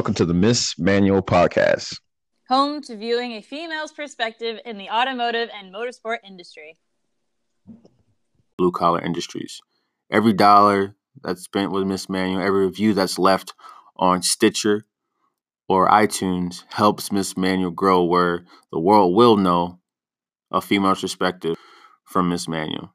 Welcome 0.00 0.14
to 0.14 0.24
the 0.24 0.32
Miss 0.32 0.78
Manual 0.78 1.20
Podcast. 1.20 2.00
home 2.48 2.80
to 2.84 2.96
viewing 2.96 3.32
a 3.32 3.42
female's 3.42 3.92
perspective 3.92 4.58
in 4.64 4.78
the 4.78 4.88
automotive 4.88 5.50
and 5.54 5.74
motorsport 5.74 6.20
industry. 6.26 6.78
blue 8.56 8.72
collar 8.72 8.98
industries. 9.02 9.60
Every 10.10 10.32
dollar 10.32 10.96
that's 11.22 11.42
spent 11.42 11.70
with 11.70 11.86
Miss 11.86 12.08
Manual, 12.08 12.40
every 12.40 12.64
review 12.64 12.94
that's 12.94 13.18
left 13.18 13.52
on 13.94 14.22
Stitcher 14.22 14.86
or 15.68 15.86
iTunes 15.86 16.64
helps 16.70 17.12
Miss 17.12 17.36
Manual 17.36 17.70
grow 17.70 18.02
where 18.02 18.46
the 18.72 18.80
world 18.80 19.14
will 19.14 19.36
know 19.36 19.80
a 20.50 20.62
female's 20.62 21.02
perspective 21.02 21.58
from 22.06 22.30
Miss 22.30 22.48
Manual. 22.48 22.94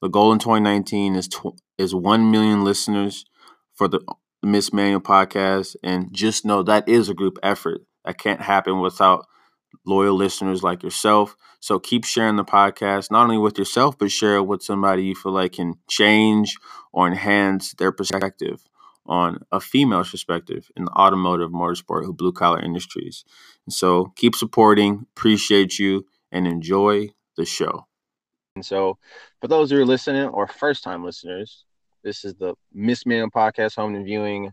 The 0.00 0.08
goal 0.08 0.32
in 0.32 0.38
2019 0.38 1.16
is 1.16 1.26
tw- 1.26 1.60
is 1.76 1.92
1 1.92 2.30
million 2.30 2.62
listeners 2.62 3.24
for 3.74 3.88
the 3.88 3.98
Miss 4.46 4.72
Manual 4.72 5.00
podcast 5.00 5.76
and 5.82 6.12
just 6.12 6.44
know 6.44 6.62
that 6.62 6.88
is 6.88 7.08
a 7.08 7.14
group 7.14 7.38
effort. 7.42 7.82
That 8.04 8.18
can't 8.18 8.40
happen 8.40 8.80
without 8.80 9.26
loyal 9.84 10.14
listeners 10.14 10.62
like 10.62 10.82
yourself. 10.82 11.36
So 11.60 11.78
keep 11.78 12.04
sharing 12.04 12.36
the 12.36 12.44
podcast, 12.44 13.10
not 13.10 13.24
only 13.24 13.38
with 13.38 13.58
yourself, 13.58 13.98
but 13.98 14.10
share 14.10 14.36
it 14.36 14.44
with 14.44 14.62
somebody 14.62 15.04
you 15.04 15.14
feel 15.14 15.32
like 15.32 15.54
can 15.54 15.74
change 15.88 16.56
or 16.92 17.06
enhance 17.06 17.74
their 17.74 17.92
perspective 17.92 18.62
on 19.06 19.40
a 19.52 19.60
female's 19.60 20.10
perspective 20.10 20.70
in 20.76 20.84
the 20.84 20.92
automotive, 20.92 21.50
motorsport, 21.50 22.08
or 22.08 22.12
blue 22.12 22.32
collar 22.32 22.60
industries. 22.60 23.24
And 23.66 23.72
so 23.72 24.12
keep 24.16 24.34
supporting, 24.34 25.06
appreciate 25.16 25.78
you, 25.78 26.06
and 26.32 26.46
enjoy 26.46 27.10
the 27.36 27.44
show. 27.44 27.86
And 28.56 28.64
so, 28.64 28.98
for 29.40 29.48
those 29.48 29.70
who 29.70 29.78
are 29.78 29.84
listening 29.84 30.28
or 30.28 30.46
first 30.46 30.82
time 30.82 31.04
listeners, 31.04 31.64
this 32.06 32.24
is 32.24 32.36
the 32.36 32.54
Miss 32.72 33.04
Manual 33.04 33.30
podcast, 33.30 33.74
home 33.74 33.96
and 33.96 34.04
viewing 34.04 34.52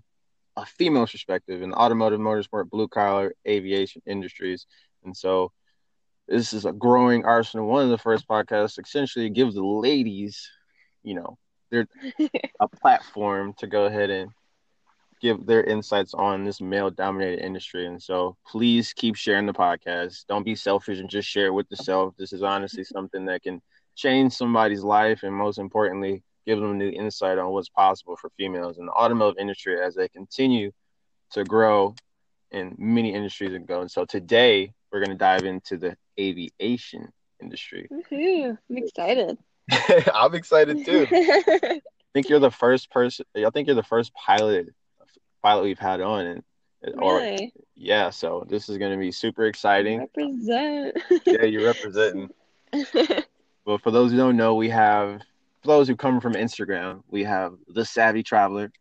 a 0.58 0.66
female's 0.66 1.12
perspective 1.12 1.62
in 1.62 1.72
automotive, 1.72 2.20
motorsport, 2.20 2.68
blue 2.68 2.88
collar, 2.88 3.36
aviation 3.48 4.02
industries. 4.08 4.66
And 5.04 5.16
so, 5.16 5.52
this 6.28 6.54
is 6.54 6.66
a 6.66 6.74
growing 6.74 7.26
arsenal. 7.26 7.68
One 7.68 7.84
of 7.84 7.92
the 7.92 7.98
first 8.00 8.28
podcasts 8.28 8.80
essentially 8.84 9.30
gives 9.30 9.54
the 9.54 9.64
ladies, 9.64 10.50
you 11.04 11.14
know, 11.14 11.38
they're 11.70 11.88
a 12.60 12.68
platform 12.68 13.54
to 13.60 13.68
go 13.68 13.86
ahead 13.86 14.10
and 14.10 14.32
give 15.22 15.46
their 15.46 15.64
insights 15.64 16.16
on 16.16 16.46
this 16.46 16.60
male 16.60 16.90
dominated 16.90 17.46
industry. 17.46 17.86
And 17.86 18.02
so 18.02 18.36
please 18.48 18.94
keep 18.94 19.16
sharing 19.16 19.46
the 19.46 19.54
podcast. 19.54 20.26
Don't 20.28 20.44
be 20.44 20.56
selfish 20.56 20.98
and 20.98 21.10
just 21.10 21.30
share 21.30 21.48
it 21.48 21.54
with 21.54 21.68
yourself. 21.70 22.16
This 22.18 22.34
is 22.34 22.42
honestly 22.42 22.84
something 22.84 23.26
that 23.26 23.44
can 23.44 23.62
change 23.96 24.34
somebody's 24.34 24.84
life 24.84 25.22
and 25.22 25.36
most 25.36 25.60
importantly, 25.60 26.24
give 26.46 26.60
them 26.60 26.78
new 26.78 26.90
insight 26.90 27.38
on 27.38 27.50
what's 27.52 27.70
possible 27.70 28.16
for 28.16 28.30
females 28.38 28.78
in 28.78 28.86
the 28.86 28.92
automotive 28.92 29.40
industry 29.40 29.80
as 29.82 29.96
they 29.96 30.08
continue 30.10 30.72
to 31.32 31.44
grow 31.44 31.96
in 32.52 32.76
many 32.78 33.14
industries 33.14 33.54
and 33.54 33.68
go. 33.68 33.82
And 33.82 33.92
so 33.92 34.06
today 34.06 34.74
we're 34.92 35.00
going 35.00 35.10
to 35.12 35.16
dive 35.16 35.46
into 35.46 35.78
the 35.78 35.96
aviation 36.20 37.12
industry. 37.42 37.88
Woohoo! 37.92 38.58
I'm 38.70 38.78
excited. 38.78 39.38
I'm 40.14 40.36
excited 40.36 40.86
too. 40.86 41.08
I 41.12 41.82
think 42.14 42.30
you're 42.30 42.40
the 42.40 42.52
first 42.52 42.92
person. 42.92 43.26
I 43.36 43.50
think 43.50 43.68
you're 43.68 43.76
the 43.76 43.84
first 43.84 44.14
pilot 44.14 44.70
pilot 45.42 45.64
we've 45.64 45.80
had 45.80 46.00
on, 46.00 46.26
and 46.26 46.44
or 47.02 47.18
really? 47.18 47.54
yeah. 47.76 48.10
So 48.10 48.46
this 48.48 48.70
is 48.70 48.78
going 48.78 48.92
to 48.92 48.98
be 48.98 49.12
super 49.12 49.46
exciting. 49.46 50.00
Represent. 50.00 50.98
Yeah, 51.26 51.44
you're 51.44 51.66
representing. 51.66 52.30
Well, 53.66 53.78
for 53.78 53.92
those 53.92 54.12
who 54.12 54.18
don't 54.18 54.36
know, 54.36 54.56
we 54.56 54.70
have 54.70 55.22
for 55.64 55.68
those 55.68 55.88
who 55.88 55.96
come 55.96 56.20
from 56.20 56.34
Instagram, 56.34 57.04
we 57.08 57.24
have 57.24 57.54
the 57.68 57.86
Savvy 57.86 58.24
Traveler, 58.24 58.72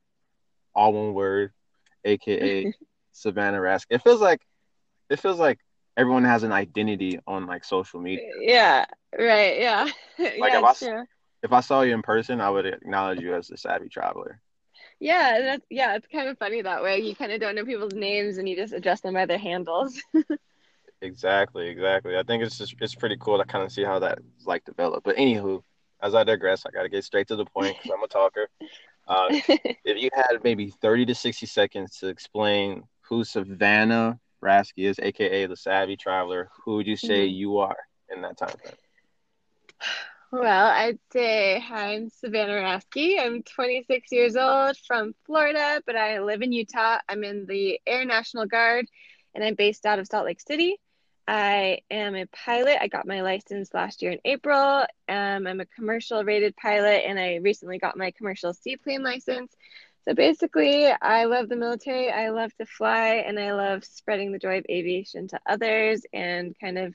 all 0.74 0.92
one 0.92 1.14
word, 1.14 1.52
aka 2.04 2.72
Savannah 3.12 3.58
Rask. 3.58 3.86
It 3.90 4.02
feels 4.02 4.20
like 4.20 4.40
it 5.08 5.20
feels 5.20 5.38
like 5.38 5.58
everyone 5.96 6.24
has 6.24 6.42
an 6.42 6.52
identity 6.52 7.20
on 7.26 7.46
like 7.46 7.64
social 7.64 8.00
media. 8.00 8.28
yeah. 8.40 8.86
Right. 9.16 9.58
Yeah. 9.60 9.88
Like, 10.18 10.52
yeah. 10.52 10.58
if 10.58 10.64
I 10.64 10.72
true. 10.74 11.04
If 11.42 11.52
I 11.52 11.60
saw 11.60 11.80
you 11.80 11.92
in 11.92 12.02
person, 12.02 12.40
I 12.40 12.48
would 12.48 12.66
acknowledge 12.66 13.20
you 13.20 13.34
as 13.34 13.48
the 13.48 13.56
Savvy 13.56 13.88
Traveler. 13.88 14.40
Yeah. 15.00 15.40
That's 15.40 15.66
yeah. 15.70 15.96
It's 15.96 16.06
kind 16.06 16.28
of 16.28 16.38
funny 16.38 16.62
that 16.62 16.82
way. 16.82 17.00
You 17.00 17.16
kind 17.16 17.32
of 17.32 17.40
don't 17.40 17.56
know 17.56 17.64
people's 17.64 17.94
names 17.94 18.38
and 18.38 18.48
you 18.48 18.54
just 18.54 18.72
address 18.72 19.00
them 19.00 19.14
by 19.14 19.26
their 19.26 19.38
handles. 19.38 20.00
Exactly, 21.02 21.68
exactly. 21.68 22.16
I 22.16 22.22
think 22.22 22.44
it's 22.44 22.56
just 22.56 22.76
it's 22.80 22.94
pretty 22.94 23.16
cool 23.18 23.36
to 23.38 23.44
kind 23.44 23.64
of 23.64 23.72
see 23.72 23.82
how 23.82 23.98
that 23.98 24.20
like 24.46 24.64
developed. 24.64 25.04
But 25.04 25.16
anywho, 25.16 25.60
as 26.02 26.14
I 26.14 26.24
digress, 26.24 26.66
I 26.66 26.70
got 26.70 26.82
to 26.82 26.88
get 26.88 27.04
straight 27.04 27.28
to 27.28 27.36
the 27.36 27.46
point 27.46 27.76
because 27.78 27.90
I'm 27.94 28.02
a 28.02 28.08
talker. 28.08 28.48
Uh, 29.06 29.30
if 29.84 29.98
you 29.98 30.10
had 30.12 30.42
maybe 30.44 30.70
30 30.70 31.06
to 31.06 31.14
60 31.14 31.46
seconds 31.46 31.98
to 31.98 32.08
explain 32.08 32.84
who 33.02 33.24
Savannah 33.24 34.18
Rasky 34.44 34.86
is, 34.88 34.98
aka 35.00 35.46
the 35.46 35.56
Savvy 35.56 35.96
Traveler, 35.96 36.50
who 36.64 36.76
would 36.76 36.86
you 36.86 36.96
say 36.96 37.26
Mhm. 37.26 37.34
you 37.34 37.58
are 37.58 37.76
in 38.14 38.22
that 38.22 38.36
time 38.38 38.56
frame? 38.62 38.74
Well, 40.30 40.66
I'd 40.68 40.98
say 41.12 41.60
hi, 41.60 41.94
I'm 41.94 42.08
Savannah 42.08 42.54
Rasky. 42.54 43.18
I'm 43.20 43.42
26 43.42 44.10
years 44.12 44.34
old 44.36 44.76
from 44.86 45.14
Florida, 45.26 45.82
but 45.86 45.94
I 45.94 46.20
live 46.20 46.40
in 46.42 46.52
Utah. 46.52 46.98
I'm 47.08 47.22
in 47.22 47.46
the 47.46 47.80
Air 47.86 48.04
National 48.06 48.46
Guard 48.46 48.86
and 49.34 49.44
I'm 49.44 49.54
based 49.54 49.84
out 49.84 49.98
of 49.98 50.06
Salt 50.06 50.24
Lake 50.26 50.40
City. 50.40 50.78
I 51.26 51.80
am 51.90 52.16
a 52.16 52.26
pilot. 52.26 52.78
I 52.80 52.88
got 52.88 53.06
my 53.06 53.22
license 53.22 53.72
last 53.72 54.02
year 54.02 54.12
in 54.12 54.18
April. 54.24 54.84
Um, 55.08 55.46
I'm 55.46 55.60
a 55.60 55.66
commercial 55.66 56.24
rated 56.24 56.56
pilot 56.56 57.04
and 57.06 57.18
I 57.18 57.36
recently 57.36 57.78
got 57.78 57.96
my 57.96 58.10
commercial 58.10 58.52
seaplane 58.52 59.02
license. 59.02 59.54
So 60.04 60.14
basically, 60.14 60.90
I 60.90 61.24
love 61.26 61.48
the 61.48 61.56
military. 61.56 62.10
I 62.10 62.30
love 62.30 62.52
to 62.56 62.66
fly 62.66 63.24
and 63.26 63.38
I 63.38 63.52
love 63.52 63.84
spreading 63.84 64.32
the 64.32 64.38
joy 64.38 64.58
of 64.58 64.66
aviation 64.68 65.28
to 65.28 65.40
others 65.46 66.02
and 66.12 66.56
kind 66.58 66.76
of 66.76 66.94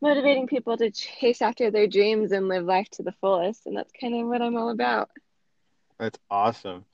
motivating 0.00 0.46
people 0.46 0.76
to 0.78 0.90
chase 0.90 1.42
after 1.42 1.70
their 1.70 1.86
dreams 1.86 2.32
and 2.32 2.48
live 2.48 2.64
life 2.64 2.88
to 2.92 3.02
the 3.02 3.12
fullest. 3.20 3.66
And 3.66 3.76
that's 3.76 3.92
kind 4.00 4.14
of 4.14 4.26
what 4.28 4.40
I'm 4.40 4.56
all 4.56 4.70
about. 4.70 5.10
That's 5.98 6.18
awesome. 6.30 6.86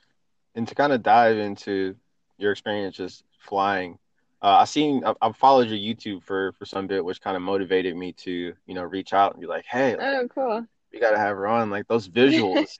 And 0.56 0.66
to 0.66 0.74
kind 0.74 0.92
of 0.92 1.02
dive 1.04 1.36
into 1.36 1.94
your 2.36 2.50
experience 2.50 2.96
just 2.96 3.22
flying, 3.38 3.98
uh, 4.44 4.58
I 4.60 4.64
seen 4.66 5.04
I, 5.04 5.14
I 5.22 5.32
followed 5.32 5.68
your 5.68 5.78
YouTube 5.94 6.22
for 6.22 6.52
for 6.52 6.66
some 6.66 6.86
bit, 6.86 7.04
which 7.04 7.20
kind 7.22 7.36
of 7.36 7.42
motivated 7.42 7.96
me 7.96 8.12
to 8.12 8.52
you 8.66 8.74
know 8.74 8.82
reach 8.84 9.14
out 9.14 9.32
and 9.32 9.40
be 9.40 9.46
like, 9.46 9.64
hey, 9.64 9.96
like, 9.96 10.06
Oh, 10.06 10.28
cool. 10.28 10.66
we 10.92 11.00
got 11.00 11.12
to 11.12 11.18
have 11.18 11.36
her 11.36 11.46
on. 11.48 11.70
Like 11.70 11.88
those 11.88 12.08
visuals 12.20 12.78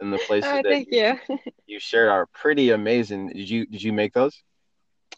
and 0.00 0.12
the 0.12 0.18
places 0.18 0.50
Oh, 0.52 0.56
that 0.56 0.64
thank 0.64 0.88
you. 0.90 1.14
you 1.66 1.78
shared 1.78 2.08
are 2.08 2.26
pretty 2.26 2.70
amazing. 2.70 3.28
Did 3.28 3.48
you 3.48 3.66
did 3.66 3.82
you 3.82 3.92
make 3.92 4.12
those? 4.12 4.42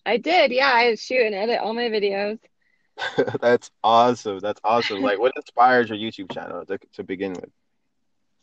I 0.04 0.18
did. 0.18 0.52
Yeah, 0.52 0.70
I 0.72 0.94
shoot 0.96 1.26
and 1.26 1.34
edit 1.34 1.60
all 1.60 1.74
my 1.74 1.88
videos. 1.88 2.38
That's 3.40 3.70
awesome. 3.82 4.38
That's 4.38 4.60
awesome. 4.64 5.00
Like, 5.02 5.18
what 5.18 5.32
inspires 5.36 5.88
your 5.90 5.98
YouTube 5.98 6.32
channel 6.32 6.64
to, 6.66 6.78
to 6.94 7.02
begin 7.04 7.32
with? 7.32 7.50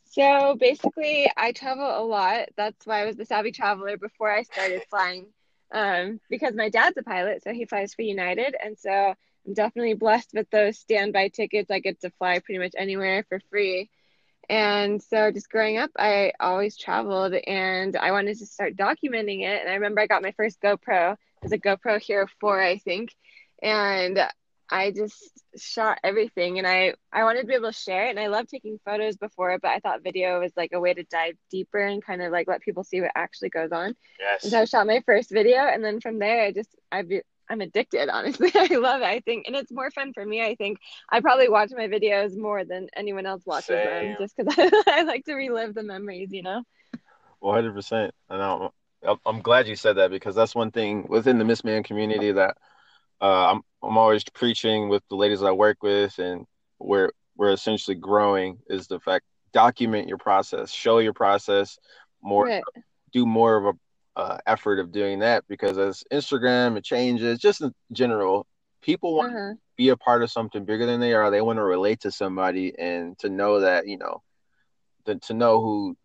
So 0.06 0.56
basically, 0.59 1.31
I 1.38 1.53
travel 1.53 1.85
a 1.85 2.03
lot. 2.06 2.50
That's 2.56 2.85
why 2.85 3.02
I 3.02 3.06
was 3.06 3.16
the 3.16 3.25
savvy 3.25 3.52
traveler 3.52 3.97
before 3.97 4.31
I 4.31 4.44
started 4.44 4.84
flying. 4.90 5.28
Um, 5.73 6.19
because 6.29 6.53
my 6.53 6.69
dad's 6.69 6.97
a 6.97 7.03
pilot, 7.03 7.44
so 7.44 7.51
he 7.51 7.66
flies 7.66 7.94
for 7.95 8.03
United, 8.03 8.56
and 8.63 8.78
so 8.78 9.16
I'm 9.45 9.53
definitely 9.53 9.95
blessed 9.95 10.29
with 10.34 10.50
those 10.51 10.78
standby 10.78 11.29
tickets. 11.29 11.72
I 11.72 11.79
get 11.79 12.00
to 12.01 12.11
fly 12.11 12.39
pretty 12.39 12.59
much 12.59 12.75
anywhere 12.78 13.25
for 13.28 13.39
free. 13.50 13.89
And 14.50 15.01
so 15.01 15.31
just 15.31 15.50
growing 15.50 15.78
up, 15.78 15.91
I 15.97 16.34
always 16.39 16.78
traveled 16.78 17.34
and 17.34 17.95
I 17.95 18.11
wanted 18.11 18.38
to 18.39 18.45
start 18.45 18.75
documenting 18.75 19.41
it. 19.41 19.61
And 19.61 19.69
I 19.69 19.75
remember 19.75 20.01
I 20.01 20.07
got 20.07 20.22
my 20.22 20.31
first 20.31 20.61
GoPro. 20.61 21.13
It 21.13 21.17
was 21.41 21.51
a 21.53 21.58
GoPro 21.58 22.02
Hero 22.02 22.28
4, 22.40 22.61
I 22.61 22.78
think. 22.78 23.16
And 23.61 24.19
I 24.70 24.92
just 24.92 25.32
shot 25.58 26.00
everything 26.04 26.58
and 26.58 26.68
I, 26.68 26.96
I 27.12 27.24
wanted 27.24 27.42
to 27.42 27.48
be 27.48 27.54
able 27.54 27.72
to 27.72 27.78
share 27.78 28.08
it. 28.08 28.12
And 28.12 28.20
I 28.20 28.28
love 28.28 28.48
taking 28.48 28.80
photos 28.86 29.18
before, 29.18 29.58
but 29.62 29.70
I 29.70 29.80
thought 29.80 30.04
video 30.04 30.40
was 30.40 30.52
like 30.58 30.72
a 30.74 30.80
way 30.80 30.94
to 30.94 31.04
dive 31.04 31.36
deeper 31.52 31.80
and 31.80 32.04
kind 32.04 32.22
of 32.22 32.32
like 32.32 32.48
let 32.48 32.62
people 32.62 32.84
see 32.84 33.02
what 33.02 33.12
actually 33.16 33.50
goes 33.50 33.72
on. 33.72 33.88
And 33.88 33.96
Yes. 34.20 34.52
so 34.52 34.60
I 34.62 34.66
shot 34.66 34.88
my 34.88 35.02
first 35.06 35.30
video, 35.32 35.60
and 35.60 35.84
then 35.84 36.00
from 36.02 36.20
there, 36.20 36.44
I 36.44 36.52
just 36.52 36.70
I've 36.92 37.10
I'm 37.50 37.62
addicted. 37.62 38.10
Honestly, 38.14 38.52
I 38.56 38.68
love 38.76 39.02
it. 39.02 39.06
I 39.06 39.20
think, 39.20 39.46
and 39.48 39.56
it's 39.56 39.72
more 39.72 39.92
fun 39.92 40.14
for 40.14 40.26
me. 40.26 40.42
I 40.44 40.56
think 40.56 40.80
I 41.10 41.22
probably 41.22 41.50
watch 41.50 41.72
my 41.76 41.88
videos 41.88 42.38
more 42.38 42.64
than 42.66 42.88
anyone 42.96 43.26
else 43.26 43.44
watches 43.46 43.68
Same. 43.68 43.84
them, 43.84 44.16
just 44.20 44.36
because 44.38 44.54
I, 44.58 44.84
I 44.88 45.04
like 45.04 45.26
to 45.26 45.34
relive 45.36 45.74
the 45.76 45.84
memories. 45.84 46.32
You 46.32 46.44
know. 46.44 46.64
One 47.40 47.56
hundred 47.56 47.74
percent. 47.74 48.14
And 48.30 48.42
I'm 48.42 48.70
I'm- 49.06 49.20
I'm 49.26 49.42
glad 49.42 49.68
you 49.68 49.76
said 49.76 49.98
that 49.98 50.12
because 50.12 50.36
that's 50.36 50.56
one 50.56 50.72
thing 50.72 51.06
within 51.10 51.38
the 51.38 51.44
Miss 51.46 51.64
Man 51.64 51.84
community 51.84 52.32
that 52.32 52.58
uh, 53.22 53.52
I'm 53.52 53.62
I'm 53.84 53.97
always 53.97 54.24
preaching 54.24 54.90
with 54.90 55.03
the 55.09 55.16
ladies 55.16 55.44
I 55.44 55.52
work 55.52 55.84
with, 55.84 56.18
and 56.20 56.46
we're 56.80 57.12
we're 57.35 57.52
essentially 57.52 57.96
growing 57.96 58.59
is 58.70 58.88
the 58.88 59.00
fact 59.00 59.26
document 59.53 60.08
your 60.08 60.18
process, 60.18 60.72
show 60.72 61.00
your 61.00 61.14
process, 61.14 61.78
more 62.22 62.46
Right. 62.46 62.64
do 63.12 63.26
more 63.26 63.56
of 63.58 63.66
a 63.66 64.20
uh, 64.20 64.38
effort 64.46 64.80
of 64.80 64.91
doing 64.91 65.20
that 65.20 65.44
because 65.47 65.78
as 65.78 66.03
Instagram 66.12 66.78
it 66.78 66.84
changes, 66.84 67.40
just 67.40 67.62
in 67.62 67.74
general, 67.91 68.46
people 68.82 69.16
want 69.16 69.34
Uh-huh. 69.35 69.53
to 69.53 69.59
be 69.76 69.90
a 69.90 69.97
part 69.97 70.22
of 70.24 70.32
something 70.32 70.66
bigger 70.66 70.86
than 70.86 71.00
they 71.00 71.14
are. 71.14 71.32
They 71.32 71.41
want 71.41 71.58
to 71.58 71.64
relate 71.64 72.02
to 72.02 72.12
somebody 72.12 72.78
and 72.78 73.18
to 73.20 73.29
know 73.29 73.59
that 73.62 73.88
you 73.88 73.97
know, 73.97 74.22
to, 75.06 75.16
to 75.16 75.34
know 75.34 75.62
who 75.62 75.97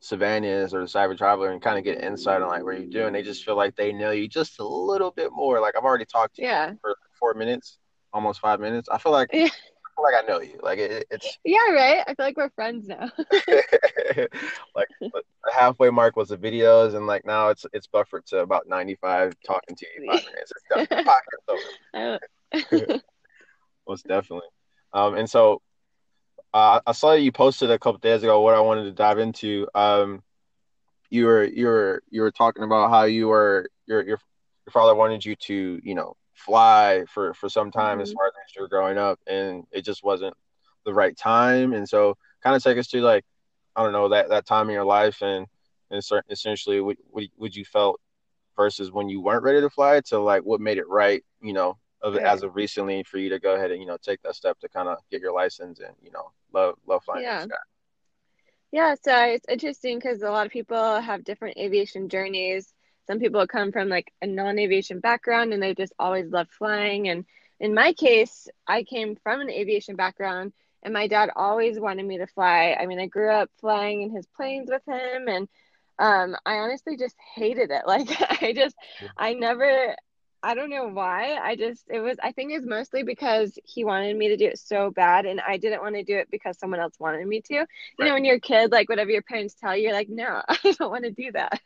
Savannah 0.00 0.46
is 0.46 0.74
or 0.74 0.80
the 0.82 0.88
Savvy 0.88 1.16
Traveler 1.16 1.50
and 1.50 1.60
kind 1.60 1.78
of 1.78 1.84
get 1.84 2.02
insight 2.04 2.40
on 2.42 2.48
like 2.48 2.62
what 2.62 2.78
you're 2.78 2.86
doing. 2.86 3.12
They 3.12 3.22
just 3.22 3.44
feel 3.44 3.56
like 3.56 3.74
they 3.74 3.92
know 3.92 4.12
you 4.12 4.28
just 4.28 4.60
a 4.60 4.64
little 4.66 5.10
bit 5.10 5.32
more. 5.32 5.60
Like 5.60 5.74
I've 5.76 5.84
already 5.84 6.04
talked 6.04 6.36
to 6.36 6.42
you 6.42 6.48
Yeah. 6.48 6.74
Four 7.18 7.34
minutes, 7.34 7.78
almost 8.12 8.40
five 8.40 8.60
minutes. 8.60 8.88
I 8.90 8.98
feel 8.98 9.12
like 9.12 9.30
Yeah. 9.32 9.46
I 9.46 9.48
feel 9.48 10.04
like 10.04 10.24
I 10.24 10.26
know 10.26 10.40
you. 10.40 10.58
Like 10.62 10.78
it, 10.78 11.06
it's 11.10 11.38
Yeah, 11.44 11.70
right. 11.70 12.04
I 12.06 12.14
feel 12.14 12.26
like 12.26 12.36
we're 12.36 12.50
friends 12.50 12.86
now. 12.86 13.10
like 14.74 14.88
the 15.00 15.22
halfway 15.54 15.90
mark 15.90 16.16
was 16.16 16.28
the 16.28 16.36
videos, 16.36 16.94
and 16.94 17.06
like 17.06 17.24
now 17.24 17.48
it's 17.48 17.64
it's 17.72 17.86
buffered 17.86 18.26
to 18.26 18.38
about 18.38 18.68
95 18.68 19.34
talking 19.46 19.76
to 19.76 19.86
you 19.96 20.10
five 20.10 20.24
minutes. 20.24 20.52
It's 20.76 21.08
podcast 21.92 22.18
over. 22.74 23.00
Most 23.88 24.06
definitely. 24.06 24.48
Um, 24.92 25.14
and 25.16 25.28
so 25.28 25.62
uh, 26.52 26.80
I 26.86 26.92
saw 26.92 27.12
you 27.12 27.32
posted 27.32 27.70
a 27.70 27.78
couple 27.78 27.98
days 27.98 28.22
ago 28.22 28.40
what 28.40 28.54
I 28.54 28.60
wanted 28.60 28.84
to 28.84 28.92
dive 28.92 29.18
into. 29.18 29.68
Um, 29.74 30.22
you 31.10 31.26
were 31.26 31.44
you 31.44 31.66
were 31.66 32.02
you 32.10 32.22
were 32.22 32.30
talking 32.32 32.64
about 32.64 32.90
how 32.90 33.04
you 33.04 33.28
were 33.28 33.68
your 33.86 34.02
your 34.02 34.18
your 34.66 34.72
father 34.72 34.94
wanted 34.94 35.24
you 35.24 35.36
to 35.36 35.80
you 35.82 35.94
know 35.94 36.16
fly 36.36 37.04
for 37.08 37.34
for 37.34 37.48
some 37.48 37.70
time 37.72 38.00
as 38.00 38.10
Mhm. 38.10 38.12
far 38.12 38.26
as 38.28 38.56
you're 38.56 38.68
growing 38.68 38.98
up, 38.98 39.20
and 39.26 39.64
it 39.72 39.84
just 39.84 40.04
wasn't 40.04 40.34
the 40.86 40.94
right 40.94 41.16
time. 41.16 41.72
And 41.74 41.88
so 41.88 42.16
kind 42.42 42.56
of 42.56 42.62
take 42.62 42.78
us 42.78 42.88
to 42.88 43.00
like 43.02 43.24
I 43.76 43.82
don't 43.82 43.92
know 43.92 44.08
that 44.10 44.30
that 44.30 44.46
time 44.46 44.68
in 44.68 44.74
your 44.74 44.84
life 44.84 45.22
and 45.22 45.46
and 45.90 46.02
essentially 46.30 46.80
what 46.80 46.98
what, 47.10 47.24
what 47.36 47.56
you 47.56 47.64
felt 47.64 48.00
versus 48.56 48.92
when 48.92 49.08
you 49.08 49.20
weren't 49.20 49.44
ready 49.44 49.60
to 49.60 49.70
fly 49.70 50.00
to 50.06 50.18
like 50.20 50.42
what 50.44 50.60
made 50.60 50.78
it 50.78 50.88
right, 50.88 51.24
you 51.42 51.52
know, 51.54 51.78
of 52.02 52.16
Right. 52.16 52.24
as 52.26 52.42
of 52.42 52.56
recently 52.56 53.02
for 53.04 53.18
you 53.18 53.30
to 53.30 53.40
go 53.40 53.54
ahead 53.56 53.72
and 53.72 53.80
you 53.80 53.86
know 53.86 53.98
take 54.02 54.22
that 54.22 54.36
step 54.36 54.58
to 54.60 54.68
kind 54.68 54.88
of 54.88 54.98
get 55.10 55.20
your 55.22 55.34
license 55.34 55.80
and 55.80 55.94
you 56.02 56.10
know 56.12 56.32
love 56.52 56.76
love 56.86 57.04
flying. 57.04 57.24
in 57.26 57.32
the 57.32 57.32
Yeah. 57.32 57.42
sky. 57.42 57.56
Yeah, 58.72 58.94
so 59.00 59.16
it's 59.24 59.46
interesting 59.48 59.98
because 59.98 60.22
a 60.22 60.30
lot 60.30 60.46
of 60.46 60.52
people 60.52 61.00
have 61.00 61.24
different 61.24 61.56
aviation 61.58 62.08
journeys. 62.08 62.72
Some 63.06 63.18
people 63.18 63.46
come 63.46 63.72
from 63.72 63.88
like 63.88 64.12
a 64.22 64.26
non-aviation 64.26 65.00
background 65.00 65.52
and 65.52 65.62
they 65.62 65.74
just 65.74 65.92
always 65.98 66.30
loved 66.30 66.52
flying. 66.52 67.08
And 67.08 67.24
in 67.60 67.74
my 67.74 67.92
case, 67.92 68.48
I 68.66 68.82
came 68.82 69.16
from 69.16 69.40
an 69.40 69.50
aviation 69.50 69.96
background 69.96 70.52
and 70.82 70.92
my 70.92 71.06
dad 71.06 71.30
always 71.36 71.78
wanted 71.78 72.06
me 72.06 72.18
to 72.18 72.26
fly. 72.26 72.76
I 72.78 72.86
mean, 72.86 73.00
I 73.00 73.06
grew 73.06 73.30
up 73.30 73.50
flying 73.60 74.02
in 74.02 74.10
his 74.10 74.26
planes 74.26 74.68
with 74.70 74.82
him 74.86 75.28
and 75.28 75.48
um, 75.98 76.36
I 76.44 76.56
honestly 76.56 76.96
just 76.96 77.16
hated 77.34 77.70
it. 77.70 77.82
Like 77.86 78.08
I 78.42 78.52
just, 78.52 78.76
I 79.16 79.34
never, 79.34 79.96
I 80.46 80.54
don't 80.54 80.70
know 80.70 80.88
why. 80.88 81.34
I 81.42 81.56
just, 81.56 81.84
it 81.88 82.00
was, 82.00 82.16
I 82.22 82.32
think 82.32 82.52
it 82.52 82.58
was 82.58 82.66
mostly 82.66 83.02
because 83.02 83.58
he 83.64 83.84
wanted 83.84 84.16
me 84.16 84.28
to 84.28 84.36
do 84.36 84.46
it 84.46 84.58
so 84.58 84.90
bad 84.90 85.26
and 85.26 85.40
I 85.40 85.56
didn't 85.56 85.82
want 85.82 85.96
to 85.96 86.04
do 86.04 86.16
it 86.16 86.28
because 86.30 86.58
someone 86.58 86.80
else 86.80 86.94
wanted 87.00 87.26
me 87.26 87.40
to 87.42 87.54
you 87.54 88.04
know, 88.04 88.14
when 88.14 88.24
you're 88.24 88.36
a 88.36 88.40
kid, 88.40 88.70
like 88.72 88.88
whatever 88.88 89.10
your 89.10 89.22
parents 89.22 89.54
tell 89.54 89.76
you, 89.76 89.84
you're 89.84 89.92
like, 89.92 90.08
no, 90.08 90.42
I 90.48 90.56
don't 90.78 90.90
want 90.90 91.04
to 91.04 91.10
do 91.10 91.32
that. 91.32 91.60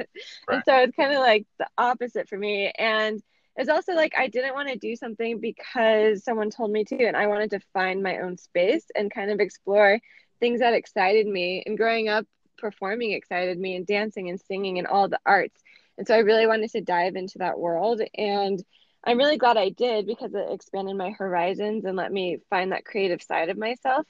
And 0.49 0.63
so 0.65 0.77
it's 0.79 0.97
kind 0.97 1.13
of 1.13 1.19
like 1.21 1.47
the 1.59 1.67
opposite 1.79 2.29
for 2.29 2.39
me. 2.39 2.73
And 2.79 3.23
it's 3.57 3.69
also 3.71 3.93
like 3.93 4.15
I 4.17 4.29
didn't 4.29 4.55
want 4.55 4.69
to 4.69 4.77
do 4.79 4.97
something 4.97 5.41
because 5.41 6.25
someone 6.25 6.51
told 6.51 6.71
me 6.71 6.85
to, 6.85 7.05
and 7.05 7.17
I 7.17 7.27
wanted 7.27 7.51
to 7.51 7.61
find 7.73 8.03
my 8.03 8.19
own 8.19 8.39
space 8.39 8.87
and 8.95 9.13
kind 9.13 9.31
of 9.31 9.41
explore 9.41 10.01
things 10.41 10.61
that 10.61 10.75
excited 10.75 11.27
me. 11.27 11.63
And 11.67 11.77
growing 11.77 12.09
up, 12.09 12.27
performing 12.59 13.13
excited 13.13 13.59
me, 13.59 13.77
and 13.77 13.87
dancing 13.87 14.31
and 14.31 14.41
singing 14.41 14.79
and 14.79 14.87
all 14.87 15.09
the 15.09 15.21
arts. 15.27 15.61
And 16.01 16.07
so 16.07 16.15
I 16.15 16.21
really 16.21 16.47
wanted 16.47 16.71
to 16.71 16.81
dive 16.81 17.15
into 17.15 17.37
that 17.39 17.59
world. 17.59 18.01
And 18.17 18.65
I'm 19.05 19.19
really 19.19 19.37
glad 19.37 19.59
I 19.59 19.69
did 19.69 20.07
because 20.07 20.33
it 20.33 20.47
expanded 20.51 20.97
my 20.97 21.11
horizons 21.11 21.85
and 21.85 21.95
let 21.95 22.11
me 22.11 22.39
find 22.49 22.73
that 22.73 22.87
creative 22.87 23.21
side 23.21 23.51
of 23.51 23.59
myself. 23.59 24.07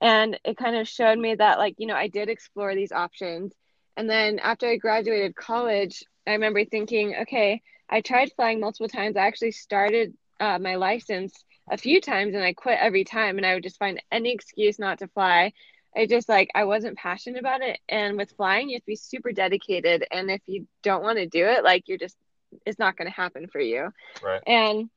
And 0.00 0.36
it 0.44 0.56
kind 0.56 0.74
of 0.74 0.88
showed 0.88 1.16
me 1.16 1.36
that 1.36 1.58
like 1.58 1.76
you 1.78 1.86
know 1.86 1.94
i 1.94 2.08
did 2.08 2.28
explore 2.28 2.74
these 2.74 2.90
options. 2.90 3.52
And 3.96 4.10
then 4.10 4.40
after 4.40 4.66
i 4.66 4.78
graduated 4.78 5.36
college 5.36 6.02
i 6.26 6.32
remember 6.32 6.64
thinking 6.64 7.14
okay 7.22 7.62
i 7.88 8.00
tried 8.00 8.32
flying 8.34 8.58
multiple 8.58 8.88
times. 8.88 9.16
I 9.16 9.28
actually 9.28 9.52
started 9.52 10.14
uh, 10.40 10.58
my 10.58 10.74
license 10.74 11.44
a 11.70 11.78
few 11.78 12.00
times 12.00 12.34
and 12.34 12.42
i 12.42 12.52
quit 12.52 12.80
every 12.80 13.04
time. 13.04 13.36
And 13.36 13.46
i 13.46 13.54
would 13.54 13.62
just 13.62 13.78
find 13.78 14.02
any 14.10 14.32
excuse 14.32 14.80
not 14.80 14.98
to 14.98 15.06
fly 15.06 15.52
i 15.96 16.06
just 16.06 16.28
like 16.28 16.50
i 16.54 16.64
wasn't 16.64 16.96
passionate 16.96 17.38
about 17.38 17.60
it 17.60 17.78
and 17.88 18.16
with 18.16 18.30
flying 18.36 18.68
you 18.68 18.76
have 18.76 18.82
to 18.82 18.86
be 18.86 18.96
super 18.96 19.32
dedicated 19.32 20.04
and 20.10 20.30
if 20.30 20.40
you 20.46 20.66
don't 20.82 21.02
want 21.02 21.18
to 21.18 21.26
do 21.26 21.44
it 21.44 21.64
like 21.64 21.84
you're 21.86 21.98
just 21.98 22.16
it's 22.66 22.78
not 22.78 22.96
going 22.96 23.08
to 23.08 23.14
happen 23.14 23.46
for 23.48 23.60
you 23.60 23.90
Right. 24.22 24.42
and 24.46 24.88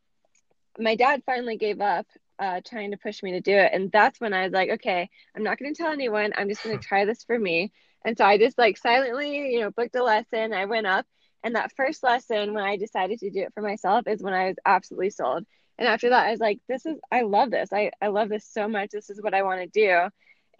my 0.79 0.95
dad 0.95 1.23
finally 1.25 1.57
gave 1.57 1.81
up 1.81 2.05
uh, 2.39 2.59
trying 2.67 2.91
to 2.91 2.97
push 2.97 3.21
me 3.21 3.33
to 3.33 3.41
do 3.41 3.55
it. 3.55 3.71
And 3.73 3.91
that's 3.91 4.19
when 4.19 4.33
I 4.33 4.43
was 4.43 4.51
like, 4.51 4.69
okay, 4.71 5.09
I'm 5.35 5.43
not 5.43 5.59
going 5.59 5.73
to 5.73 5.77
tell 5.81 5.91
anyone. 5.91 6.33
I'm 6.35 6.49
just 6.49 6.63
going 6.63 6.77
to 6.79 6.83
try 6.83 7.05
this 7.05 7.23
for 7.23 7.37
me. 7.37 7.71
And 8.03 8.17
so 8.17 8.25
I 8.25 8.37
just 8.37 8.57
like 8.57 8.77
silently, 8.77 9.53
you 9.53 9.59
know, 9.59 9.69
booked 9.69 9.95
a 9.95 10.03
lesson. 10.03 10.53
I 10.53 10.65
went 10.65 10.87
up. 10.87 11.05
And 11.43 11.55
that 11.55 11.71
first 11.75 12.03
lesson, 12.03 12.53
when 12.53 12.63
I 12.63 12.77
decided 12.77 13.19
to 13.19 13.31
do 13.31 13.41
it 13.41 13.53
for 13.53 13.61
myself, 13.61 14.07
is 14.07 14.21
when 14.21 14.33
I 14.33 14.47
was 14.47 14.57
absolutely 14.65 15.09
sold. 15.11 15.45
And 15.77 15.87
after 15.87 16.09
that, 16.09 16.27
I 16.27 16.31
was 16.31 16.39
like, 16.39 16.59
this 16.67 16.85
is, 16.85 16.97
I 17.11 17.21
love 17.21 17.49
this. 17.49 17.69
I, 17.73 17.91
I 18.01 18.07
love 18.07 18.29
this 18.29 18.45
so 18.45 18.67
much. 18.67 18.89
This 18.91 19.09
is 19.09 19.21
what 19.21 19.33
I 19.33 19.41
want 19.41 19.61
to 19.61 19.67
do. 19.67 20.09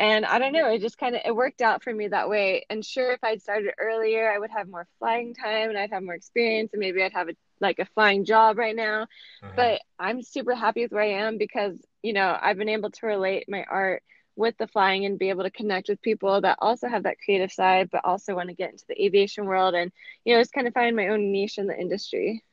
And 0.02 0.26
I 0.26 0.40
don't 0.40 0.54
know, 0.54 0.70
it 0.74 0.82
just 0.82 1.00
kind 1.00 1.16
of 1.16 1.22
it 1.26 1.36
worked 1.36 1.62
out 1.62 1.84
for 1.84 1.94
me 1.94 2.10
that 2.10 2.30
way. 2.30 2.66
And 2.70 2.86
sure, 2.86 3.14
if 3.14 3.24
I'd 3.24 3.42
started 3.42 3.74
earlier, 3.80 4.32
I 4.32 4.40
would 4.40 4.52
have 4.52 4.70
more 4.70 4.88
flying 5.00 5.36
time 5.36 5.70
and 5.70 5.80
I'd 5.80 5.92
have 5.92 6.04
more 6.04 6.16
experience 6.16 6.72
and 6.74 6.82
maybe 6.82 7.04
I'd 7.04 7.14
have 7.14 7.30
a 7.30 7.34
like 7.62 7.80
a 7.80 7.86
flying 7.96 8.26
job 8.26 8.58
right 8.60 8.76
now 8.76 9.08
but 9.56 9.82
I'm 10.00 10.24
super 10.24 10.56
happy 10.56 10.84
with 10.84 10.92
where 10.94 11.04
I 11.04 11.26
am 11.28 11.38
because 11.38 11.80
you 12.04 12.14
know 12.14 12.38
I've 12.42 12.58
been 12.58 12.70
able 12.70 12.92
to 12.92 13.08
relate 13.08 13.46
my 13.50 13.66
art 13.70 14.04
with 14.36 14.58
the 14.58 14.68
flying 14.68 15.06
and 15.06 15.20
be 15.20 15.30
able 15.30 15.44
to 15.44 15.52
connect 15.52 15.90
with 15.90 16.02
people 16.02 16.42
that 16.42 16.58
also 16.62 16.88
have 16.90 17.04
that 17.04 17.18
creative 17.24 17.52
side 17.52 17.90
but 17.92 18.02
also 18.06 18.36
want 18.36 18.50
to 18.50 18.56
get 18.56 18.72
into 18.72 18.86
the 18.90 19.04
aviation 19.04 19.46
world 19.46 19.76
and 19.76 19.92
you 20.26 20.36
know 20.36 20.42
just 20.42 20.54
kind 20.54 20.68
of 20.68 20.74
find 20.74 20.96
my 20.96 21.10
own 21.10 21.32
niche 21.32 21.60
in 21.60 21.68
the 21.68 21.80
industry 21.80 22.44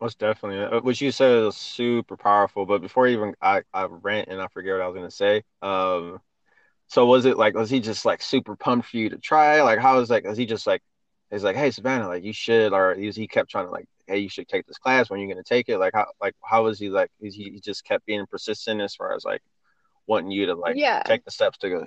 Most 0.00 0.18
definitely. 0.18 0.60
Uh, 0.64 0.80
What 0.82 1.00
you 1.00 1.10
said 1.12 1.30
is 1.44 1.56
super 1.56 2.16
powerful. 2.16 2.66
But 2.66 2.82
before 2.82 3.06
even 3.06 3.34
I, 3.40 3.62
I 3.72 3.84
rant 3.86 4.28
and 4.28 4.40
I 4.42 4.48
forget 4.48 4.74
what 4.74 4.82
I 4.82 4.88
was 4.88 4.96
gonna 4.96 5.10
say. 5.10 5.44
Um, 5.62 6.20
so 6.88 7.06
was 7.06 7.24
it 7.24 7.36
like 7.36 7.54
was 7.54 7.70
he 7.70 7.80
just 7.80 8.04
like 8.04 8.22
super 8.22 8.56
pumped 8.56 8.88
for 8.88 8.96
you 8.96 9.10
to 9.10 9.18
try? 9.18 9.62
Like 9.62 9.78
how 9.78 9.96
was 9.98 10.10
like 10.10 10.26
was 10.26 10.38
he 10.38 10.46
just 10.46 10.66
like 10.66 10.82
he's 11.30 11.44
like 11.44 11.56
hey 11.56 11.70
Savannah 11.70 12.08
like 12.08 12.24
you 12.24 12.32
should 12.32 12.72
or 12.72 12.94
he, 12.94 13.10
he 13.10 13.26
kept 13.26 13.50
trying 13.50 13.66
to 13.66 13.70
like 13.70 13.86
hey 14.06 14.18
you 14.18 14.28
should 14.28 14.48
take 14.48 14.66
this 14.66 14.78
class. 14.78 15.10
When 15.10 15.20
you're 15.20 15.28
gonna 15.28 15.42
take 15.42 15.68
it? 15.68 15.78
Like 15.78 15.94
how 15.94 16.06
like 16.20 16.34
how 16.42 16.64
was 16.64 16.78
he 16.78 16.90
like 16.90 17.10
is 17.20 17.34
he, 17.34 17.50
he 17.50 17.60
just 17.60 17.84
kept 17.84 18.06
being 18.06 18.26
persistent 18.26 18.80
as 18.80 18.94
far 18.94 19.14
as 19.14 19.24
like 19.24 19.42
wanting 20.06 20.30
you 20.30 20.46
to 20.46 20.54
like 20.54 20.76
yeah. 20.76 21.02
take 21.04 21.24
the 21.24 21.30
steps 21.30 21.58
to 21.58 21.70
go? 21.70 21.86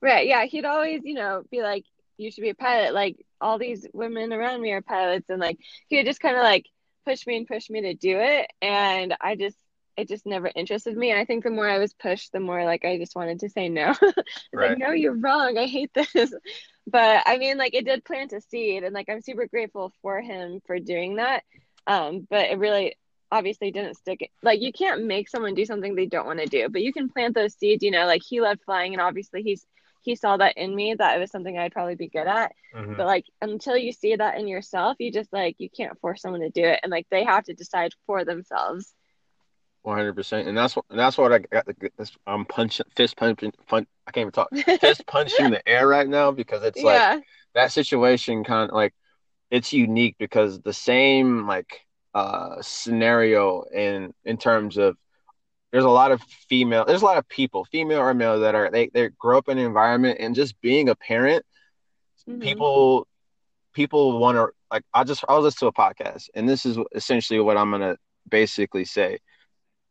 Right 0.00 0.26
yeah 0.26 0.44
he'd 0.44 0.64
always 0.64 1.02
you 1.04 1.14
know 1.14 1.42
be 1.50 1.62
like 1.62 1.84
you 2.16 2.30
should 2.30 2.42
be 2.42 2.50
a 2.50 2.54
pilot. 2.54 2.94
Like 2.94 3.24
all 3.40 3.58
these 3.58 3.86
women 3.92 4.32
around 4.32 4.60
me 4.60 4.72
are 4.72 4.82
pilots 4.82 5.28
and 5.30 5.40
like 5.40 5.58
he 5.88 5.96
would 5.96 6.06
just 6.06 6.20
kind 6.20 6.36
of 6.36 6.42
like 6.42 6.66
push 7.06 7.26
me 7.26 7.36
and 7.38 7.46
push 7.46 7.70
me 7.70 7.80
to 7.80 7.94
do 7.94 8.18
it 8.20 8.50
and 8.60 9.16
I 9.20 9.36
just 9.36 9.56
it 9.96 10.08
just 10.08 10.26
never 10.26 10.50
interested 10.54 10.96
me. 10.96 11.10
And 11.10 11.20
I 11.20 11.24
think 11.24 11.44
the 11.44 11.50
more 11.50 11.68
I 11.68 11.78
was 11.78 11.92
pushed, 11.92 12.32
the 12.32 12.40
more 12.40 12.64
like 12.64 12.84
I 12.84 12.98
just 12.98 13.14
wanted 13.16 13.40
to 13.40 13.48
say 13.48 13.68
no. 13.68 13.94
Right. 14.52 14.70
Like, 14.70 14.78
no, 14.78 14.90
you're 14.90 15.16
wrong. 15.16 15.58
I 15.58 15.66
hate 15.66 15.92
this. 15.94 16.32
But 16.86 17.22
I 17.26 17.38
mean, 17.38 17.56
like 17.56 17.74
it 17.74 17.84
did 17.84 18.04
plant 18.04 18.32
a 18.32 18.40
seed, 18.40 18.82
and 18.82 18.94
like 18.94 19.08
I'm 19.08 19.20
super 19.20 19.46
grateful 19.46 19.92
for 20.02 20.20
him 20.20 20.60
for 20.66 20.80
doing 20.80 21.16
that. 21.16 21.44
Um, 21.86 22.26
but 22.28 22.50
it 22.50 22.58
really 22.58 22.96
obviously 23.30 23.70
didn't 23.70 23.94
stick. 23.96 24.30
Like 24.42 24.60
you 24.60 24.72
can't 24.72 25.04
make 25.04 25.28
someone 25.28 25.54
do 25.54 25.64
something 25.64 25.94
they 25.94 26.06
don't 26.06 26.26
want 26.26 26.40
to 26.40 26.46
do, 26.46 26.68
but 26.68 26.82
you 26.82 26.92
can 26.92 27.08
plant 27.08 27.34
those 27.34 27.54
seeds. 27.54 27.84
You 27.84 27.92
know, 27.92 28.06
like 28.06 28.22
he 28.26 28.40
loved 28.40 28.62
flying, 28.64 28.92
and 28.92 29.00
obviously 29.00 29.42
he's 29.42 29.64
he 30.02 30.16
saw 30.16 30.36
that 30.38 30.56
in 30.56 30.74
me 30.74 30.94
that 30.94 31.16
it 31.16 31.20
was 31.20 31.30
something 31.30 31.58
I'd 31.58 31.72
probably 31.72 31.94
be 31.94 32.08
good 32.08 32.26
at. 32.26 32.52
Mhm. 32.74 32.96
But 32.96 33.06
like 33.06 33.26
until 33.40 33.76
you 33.76 33.92
see 33.92 34.16
that 34.16 34.38
in 34.38 34.48
yourself, 34.48 34.96
you 34.98 35.12
just 35.12 35.32
like 35.32 35.56
you 35.58 35.68
can't 35.70 36.00
force 36.00 36.22
someone 36.22 36.40
to 36.40 36.50
do 36.50 36.64
it, 36.64 36.80
and 36.82 36.90
like 36.90 37.06
they 37.10 37.24
have 37.24 37.44
to 37.44 37.54
decide 37.54 37.92
for 38.06 38.24
themselves. 38.24 38.92
One 39.82 39.96
hundred 39.96 40.14
percent, 40.14 40.46
and 40.46 40.56
that's 40.56 40.76
what 40.76 40.84
and 40.90 40.98
that's 40.98 41.16
what 41.16 41.32
I 41.32 41.38
got. 41.38 41.64
The, 41.64 41.90
this, 41.96 42.12
I'm 42.26 42.44
punching, 42.44 42.86
fist 42.96 43.16
punching, 43.16 43.52
fun, 43.66 43.86
I 44.06 44.10
can't 44.10 44.22
even 44.24 44.32
talk. 44.32 44.50
Fist 44.80 45.06
punching 45.06 45.50
the 45.50 45.66
air 45.66 45.88
right 45.88 46.06
now 46.06 46.32
because 46.32 46.62
it's 46.64 46.82
like 46.82 47.00
yeah, 47.00 47.20
that 47.54 47.72
situation 47.72 48.44
kind 48.44 48.70
of 48.70 48.74
like 48.74 48.92
it's 49.50 49.72
unique 49.72 50.16
because 50.18 50.60
the 50.60 50.72
same 50.74 51.46
like 51.46 51.80
uh 52.14 52.56
scenario 52.60 53.62
in 53.72 54.12
in 54.24 54.36
terms 54.36 54.76
of 54.76 54.96
there's 55.72 55.84
a 55.84 55.88
lot 55.88 56.12
of 56.12 56.20
female 56.22 56.84
there's 56.84 57.02
a 57.02 57.06
lot 57.06 57.16
of 57.18 57.28
people 57.28 57.64
female 57.66 58.00
or 58.00 58.12
male 58.14 58.40
that 58.40 58.54
are 58.54 58.70
they 58.70 58.90
they 58.92 59.08
grow 59.18 59.38
up 59.38 59.48
in 59.48 59.58
an 59.58 59.64
environment 59.64 60.18
and 60.20 60.34
just 60.34 60.60
being 60.60 60.88
a 60.88 60.94
parent 60.94 61.44
Mhm. 62.28 62.40
people 62.40 63.06
people 63.74 64.18
want 64.18 64.36
to 64.36 64.48
like 64.70 64.84
I 64.94 65.04
just 65.04 65.24
I 65.28 65.34
was 65.34 65.44
listening 65.44 65.72
to 65.72 65.80
a 65.80 65.82
podcast 65.94 66.28
and 66.34 66.48
this 66.48 66.66
is 66.66 66.78
essentially 66.94 67.40
what 67.40 67.56
I'm 67.56 67.70
gonna 67.70 67.96
basically 68.28 68.84
say. 68.84 69.18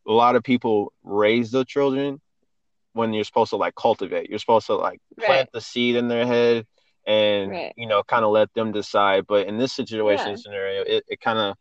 A 0.07 0.11
lot 0.11 0.35
of 0.35 0.43
people 0.43 0.91
raise 1.03 1.51
their 1.51 1.63
children 1.63 2.19
when 2.93 3.13
you're 3.13 3.23
supposed 3.23 3.51
to 3.51 3.57
like 3.57 3.75
cultivate. 3.75 4.29
You're 4.29 4.39
supposed 4.39 4.67
to 4.67 4.75
like 4.75 4.99
plant 5.19 5.49
the 5.53 5.61
seed 5.61 5.95
in 5.95 6.07
their 6.07 6.25
head 6.25 6.65
and 7.05 7.51
Right. 7.51 7.73
you 7.77 7.87
know 7.87 8.03
kind 8.03 8.25
of 8.25 8.31
let 8.31 8.53
them 8.53 8.71
decide. 8.71 9.25
But 9.27 9.47
in 9.47 9.57
this 9.57 9.73
situation 9.73 10.31
Yeah. 10.31 10.35
scenario, 10.37 10.81
it, 10.81 11.03
it 11.07 11.19
kind 11.21 11.37
of 11.39 11.55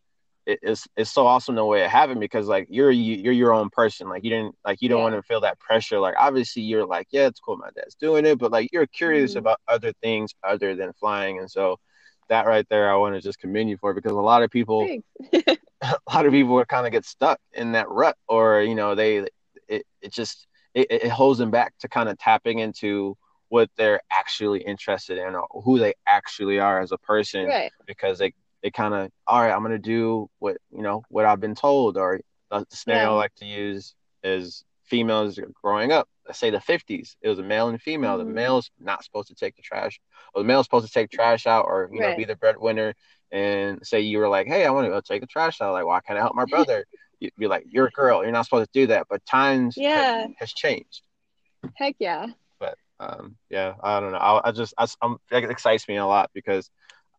it, 0.46 0.58
it's 0.62 0.88
it's 0.96 1.10
so 1.10 1.26
awesome 1.26 1.56
the 1.56 1.64
way 1.64 1.82
it 1.84 1.90
happened 1.90 2.20
because 2.20 2.48
like 2.48 2.66
you're 2.70 2.90
you, 2.90 3.16
you're 3.16 3.32
your 3.34 3.52
own 3.52 3.68
person. 3.70 4.08
Like 4.08 4.24
you 4.24 4.30
didn't 4.30 4.54
like 4.64 4.80
you 4.80 4.88
don't 4.88 4.98
Yeah. 4.98 5.04
want 5.04 5.14
to 5.16 5.22
feel 5.22 5.42
that 5.42 5.58
pressure. 5.60 6.00
Like 6.00 6.14
obviously 6.18 6.62
you're 6.62 6.86
like 6.86 7.08
yeah 7.10 7.26
it's 7.26 7.40
cool 7.40 7.56
my 7.58 7.68
dad's 7.76 7.94
doing 7.96 8.24
it, 8.24 8.38
but 8.38 8.50
like 8.50 8.70
you're 8.72 8.86
curious 8.86 9.34
Mhm. 9.34 9.38
about 9.40 9.60
other 9.68 9.92
things 10.02 10.34
other 10.42 10.74
than 10.74 10.92
flying, 10.94 11.38
and 11.38 11.50
so 11.50 11.76
that 12.30 12.46
right 12.46 12.66
there 12.70 12.90
I 12.90 12.96
want 12.96 13.14
to 13.14 13.20
just 13.20 13.38
commend 13.38 13.68
you 13.70 13.76
for 13.78 13.92
because 13.94 14.12
a 14.12 14.16
lot 14.16 14.42
of 14.42 14.50
people. 14.50 14.88
a 15.82 15.96
lot 16.12 16.26
of 16.26 16.32
people 16.32 16.62
kind 16.64 16.86
of 16.86 16.92
get 16.92 17.04
stuck 17.04 17.38
in 17.52 17.72
that 17.72 17.88
rut 17.88 18.16
or 18.28 18.62
you 18.62 18.74
know 18.74 18.94
they 18.94 19.18
it, 19.68 19.84
it 20.02 20.12
just 20.12 20.46
it, 20.74 20.86
it 20.90 21.08
holds 21.08 21.38
them 21.38 21.50
back 21.50 21.72
to 21.80 21.88
kind 21.88 22.08
of 22.08 22.18
tapping 22.18 22.58
into 22.58 23.16
what 23.48 23.70
they're 23.76 24.00
actually 24.10 24.60
interested 24.60 25.18
in 25.18 25.34
or 25.34 25.46
who 25.64 25.78
they 25.78 25.94
actually 26.06 26.58
are 26.58 26.80
as 26.80 26.92
a 26.92 26.98
person 26.98 27.46
right. 27.46 27.72
because 27.86 28.18
they 28.18 28.32
they 28.62 28.70
kind 28.70 28.94
of 28.94 29.10
all 29.26 29.40
right 29.40 29.52
i'm 29.52 29.62
gonna 29.62 29.78
do 29.78 30.28
what 30.38 30.56
you 30.70 30.82
know 30.82 31.02
what 31.08 31.24
i've 31.24 31.40
been 31.40 31.54
told 31.54 31.96
or 31.96 32.20
the 32.50 32.66
scenario 32.70 33.04
Yeah. 33.04 33.10
i 33.10 33.14
like 33.14 33.34
to 33.36 33.46
use 33.46 33.94
is 34.22 34.64
females 34.84 35.38
growing 35.62 35.92
up 35.92 36.08
let's 36.26 36.38
say 36.38 36.50
the 36.50 36.60
50s 36.60 37.16
it 37.22 37.28
was 37.28 37.38
a 37.38 37.42
male 37.42 37.68
and 37.68 37.80
female 37.80 38.18
the 38.18 38.24
Mhm. 38.24 38.34
male's 38.34 38.70
not 38.80 39.04
supposed 39.04 39.28
to 39.28 39.34
take 39.34 39.54
the 39.56 39.62
trash 39.62 40.00
or 40.34 40.42
the 40.42 40.46
male's 40.46 40.66
supposed 40.66 40.86
to 40.86 40.92
take 40.92 41.10
trash 41.10 41.46
out 41.46 41.66
or 41.66 41.88
you 41.92 42.00
know 42.00 42.14
be 42.16 42.24
the 42.24 42.36
breadwinner 42.36 42.94
and 43.32 43.86
say 43.86 44.00
you 44.00 44.18
were 44.18 44.28
like 44.28 44.46
hey 44.46 44.64
i 44.64 44.70
want 44.70 44.84
to 44.84 44.90
go 44.90 45.00
take 45.00 45.20
the 45.20 45.26
trash 45.26 45.60
out 45.60 45.72
like 45.72 45.84
why 45.84 46.00
can't 46.00 46.18
i 46.18 46.22
help 46.22 46.34
my 46.34 46.44
brother 46.50 46.84
you'd 47.20 47.32
be 47.36 47.46
like 47.46 47.64
you're 47.68 47.86
a 47.86 47.90
girl 47.90 48.22
you're 48.22 48.32
not 48.32 48.44
supposed 48.44 48.70
to 48.72 48.80
do 48.80 48.86
that 48.86 49.06
but 49.10 49.24
times 49.26 49.76
Yeah. 49.76 50.26
has 50.38 50.52
changed 50.52 51.02
Heck 51.74 51.96
yeah. 51.98 52.26
But 52.58 52.76
um, 53.00 53.36
yeah, 53.50 53.74
I 53.82 54.00
don't 54.00 54.12
know. 54.12 54.18
I, 54.18 54.48
I 54.48 54.52
just, 54.52 54.74
I, 54.76 54.86
am 55.02 55.18
it 55.30 55.44
excites 55.50 55.86
me 55.88 55.96
a 55.96 56.06
lot 56.06 56.30
because 56.34 56.70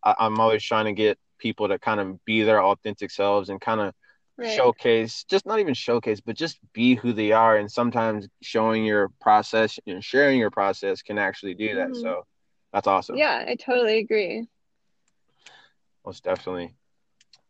I, 0.04 0.16
I'm 0.20 0.40
always 0.40 0.64
trying 0.64 0.86
to 0.86 0.94
get 0.94 1.18
people 1.38 1.68
to 1.70 1.80
kind 1.80 2.00
of 2.00 2.24
be 2.26 2.44
their 2.44 2.62
authentic 2.62 3.12
selves 3.12 3.50
and 3.50 3.60
kind 3.62 3.82
of 3.82 3.94
Right. 4.38 4.52
showcase, 4.52 5.26
just 5.30 5.46
not 5.46 5.60
even 5.60 5.74
showcase, 5.74 6.22
but 6.22 6.38
just 6.38 6.60
be 6.72 6.96
who 6.96 7.12
they 7.12 7.34
are. 7.34 7.58
And 7.58 7.70
sometimes 7.70 8.26
showing 8.42 8.86
your 8.86 9.10
process 9.20 9.78
and 9.86 10.02
sharing 10.02 10.40
your 10.40 10.50
process 10.50 11.02
can 11.02 11.18
actually 11.18 11.56
do 11.56 11.76
that. 11.76 11.90
Mhm. 11.90 12.02
So 12.02 12.26
that's 12.72 12.88
awesome. 12.88 13.18
Yeah, 13.18 13.44
I 13.46 13.56
totally 13.56 13.98
agree. 13.98 14.48
Most 16.06 16.24
definitely. 16.24 16.76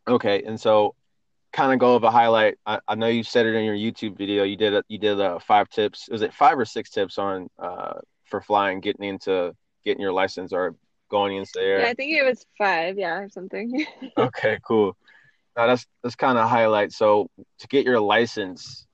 Okay, 0.08 0.44
and 0.44 0.60
so 0.60 0.96
kind 1.51 1.74
of 1.74 1.79
go 1.79 1.96
of 1.96 2.03
a 2.03 2.12
highlight. 2.12 2.58
I, 2.65 2.79
I 2.88 2.96
know 2.96 3.08
you 3.08 3.24
said 3.24 3.46
it 3.46 3.56
in 3.56 3.65
your 3.65 3.75
YouTube 3.75 4.18
video. 4.18 4.44
You 4.44 4.56
did 4.56 4.74
a, 4.74 4.84
you 4.88 4.98
did 4.98 5.20
a 5.20 5.39
five 5.39 5.70
tips. 5.70 6.10
Was 6.10 6.22
it 6.22 6.34
five 6.34 6.58
or 6.58 6.65
six 6.65 6.89
tips 6.89 7.18
on 7.18 7.50
uh 7.60 8.00
for 8.25 8.41
flying, 8.41 8.79
getting 8.79 9.08
into 9.08 9.56
getting 9.86 10.01
your 10.01 10.13
license 10.13 10.53
or 10.53 10.75
going 11.10 11.38
into 11.38 11.51
the 11.56 11.62
air? 11.62 11.79
Yeah, 11.82 11.88
I 11.88 11.94
think 11.94 12.12
it 12.12 12.24
was 12.24 12.46
five, 12.58 12.98
yeah, 12.98 13.20
or 13.20 13.29
something. 13.29 13.86
Okay, 14.18 14.60
cool. 14.68 14.98
Now 15.56 15.68
that's 15.68 15.86
that's 16.03 16.15
kind 16.15 16.38
of 16.38 16.50
highlight. 16.50 16.91
So 16.91 17.29
to 17.60 17.68
get 17.68 17.86
your 17.86 18.00
license, 18.00 18.86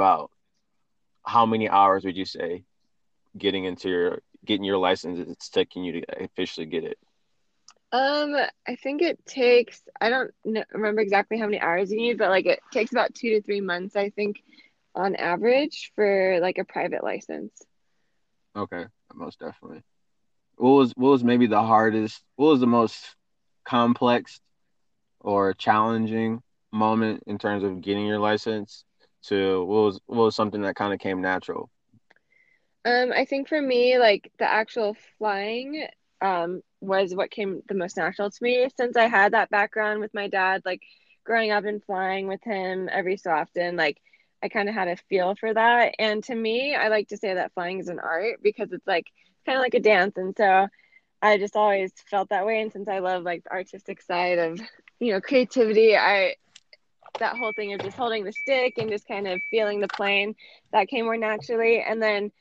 about 0.00 0.30
how 1.26 1.44
many 1.44 1.68
hours 1.68 2.04
would 2.04 2.16
you 2.16 2.24
say 2.24 2.64
getting 3.36 3.64
into 3.64 3.90
your 3.90 4.22
getting 4.46 4.64
your 4.64 4.78
license 4.78 5.18
it's 5.28 5.50
taking 5.50 5.84
you 5.84 6.00
to 6.00 6.24
officially 6.24 6.64
get 6.64 6.84
it? 6.84 6.96
Um, 7.92 8.36
I 8.68 8.76
think 8.76 9.02
it 9.02 9.24
takes, 9.26 9.82
I 10.00 10.10
don't 10.10 10.30
kn- 10.44 10.64
remember 10.72 11.00
exactly 11.00 11.38
how 11.38 11.46
many 11.46 11.60
hours 11.60 11.90
you 11.90 11.98
need, 11.98 12.18
but 12.18 12.30
like 12.30 12.46
it 12.46 12.60
takes 12.72 12.92
about 12.92 13.14
two 13.14 13.30
to 13.30 13.42
three 13.42 13.60
months, 13.60 13.96
I 13.96 14.10
think, 14.10 14.42
on 14.94 15.16
average 15.16 15.92
for 15.96 16.38
like 16.40 16.58
a 16.58 16.64
private 16.64 17.02
license. 17.02 17.52
Okay, 18.56 18.84
most 19.14 19.38
definitely. 19.40 19.82
What 20.56 20.70
was 20.70 20.92
what 20.96 21.10
was 21.10 21.24
maybe 21.24 21.46
the 21.46 21.62
hardest? 21.62 22.22
What 22.36 22.48
was 22.48 22.60
the 22.60 22.66
most 22.66 23.16
complex 23.64 24.40
or 25.20 25.54
challenging 25.54 26.42
moment 26.72 27.24
in 27.26 27.38
terms 27.38 27.64
of 27.64 27.80
getting 27.80 28.06
your 28.06 28.18
license? 28.20 28.84
To 29.28 29.64
what 29.64 29.82
was 29.84 30.00
what 30.06 30.24
was 30.24 30.36
something 30.36 30.62
that 30.62 30.76
kind 30.76 30.92
of 30.94 31.00
came 31.00 31.20
natural? 31.20 31.70
Um, 32.84 33.12
I 33.12 33.24
think 33.24 33.48
for 33.48 33.60
me, 33.60 33.98
like 33.98 34.32
the 34.38 34.50
actual 34.50 34.96
flying, 35.18 35.86
um, 36.20 36.62
was 36.80 37.14
what 37.14 37.30
came 37.30 37.62
the 37.68 37.74
most 37.74 37.96
natural 37.96 38.30
to 38.30 38.42
me 38.42 38.68
since 38.76 38.96
I 38.96 39.06
had 39.06 39.32
that 39.32 39.50
background 39.50 40.00
with 40.00 40.14
my 40.14 40.28
dad, 40.28 40.62
like 40.64 40.82
growing 41.24 41.50
up 41.50 41.64
and 41.64 41.84
flying 41.84 42.26
with 42.26 42.42
him 42.42 42.88
every 42.90 43.16
so 43.16 43.30
often, 43.30 43.76
like 43.76 43.98
I 44.42 44.48
kind 44.48 44.68
of 44.68 44.74
had 44.74 44.88
a 44.88 44.96
feel 44.96 45.34
for 45.34 45.52
that. 45.52 45.94
And 45.98 46.24
to 46.24 46.34
me, 46.34 46.74
I 46.74 46.88
like 46.88 47.08
to 47.08 47.16
say 47.16 47.34
that 47.34 47.52
flying 47.52 47.78
is 47.78 47.88
an 47.88 47.98
art 47.98 48.42
because 48.42 48.72
it's 48.72 48.86
like 48.86 49.06
kind 49.44 49.56
of 49.56 49.62
like 49.62 49.74
a 49.74 49.80
dance. 49.80 50.16
And 50.16 50.34
so 50.36 50.68
I 51.22 51.36
just 51.36 51.56
always 51.56 51.92
felt 52.10 52.30
that 52.30 52.46
way. 52.46 52.60
And 52.60 52.72
since 52.72 52.88
I 52.88 53.00
love 53.00 53.22
like 53.22 53.44
the 53.44 53.52
artistic 53.52 54.00
side 54.00 54.38
of, 54.38 54.60
you 54.98 55.12
know, 55.12 55.20
creativity, 55.20 55.96
I 55.96 56.36
that 57.18 57.36
whole 57.36 57.52
thing 57.52 57.74
of 57.74 57.80
just 57.80 57.96
holding 57.96 58.24
the 58.24 58.32
stick 58.32 58.74
and 58.78 58.88
just 58.88 59.06
kind 59.06 59.26
of 59.26 59.38
feeling 59.50 59.80
the 59.80 59.88
plane 59.88 60.34
that 60.72 60.88
came 60.88 61.04
more 61.04 61.16
naturally. 61.16 61.80
And 61.80 62.02
then 62.02 62.32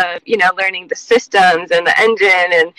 uh, 0.00 0.18
you 0.24 0.36
know, 0.36 0.50
learning 0.58 0.88
the 0.88 0.96
systems 0.96 1.70
and 1.70 1.86
the 1.86 1.98
engine 2.00 2.52
and 2.52 2.72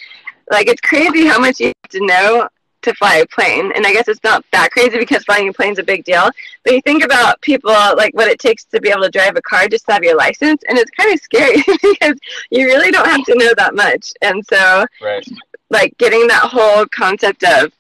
like 0.52 0.68
it's 0.68 0.82
crazy 0.82 1.26
how 1.26 1.40
much 1.40 1.60
you 1.60 1.68
have 1.68 1.92
to 1.92 2.06
know 2.06 2.50
to 2.82 2.94
fly 2.96 3.18
a 3.18 3.28
plane. 3.28 3.72
And 3.76 3.86
I 3.86 3.94
guess 3.94 4.08
it's 4.08 4.24
not 4.24 4.44
that 4.52 4.72
crazy 4.72 4.98
because 4.98 5.24
flying 5.24 5.50
a 5.50 5.54
plane's 5.54 5.80
a 5.80 5.84
big 5.84 6.04
deal. 6.04 6.30
But 6.64 6.74
you 6.74 6.82
think 6.82 7.04
about 7.04 7.42
people 7.42 7.72
like 7.72 8.14
what 8.14 8.28
it 8.28 8.40
takes 8.40 8.66
to 8.66 8.82
be 8.82 8.90
able 8.90 9.04
to 9.04 9.10
drive 9.10 9.36
a 9.38 9.42
car 9.42 9.68
just 9.68 9.86
to 9.88 9.94
have 9.94 10.04
your 10.04 10.18
license 10.18 10.64
and 10.68 10.78
it's 10.78 10.92
kind 10.92 11.14
of 11.14 11.20
scary 11.22 11.64
because 11.82 12.18
you 12.50 12.66
really 12.66 12.92
don't 12.92 13.08
have 13.08 13.24
to 13.26 13.36
know 13.36 13.54
that 13.58 13.76
much. 13.76 14.14
And 14.22 14.44
so 14.46 14.86
Right. 15.02 15.26
like 15.70 15.98
getting 15.98 16.28
that 16.28 16.50
whole 16.52 16.86
concept 16.88 17.44
of 17.44 17.72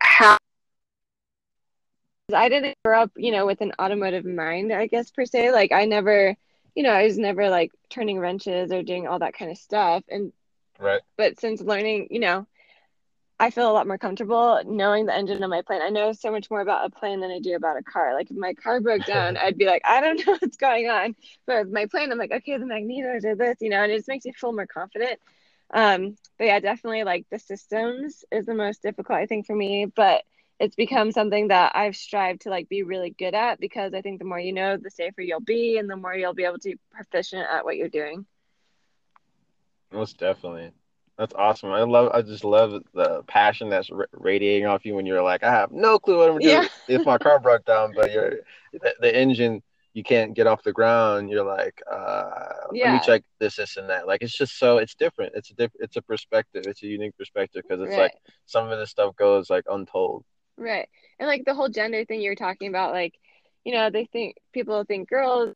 how 0.00 0.36
I 2.34 2.48
didn't 2.48 2.74
grow 2.84 3.02
up, 3.02 3.10
you 3.16 3.32
know, 3.32 3.46
with 3.46 3.60
an 3.60 3.72
automotive 3.80 4.24
mind, 4.24 4.72
I 4.72 4.86
guess 4.86 5.10
per 5.10 5.24
se. 5.24 5.52
Like 5.52 5.72
I 5.72 5.84
never, 5.84 6.34
you 6.74 6.82
know, 6.82 6.92
I 6.92 7.04
was 7.04 7.18
never 7.18 7.50
like 7.50 7.72
turning 7.90 8.18
wrenches 8.18 8.72
or 8.72 8.82
doing 8.82 9.06
all 9.06 9.20
that 9.20 9.34
kind 9.34 9.50
of 9.50 9.58
stuff. 9.58 10.04
And 10.08 10.32
Right. 10.78 11.02
but 11.16 11.40
since 11.40 11.60
learning, 11.62 12.08
you 12.10 12.20
know, 12.20 12.46
I 13.38 13.50
feel 13.50 13.70
a 13.70 13.72
lot 13.72 13.86
more 13.88 13.98
comfortable 13.98 14.62
knowing 14.64 15.06
the 15.06 15.14
engine 15.14 15.42
of 15.42 15.50
my 15.50 15.62
plane. 15.62 15.82
I 15.82 15.90
know 15.90 16.12
so 16.12 16.30
much 16.30 16.50
more 16.50 16.60
about 16.60 16.86
a 16.86 16.90
plane 16.90 17.20
than 17.20 17.30
I 17.32 17.40
do 17.40 17.56
about 17.56 17.76
a 17.78 17.82
car. 17.82 18.14
Like 18.14 18.30
if 18.30 18.36
my 18.36 18.54
car 18.54 18.80
broke 18.80 19.04
down, 19.06 19.36
I'd 19.36 19.58
be 19.58 19.66
like, 19.66 19.82
I 19.84 20.00
don't 20.00 20.24
know 20.26 20.36
what's 20.40 20.56
going 20.56 20.88
on. 20.88 21.16
But 21.46 21.64
with 21.66 21.72
my 21.74 21.86
plane, 21.86 22.12
I'm 22.12 22.18
like, 22.18 22.32
okay, 22.32 22.58
the 22.58 22.64
magnetos 22.64 23.24
are 23.24 23.36
this, 23.36 23.58
you 23.60 23.70
know, 23.70 23.82
and 23.82 23.92
it 23.92 23.96
just 23.96 24.08
makes 24.08 24.24
me 24.24 24.32
feel 24.32 24.52
more 24.52 24.66
confident. 24.66 25.20
Um, 25.72 26.16
but 26.38 26.44
yeah, 26.46 26.60
definitely 26.60 27.04
like 27.04 27.26
the 27.30 27.38
systems 27.38 28.24
is 28.30 28.46
the 28.46 28.54
most 28.54 28.82
difficult, 28.82 29.18
I 29.18 29.26
think, 29.26 29.46
for 29.46 29.56
me. 29.56 29.86
But 29.86 30.22
it's 30.60 30.76
become 30.76 31.10
something 31.12 31.48
that 31.48 31.72
I've 31.74 31.96
strived 31.96 32.42
to 32.42 32.50
like 32.50 32.68
be 32.68 32.82
really 32.82 33.10
good 33.10 33.34
at 33.34 33.58
because 33.60 33.92
I 33.94 34.02
think 34.02 34.18
the 34.18 34.24
more 34.24 34.38
you 34.38 34.52
know, 34.52 34.76
the 34.76 34.90
safer 34.90 35.20
you'll 35.20 35.40
be 35.40 35.78
and 35.78 35.90
the 35.90 35.96
more 35.96 36.14
you'll 36.14 36.34
be 36.34 36.44
able 36.44 36.58
to 36.60 36.70
be 36.70 36.78
proficient 36.92 37.46
at 37.50 37.64
what 37.64 37.76
you're 37.76 37.88
doing. 37.88 38.24
Most 39.92 40.18
definitely. 40.18 40.72
That's 41.18 41.34
awesome. 41.34 41.70
I 41.70 41.82
love. 41.82 42.10
I 42.12 42.22
just 42.22 42.44
love 42.44 42.82
the 42.92 43.22
passion 43.28 43.68
that's 43.68 43.88
ra- 43.90 44.06
radiating 44.12 44.66
off 44.66 44.84
you 44.84 44.94
when 44.96 45.06
you're 45.06 45.22
like, 45.22 45.44
I 45.44 45.50
have 45.52 45.70
no 45.70 45.98
clue 45.98 46.18
what 46.18 46.30
I'm 46.30 46.38
doing 46.38 46.62
Yeah. 46.62 46.68
if 46.88 47.06
my 47.06 47.18
car 47.18 47.38
broke 47.38 47.64
down, 47.64 47.92
but 47.94 48.10
you're 48.12 48.38
the, 48.72 48.94
the 49.00 49.16
engine. 49.16 49.62
You 49.92 50.02
can't 50.02 50.34
get 50.34 50.48
off 50.48 50.64
the 50.64 50.72
ground. 50.72 51.30
You're 51.30 51.44
like, 51.44 51.80
uh, 51.88 52.32
let 52.72 52.92
me 52.94 53.00
check 53.06 53.22
this, 53.38 53.54
this, 53.54 53.76
and 53.76 53.88
that. 53.90 54.08
Like 54.08 54.22
it's 54.22 54.36
just 54.36 54.58
so 54.58 54.78
it's 54.78 54.96
different. 54.96 55.34
It's 55.36 55.52
a 55.52 55.54
diff- 55.54 55.76
It's 55.78 55.96
a 55.96 56.02
perspective. 56.02 56.64
It's 56.66 56.82
a 56.82 56.86
unique 56.88 57.16
perspective 57.16 57.62
because 57.62 57.80
it's 57.80 57.90
Right. 57.96 58.02
like 58.02 58.14
some 58.46 58.68
of 58.72 58.76
this 58.80 58.90
stuff 58.90 59.14
goes 59.14 59.48
like 59.50 59.62
untold. 59.70 60.24
Right. 60.56 60.88
And 61.18 61.28
like 61.28 61.44
the 61.44 61.54
whole 61.54 61.68
gender 61.68 62.04
thing 62.04 62.20
you 62.20 62.30
were 62.30 62.36
talking 62.36 62.68
about, 62.68 62.92
like, 62.92 63.14
you 63.64 63.72
know, 63.72 63.90
they 63.90 64.06
think 64.06 64.36
people 64.52 64.84
think 64.84 65.08
girls, 65.08 65.54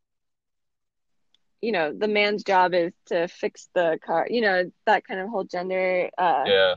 you 1.61 1.73
know, 1.73 1.93
the 1.93 2.09
man's 2.09 2.43
job 2.45 2.75
is 2.75 2.93
to 3.07 3.29
fix 3.29 3.69
the 3.75 3.99
car, 4.05 4.27
you 4.31 4.41
know, 4.41 4.71
that 4.87 5.05
kind 5.07 5.21
of 5.21 5.29
whole 5.29 5.45
gender 5.45 6.11
uh 6.19 6.47
Yeah. 6.47 6.77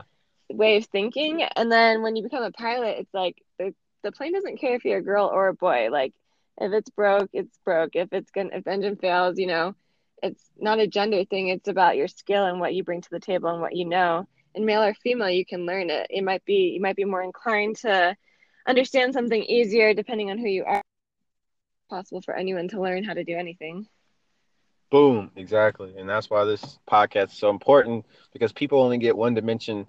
way 0.50 0.76
of 0.76 0.86
thinking. 0.86 1.42
And 1.56 1.70
then 1.70 2.02
when 2.02 2.16
you 2.16 2.22
become 2.22 2.42
a 2.42 2.52
pilot, 2.52 2.96
it's 2.98 3.14
like 3.14 3.36
the 3.58 3.74
the 4.02 4.12
plane 4.12 4.32
doesn't 4.32 4.58
care 4.60 4.74
if 4.74 4.84
you're 4.84 4.98
a 4.98 5.02
girl 5.02 5.30
or 5.32 5.48
a 5.48 5.54
boy. 5.54 5.88
Like 5.90 6.12
if 6.58 6.72
it's 6.72 6.90
broke, 6.90 7.30
it's 7.32 7.58
broke. 7.64 7.94
If 7.94 8.12
it's 8.12 8.30
gonna 8.30 8.50
if 8.52 8.64
the 8.64 8.72
engine 8.72 8.96
fails, 8.96 9.38
you 9.38 9.46
know, 9.46 9.74
it's 10.22 10.50
not 10.58 10.78
a 10.80 10.86
gender 10.86 11.24
thing. 11.24 11.48
It's 11.48 11.68
about 11.68 11.96
your 11.96 12.08
skill 12.08 12.44
and 12.44 12.60
what 12.60 12.74
you 12.74 12.84
bring 12.84 13.00
to 13.02 13.10
the 13.10 13.20
table 13.20 13.50
and 13.50 13.60
what 13.60 13.76
you 13.76 13.86
know. 13.86 14.26
And 14.54 14.66
male 14.66 14.82
or 14.82 14.94
female, 14.94 15.30
you 15.30 15.46
can 15.46 15.66
learn 15.66 15.90
it. 15.90 16.06
It 16.10 16.22
might 16.22 16.44
be 16.44 16.72
you 16.74 16.80
might 16.80 16.96
be 16.96 17.04
more 17.04 17.22
inclined 17.22 17.76
to 17.78 18.16
understand 18.66 19.14
something 19.14 19.42
easier 19.42 19.94
depending 19.94 20.30
on 20.30 20.38
who 20.38 20.48
you 20.48 20.64
are. 20.64 20.78
It's 20.78 21.88
possible 21.88 22.22
for 22.22 22.34
anyone 22.34 22.68
to 22.68 22.80
learn 22.80 23.04
how 23.04 23.14
to 23.14 23.24
do 23.24 23.34
anything. 23.34 23.86
Boom, 24.90 25.30
exactly. 25.36 25.94
And 25.96 26.06
that's 26.08 26.28
why 26.28 26.44
this 26.44 26.78
podcast 26.90 27.32
is 27.32 27.38
so 27.38 27.48
important 27.48 28.04
because 28.32 28.52
people 28.52 28.80
only 28.82 28.98
get 28.98 29.16
one 29.16 29.32
dimension 29.32 29.86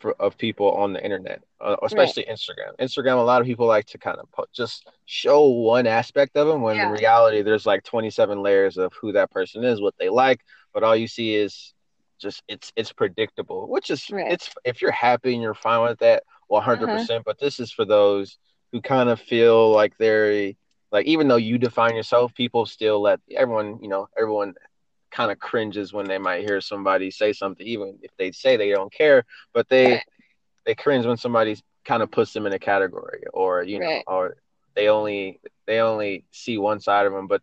for, 0.00 0.12
of 0.20 0.36
people 0.36 0.70
on 0.72 0.92
the 0.92 1.02
internet, 1.02 1.42
uh, 1.62 1.76
especially 1.82 2.24
Instagram. 2.24 2.76
Instagram, 2.78 3.16
a 3.16 3.22
lot 3.22 3.40
of 3.40 3.46
people 3.46 3.66
like 3.66 3.86
to 3.86 3.96
kind 3.96 4.18
of 4.18 4.30
po- 4.32 4.44
just 4.52 4.86
show 5.06 5.46
one 5.48 5.86
aspect 5.86 6.36
of 6.36 6.46
them 6.46 6.60
when 6.60 6.76
Yeah. 6.76 6.88
in 6.88 6.92
reality 6.92 7.40
there's 7.40 7.64
like 7.64 7.84
27 7.84 8.42
layers 8.42 8.76
of 8.76 8.92
who 9.00 9.12
that 9.12 9.30
person 9.30 9.64
is, 9.64 9.80
what 9.80 9.94
they 9.98 10.10
like, 10.10 10.40
but 10.74 10.82
all 10.82 10.94
you 10.94 11.08
see 11.08 11.34
is 11.34 11.72
just 12.20 12.42
it's 12.48 12.72
it's 12.76 12.92
predictable, 12.92 13.68
which 13.68 13.90
is 13.90 14.08
Right. 14.10 14.32
it's 14.32 14.50
if 14.64 14.80
you're 14.82 14.90
happy 14.92 15.34
and 15.34 15.42
you're 15.42 15.54
fine 15.54 15.82
with 15.82 15.98
that, 16.00 16.22
well 16.48 16.60
100 16.60 16.84
uh-huh. 16.84 16.96
percent 16.96 17.24
but 17.24 17.38
this 17.38 17.60
is 17.60 17.72
for 17.72 17.84
those 17.84 18.38
who 18.72 18.80
kind 18.80 19.08
of 19.08 19.20
feel 19.20 19.70
like 19.70 19.96
they're 19.98 20.52
like 20.92 21.06
even 21.06 21.28
though 21.28 21.36
you 21.36 21.58
define 21.58 21.96
yourself 21.96 22.34
people 22.34 22.66
still 22.66 23.00
let 23.00 23.20
everyone 23.34 23.78
you 23.82 23.88
know 23.88 24.08
everyone 24.18 24.54
kind 25.10 25.30
of 25.30 25.38
cringes 25.38 25.92
when 25.92 26.06
they 26.06 26.18
might 26.18 26.42
hear 26.42 26.60
somebody 26.60 27.10
say 27.10 27.32
something 27.32 27.66
even 27.66 27.98
if 28.02 28.10
they 28.18 28.32
say 28.32 28.56
they 28.56 28.70
don't 28.70 28.92
care 28.92 29.24
but 29.52 29.68
they 29.68 29.92
Right. 29.92 30.02
they 30.66 30.74
cringe 30.74 31.06
when 31.06 31.16
somebody 31.16 31.56
kind 31.84 32.02
of 32.02 32.10
puts 32.10 32.32
them 32.32 32.46
in 32.46 32.52
a 32.52 32.58
category 32.58 33.24
or 33.32 33.62
you 33.62 33.78
know 33.78 33.86
Right. 33.86 34.04
or 34.06 34.36
they 34.74 34.88
only 34.88 35.40
they 35.66 35.78
only 35.80 36.24
see 36.32 36.58
one 36.58 36.80
side 36.80 37.06
of 37.06 37.12
them 37.12 37.26
but 37.26 37.42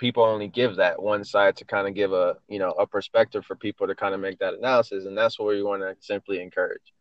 people 0.00 0.24
only 0.24 0.48
give 0.48 0.76
that 0.76 1.00
one 1.00 1.22
side 1.22 1.54
to 1.56 1.64
kind 1.64 1.86
of 1.86 1.94
give 1.94 2.12
a 2.12 2.36
you 2.48 2.58
know 2.58 2.70
a 2.72 2.86
perspective 2.86 3.44
for 3.44 3.54
people 3.54 3.86
to 3.86 3.94
kind 3.94 4.14
of 4.14 4.20
make 4.20 4.38
that 4.38 4.54
analysis 4.54 5.04
and 5.04 5.16
that's 5.16 5.38
what 5.38 5.48
we 5.48 5.62
want 5.62 5.82
to 5.82 5.94
simply 6.00 6.40
encourage 6.40 6.92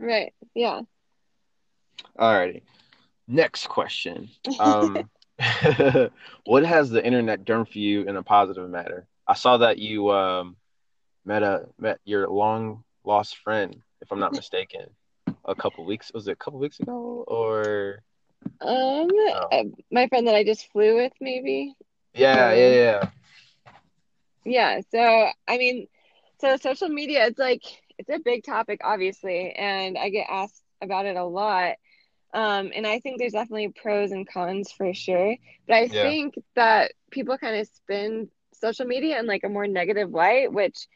Right. 0.00 0.34
Yeah. 0.54 0.82
all 2.18 2.34
righty 2.34 2.62
Next 3.30 3.66
question. 3.68 4.28
Um, 4.60 5.08
what 6.44 6.64
has 6.64 6.88
the 6.90 7.04
internet 7.04 7.44
done 7.44 7.64
for 7.66 7.78
you 7.78 8.02
in 8.08 8.16
a 8.16 8.22
positive 8.22 8.68
manner? 8.70 9.06
I 9.26 9.34
saw 9.34 9.58
that 9.58 9.78
you 9.78 10.10
um, 10.10 10.56
met 11.26 11.42
a 11.42 11.66
met 11.78 12.00
your 12.04 12.26
long 12.28 12.84
lost 13.04 13.36
friend, 13.38 13.76
if 14.00 14.10
I'm 14.10 14.18
not 14.18 14.32
mistaken, 14.42 14.86
a 15.44 15.54
couple 15.54 15.84
weeks. 15.84 16.10
Was 16.14 16.26
it 16.26 16.32
a 16.32 16.36
couple 16.36 16.58
weeks 16.58 16.80
ago 16.80 17.24
or? 17.28 18.02
Um, 18.60 19.08
Oh. 19.10 19.48
uh, 19.52 19.64
my 19.92 20.08
friend 20.08 20.26
that 20.26 20.34
I 20.34 20.42
just 20.42 20.72
flew 20.72 20.96
with, 20.96 21.12
maybe. 21.20 21.74
Yeah, 22.18 22.52
yeah, 22.54 22.68
yeah. 22.70 23.10
Yeah, 24.44 24.80
so 24.90 24.98
I 25.48 25.58
mean, 25.58 25.86
so 26.40 26.56
social 26.56 26.88
media, 26.88 27.26
it's 27.26 27.38
like 27.38 27.62
it's 27.98 28.10
a 28.10 28.18
big 28.18 28.44
topic, 28.44 28.80
obviously, 28.84 29.52
and 29.52 29.98
I 29.98 30.10
get 30.10 30.26
asked 30.30 30.62
about 30.82 31.06
it 31.06 31.16
a 31.16 31.24
lot. 31.24 31.74
Um, 32.34 32.72
and 32.74 32.86
I 32.86 33.00
think 33.00 33.18
there's 33.18 33.32
definitely 33.32 33.68
pros 33.70 34.12
and 34.12 34.28
cons 34.28 34.72
for 34.72 34.92
sure. 34.94 35.36
But 35.66 35.76
I 35.76 35.88
Yeah. 35.88 36.02
think 36.02 36.34
that 36.56 36.92
people 37.10 37.38
kind 37.38 37.56
of 37.60 37.68
spin 37.68 38.28
social 38.54 38.86
media 38.86 39.18
in 39.20 39.26
like 39.26 39.44
a 39.44 39.48
more 39.48 39.66
negative 39.66 40.10
light, 40.10 40.52
which, 40.52 40.86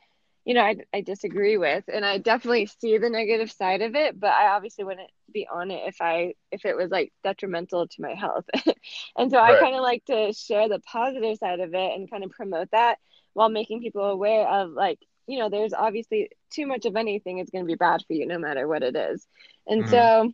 you 0.44 0.54
know, 0.54 0.62
I, 0.62 0.76
I 0.92 1.00
disagree 1.02 1.56
with. 1.56 1.84
And 1.92 2.04
I 2.04 2.18
definitely 2.18 2.66
see 2.66 2.98
the 2.98 3.10
negative 3.10 3.50
side 3.52 3.82
of 3.82 3.94
it, 3.94 4.18
but 4.18 4.30
I 4.30 4.48
obviously 4.48 4.84
wouldn't 4.84 5.10
be 5.32 5.46
on 5.52 5.70
it 5.70 5.82
if 5.86 5.96
I 6.00 6.34
if 6.50 6.64
it 6.64 6.76
was 6.76 6.90
like 6.90 7.12
detrimental 7.24 7.86
to 7.88 8.02
my 8.02 8.14
health. 8.14 8.44
And 9.16 9.30
so 9.30 9.38
I 9.38 9.54
kind 9.56 9.74
of 9.76 9.82
like 9.82 10.04
to 10.06 10.32
share 10.32 10.68
the 10.68 10.80
positive 10.80 11.38
side 11.38 11.60
of 11.60 11.74
it 11.74 11.92
and 11.94 12.10
kind 12.10 12.24
of 12.24 12.30
promote 12.30 12.70
that 12.72 12.98
while 13.34 13.48
making 13.48 13.80
people 13.80 14.04
aware 14.04 14.46
of 14.48 14.70
like 14.70 14.98
you 15.26 15.38
know 15.38 15.48
there's 15.48 15.72
obviously 15.72 16.30
too 16.50 16.66
much 16.66 16.84
of 16.86 16.96
anything 16.96 17.38
is 17.38 17.50
going 17.50 17.64
to 17.64 17.68
be 17.68 17.76
bad 17.76 18.02
for 18.06 18.12
you 18.14 18.26
no 18.26 18.38
matter 18.38 18.66
what 18.66 18.82
it 18.82 18.96
is 18.96 19.26
and 19.66 19.82
Mhm. 19.82 19.88
so 19.88 20.32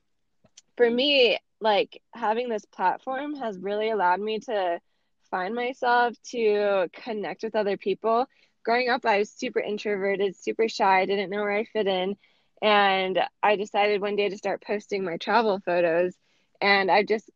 for 0.76 0.88
me 0.90 1.38
like 1.60 2.00
having 2.14 2.48
this 2.48 2.64
platform 2.66 3.34
has 3.36 3.58
really 3.58 3.90
allowed 3.90 4.20
me 4.20 4.38
to 4.40 4.80
find 5.30 5.54
myself 5.54 6.14
to 6.30 6.88
connect 6.92 7.42
with 7.42 7.54
other 7.56 7.76
people 7.76 8.26
growing 8.64 8.88
up 8.88 9.04
i 9.04 9.18
was 9.18 9.30
super 9.30 9.60
introverted 9.60 10.36
super 10.36 10.68
shy 10.68 11.04
didn't 11.06 11.30
know 11.30 11.42
where 11.42 11.52
i 11.52 11.64
fit 11.64 11.86
in 11.86 12.16
and 12.62 13.18
i 13.42 13.56
decided 13.56 14.00
one 14.00 14.16
day 14.16 14.28
to 14.28 14.36
start 14.36 14.62
posting 14.62 15.04
my 15.04 15.16
travel 15.16 15.60
photos 15.64 16.14
and 16.60 16.90
i 16.90 17.02
just 17.02 17.30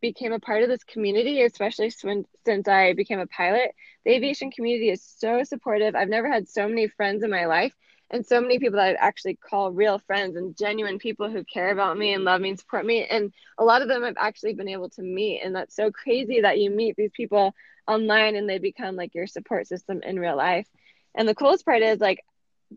became 0.00 0.32
a 0.32 0.40
part 0.40 0.62
of 0.62 0.68
this 0.68 0.84
community, 0.84 1.42
especially 1.42 1.92
when, 2.02 2.24
since 2.44 2.68
I 2.68 2.94
became 2.94 3.20
a 3.20 3.26
pilot. 3.26 3.74
The 4.04 4.12
aviation 4.12 4.50
community 4.50 4.90
is 4.90 5.02
so 5.02 5.42
supportive. 5.44 5.94
I've 5.94 6.08
never 6.08 6.30
had 6.30 6.48
so 6.48 6.68
many 6.68 6.88
friends 6.88 7.22
in 7.22 7.30
my 7.30 7.46
life 7.46 7.74
and 8.14 8.24
so 8.24 8.40
many 8.40 8.60
people 8.60 8.76
that 8.76 8.90
I'd 8.90 8.96
actually 9.00 9.34
call 9.34 9.72
real 9.72 9.98
friends 9.98 10.36
and 10.36 10.56
genuine 10.56 11.00
people 11.00 11.28
who 11.28 11.42
care 11.42 11.72
about 11.72 11.98
me 11.98 12.14
and 12.14 12.22
love 12.22 12.40
me 12.40 12.50
and 12.50 12.58
support 12.58 12.86
me. 12.86 13.04
And 13.04 13.32
a 13.58 13.64
lot 13.64 13.82
of 13.82 13.88
them 13.88 14.04
I've 14.04 14.14
actually 14.16 14.54
been 14.54 14.68
able 14.68 14.88
to 14.90 15.02
meet. 15.02 15.40
And 15.42 15.56
that's 15.56 15.74
so 15.74 15.90
crazy 15.90 16.42
that 16.42 16.60
you 16.60 16.70
meet 16.70 16.94
these 16.94 17.10
people 17.12 17.56
online 17.88 18.36
and 18.36 18.48
they 18.48 18.58
become 18.58 18.94
like 18.94 19.16
your 19.16 19.26
support 19.26 19.66
system 19.66 20.00
in 20.04 20.20
real 20.20 20.36
life. 20.36 20.68
And 21.16 21.26
the 21.26 21.34
coolest 21.34 21.64
part 21.64 21.82
is 21.82 21.98
like 21.98 22.20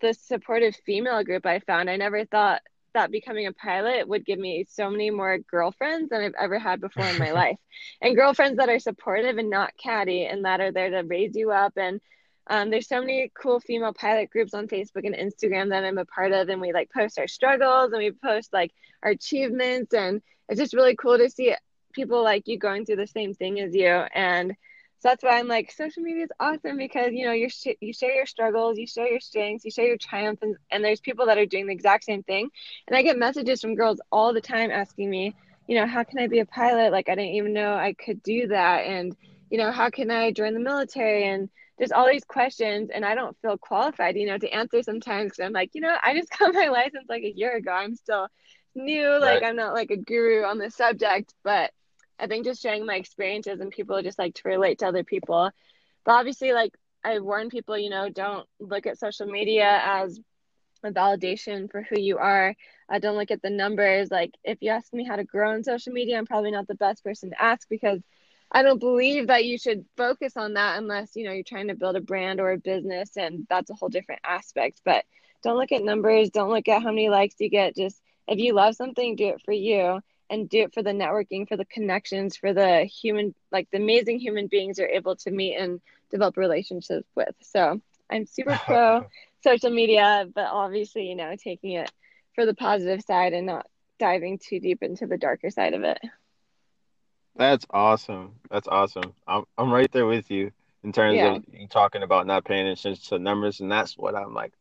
the 0.01 0.15
supportive 0.15 0.75
female 0.87 1.23
group 1.23 1.45
I 1.45 1.59
found. 1.59 1.87
I 1.87 1.97
never 1.97 2.25
thought 2.25 2.63
that 2.95 3.11
becoming 3.11 3.45
a 3.45 3.53
pilot 3.53 4.07
would 4.07 4.25
give 4.25 4.39
me 4.39 4.65
so 4.67 4.89
many 4.89 5.11
more 5.11 5.37
girlfriends 5.37 6.09
than 6.09 6.21
I've 6.21 6.33
ever 6.41 6.57
had 6.57 6.81
before 6.81 7.05
in 7.05 7.19
my 7.19 7.31
life. 7.43 7.59
And 8.01 8.15
girlfriends 8.15 8.57
that 8.57 8.69
are 8.69 8.79
supportive 8.79 9.37
and 9.37 9.51
not 9.51 9.77
catty 9.77 10.25
and 10.25 10.45
that 10.45 10.61
are 10.61 10.71
there 10.71 10.89
to 10.89 11.07
raise 11.07 11.35
you 11.35 11.51
up. 11.51 11.73
And 11.77 12.01
um, 12.49 12.69
there's 12.69 12.87
so 12.87 12.99
many 12.99 13.31
cool 13.39 13.59
female 13.59 13.93
pilot 13.93 14.29
groups 14.29 14.53
on 14.53 14.67
Facebook 14.67 15.05
and 15.05 15.15
Instagram 15.15 15.69
that 15.69 15.83
I'm 15.83 15.97
a 15.97 16.05
part 16.05 16.31
of. 16.31 16.49
And 16.49 16.61
we 16.61 16.73
like 16.73 16.91
post 16.91 17.19
our 17.19 17.27
struggles 17.27 17.91
and 17.91 18.01
we 18.01 18.11
post 18.11 18.53
like 18.53 18.71
our 19.03 19.11
achievements. 19.11 19.93
And 19.93 20.21
it's 20.49 20.59
just 20.59 20.73
really 20.73 20.95
cool 20.95 21.17
to 21.17 21.29
see 21.29 21.55
people 21.93 22.23
like 22.23 22.47
you 22.47 22.57
going 22.57 22.85
through 22.85 22.97
the 22.97 23.07
same 23.07 23.33
thing 23.33 23.59
as 23.59 23.75
you. 23.75 23.87
And 23.87 24.55
so 24.99 25.09
that's 25.09 25.23
why 25.23 25.37
I'm 25.37 25.47
like, 25.47 25.71
social 25.71 26.01
media 26.01 26.23
is 26.23 26.31
awesome 26.39 26.77
because 26.77 27.11
you 27.11 27.25
know 27.25 27.31
you 27.31 27.49
sh- 27.49 27.77
you 27.81 27.93
share 27.93 28.15
your 28.15 28.25
struggles, 28.25 28.79
you 28.79 28.87
share 28.87 29.07
your 29.07 29.19
strengths, 29.19 29.63
you 29.63 29.69
share 29.69 29.85
your 29.85 29.97
triumphs, 29.97 30.41
and, 30.41 30.55
and 30.71 30.83
there's 30.83 30.99
people 30.99 31.27
that 31.27 31.37
are 31.37 31.45
doing 31.45 31.67
the 31.67 31.73
exact 31.73 32.05
same 32.05 32.23
thing. 32.23 32.49
And 32.87 32.97
I 32.97 33.03
get 33.03 33.17
messages 33.17 33.61
from 33.61 33.75
girls 33.75 34.01
all 34.11 34.33
the 34.33 34.41
time 34.41 34.71
asking 34.71 35.09
me, 35.09 35.35
you 35.67 35.75
know, 35.75 35.85
how 35.85 36.03
can 36.03 36.17
I 36.17 36.27
be 36.27 36.39
a 36.39 36.45
pilot? 36.47 36.91
Like 36.91 37.09
I 37.09 37.15
didn't 37.15 37.35
even 37.35 37.53
know 37.53 37.75
I 37.75 37.93
could 37.93 38.23
do 38.23 38.47
that, 38.47 38.85
and 38.85 39.15
you 39.51 39.59
know, 39.59 39.71
how 39.71 39.91
can 39.91 40.09
I 40.09 40.31
join 40.31 40.55
the 40.55 40.59
military? 40.59 41.25
And 41.25 41.49
there's 41.77 41.91
all 41.91 42.07
these 42.07 42.23
questions, 42.25 42.89
and 42.93 43.05
I 43.05 43.15
don't 43.15 43.37
feel 43.41 43.57
qualified, 43.57 44.15
you 44.15 44.27
know, 44.27 44.37
to 44.37 44.49
answer 44.49 44.81
sometimes 44.83 45.39
I'm 45.39 45.53
like, 45.53 45.71
you 45.73 45.81
know, 45.81 45.95
I 46.03 46.15
just 46.15 46.29
got 46.39 46.53
my 46.53 46.67
license 46.67 47.05
like 47.09 47.23
a 47.23 47.33
year 47.35 47.55
ago. 47.57 47.71
I'm 47.71 47.95
still 47.95 48.27
new, 48.75 49.19
like 49.19 49.41
Right. 49.41 49.43
I'm 49.43 49.55
not 49.55 49.73
like 49.73 49.91
a 49.91 49.97
guru 49.97 50.43
on 50.43 50.57
the 50.57 50.69
subject, 50.69 51.33
but 51.43 51.71
I 52.19 52.27
think 52.27 52.45
just 52.45 52.61
sharing 52.61 52.85
my 52.85 52.95
experiences 52.95 53.59
and 53.59 53.71
people 53.71 54.01
just 54.01 54.19
like 54.19 54.35
to 54.35 54.47
relate 54.49 54.79
to 54.79 54.87
other 54.87 55.03
people. 55.03 55.51
But 56.05 56.11
obviously, 56.13 56.53
like 56.53 56.73
I 57.03 57.19
warn 57.19 57.49
people, 57.49 57.77
you 57.77 57.89
know, 57.89 58.09
don't 58.09 58.47
look 58.59 58.85
at 58.87 58.99
social 58.99 59.27
media 59.27 59.81
as 59.83 60.19
a 60.83 60.91
validation 60.91 61.69
for 61.71 61.81
who 61.83 61.99
you 61.99 62.17
are. 62.17 62.55
Uh, 62.89 62.99
don't 62.99 63.17
look 63.17 63.31
at 63.31 63.41
the 63.41 63.49
numbers. 63.49 64.09
Like 64.11 64.31
if 64.43 64.59
you 64.61 64.69
ask 64.71 64.93
me 64.93 65.03
how 65.05 65.15
to 65.15 65.23
grow 65.23 65.51
on 65.53 65.63
social 65.63 65.93
media, 65.93 66.17
I'm 66.17 66.25
probably 66.25 66.51
not 66.51 66.67
the 66.67 66.75
best 66.75 67.03
person 67.03 67.29
to 67.31 67.41
ask 67.41 67.67
because 67.69 68.01
I 68.51 68.63
don't 68.63 68.79
believe 68.79 69.27
that 69.27 69.45
you 69.45 69.57
should 69.57 69.85
focus 69.97 70.37
on 70.37 70.53
that 70.53 70.77
unless 70.77 71.15
you 71.15 71.25
know 71.25 71.31
you're 71.31 71.43
trying 71.43 71.67
to 71.67 71.75
build 71.75 71.95
a 71.95 72.01
brand 72.01 72.39
or 72.39 72.51
a 72.51 72.57
business, 72.57 73.17
and 73.17 73.45
that's 73.49 73.69
a 73.69 73.73
whole 73.73 73.89
different 73.89 74.21
aspect. 74.23 74.81
But 74.85 75.05
don't 75.43 75.57
look 75.57 75.71
at 75.71 75.83
numbers. 75.83 76.29
Don't 76.29 76.49
look 76.49 76.67
at 76.67 76.81
how 76.81 76.89
many 76.89 77.09
likes 77.09 77.35
you 77.39 77.49
get. 77.49 77.75
Just 77.75 78.01
if 78.27 78.39
you 78.39 78.53
love 78.53 78.75
something, 78.75 79.15
do 79.15 79.29
it 79.29 79.41
for 79.43 79.53
you 79.53 80.01
and 80.29 80.49
do 80.49 80.59
it 80.59 80.73
for 80.73 80.83
the 80.83 80.91
networking, 80.91 81.47
for 81.47 81.57
the 81.57 81.65
connections, 81.65 82.35
for 82.35 82.53
the 82.53 82.83
human, 82.83 83.33
like 83.51 83.69
the 83.71 83.77
amazing 83.77 84.19
human 84.19 84.47
beings 84.47 84.77
you're 84.77 84.87
able 84.87 85.15
to 85.15 85.31
meet 85.31 85.55
and 85.55 85.81
develop 86.11 86.37
relationships 86.37 87.07
with. 87.15 87.33
So 87.41 87.81
I'm 88.09 88.25
super 88.25 88.59
pro 88.65 89.05
social 89.43 89.69
media, 89.69 90.27
but 90.33 90.47
obviously, 90.47 91.07
you 91.07 91.15
know, 91.15 91.35
taking 91.41 91.71
it 91.71 91.91
for 92.35 92.45
the 92.45 92.53
positive 92.53 93.01
side 93.03 93.33
and 93.33 93.47
not 93.47 93.67
diving 93.99 94.37
too 94.37 94.59
deep 94.59 94.83
into 94.83 95.07
the 95.07 95.17
darker 95.17 95.49
side 95.49 95.73
of 95.73 95.83
it. 95.83 95.99
That's 97.37 97.65
awesome. 97.69 98.33
That's 98.49 98.67
awesome. 98.67 99.13
I'm 99.27 99.43
I'm 99.57 99.71
right 99.71 99.91
there 99.91 100.07
with 100.07 100.31
you 100.31 100.51
in 100.83 100.91
terms 100.91 101.17
Yeah. 101.17 101.35
of 101.35 101.43
you 101.53 101.67
talking 101.67 102.03
about 102.03 102.25
not 102.27 102.45
paying 102.45 102.67
attention 102.67 103.03
to 103.09 103.19
numbers, 103.19 103.59
and 103.59 103.71
that's 103.71 103.97
what 103.97 104.15
I'm 104.15 104.33
like. 104.33 104.53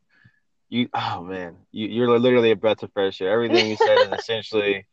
You, 0.68 0.88
oh 0.94 1.22
man, 1.22 1.56
you 1.72 1.86
you're 1.88 2.18
literally 2.18 2.50
a 2.50 2.56
breath 2.56 2.82
of 2.82 2.92
fresh 2.92 3.20
air. 3.20 3.30
Everything 3.30 3.68
you 3.68 3.76
said 3.76 4.00
is 4.00 4.10
essentially 4.20 4.86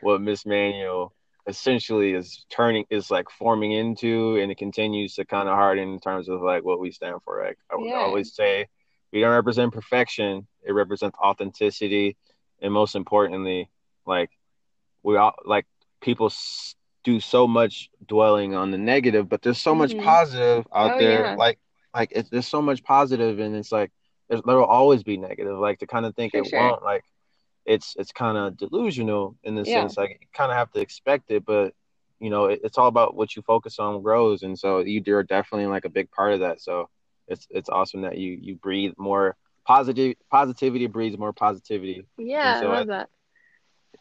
what 0.00 0.20
Miss 0.20 0.46
Manual 0.46 1.14
essentially 1.46 2.12
is 2.12 2.44
turning 2.50 2.84
is 2.90 3.10
like 3.10 3.30
forming 3.30 3.72
into, 3.72 4.36
and 4.38 4.50
it 4.50 4.58
continues 4.58 5.14
to 5.14 5.24
kind 5.24 5.48
of 5.48 5.54
harden 5.54 5.92
in 5.92 6.00
terms 6.00 6.28
of 6.28 6.40
like 6.42 6.64
what 6.64 6.80
we 6.80 6.90
stand 6.90 7.20
for. 7.24 7.42
Like 7.44 7.58
I 7.70 7.76
would 7.76 7.86
Yeah. 7.88 7.98
always 7.98 8.34
say, 8.34 8.66
we 9.12 9.20
don't 9.20 9.32
represent 9.34 9.72
perfection. 9.72 10.46
It 10.64 10.72
represents 10.72 11.16
authenticity, 11.18 12.16
and 12.60 12.72
most 12.72 12.96
importantly, 12.96 13.70
like 14.06 14.30
we 15.02 15.16
all 15.16 15.34
like 15.44 15.66
people 16.00 16.30
do 17.04 17.20
so 17.20 17.46
much 17.46 17.90
dwelling 18.06 18.54
on 18.54 18.70
the 18.70 18.78
negative, 18.78 19.28
but 19.28 19.42
there's 19.42 19.60
so 19.60 19.74
much 19.74 19.94
Mhm. 19.94 20.04
positive 20.04 20.66
out 20.74 20.92
Oh, 20.94 20.98
there. 20.98 21.22
yeah. 21.22 21.34
Like 21.36 21.58
like 21.94 22.12
it's, 22.12 22.28
there's 22.30 22.46
so 22.46 22.60
much 22.62 22.82
positive, 22.84 23.38
and 23.38 23.56
it's 23.56 23.72
like 23.72 23.90
there's, 24.28 24.42
there 24.44 24.56
will 24.56 24.64
always 24.64 25.02
be 25.02 25.16
negative. 25.16 25.58
Like 25.58 25.78
to 25.78 25.86
kind 25.86 26.04
of 26.06 26.14
think 26.14 26.32
For 26.32 26.38
it 26.38 26.46
sure. 26.46 26.58
won't 26.58 26.82
like 26.82 27.04
it's 27.64 27.94
it's 27.98 28.12
kind 28.12 28.36
of 28.38 28.56
delusional 28.56 29.36
in 29.44 29.54
the 29.54 29.64
Yeah. 29.64 29.80
sense 29.82 29.96
like 29.96 30.18
you 30.20 30.26
kind 30.34 30.50
of 30.50 30.56
have 30.58 30.70
to 30.72 30.80
expect 30.80 31.30
it, 31.30 31.44
but 31.44 31.74
you 32.20 32.30
know 32.30 32.46
it, 32.46 32.60
it's 32.64 32.78
all 32.78 32.88
about 32.88 33.14
what 33.14 33.34
you 33.36 33.42
focus 33.42 33.78
on 33.78 34.02
grows, 34.02 34.42
and 34.42 34.58
so 34.58 34.80
you 34.80 35.02
are 35.14 35.22
definitely 35.22 35.66
like 35.66 35.84
a 35.84 35.90
big 35.90 36.10
part 36.10 36.32
of 36.32 36.40
that. 36.40 36.60
So 36.60 36.88
it's 37.26 37.46
it's 37.50 37.68
awesome 37.68 38.02
that 38.02 38.18
you 38.18 38.38
you 38.40 38.56
breathe 38.56 38.92
more 38.98 39.36
positive 39.66 40.14
positivity 40.30 40.86
breeds 40.86 41.18
more 41.18 41.32
positivity 41.32 42.06
Yeah, 42.16 42.58
so 42.60 42.70
I 42.70 42.74
I- 42.74 42.78
love 42.78 42.86
that. 42.88 43.08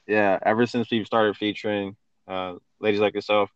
yeah, 0.07 0.39
ever 0.41 0.65
since 0.65 0.89
we've 0.89 1.05
started 1.05 1.35
featuring 1.35 1.95
uh, 2.27 2.55
ladies 2.79 2.99
like 2.99 3.13
yourself 3.13 3.51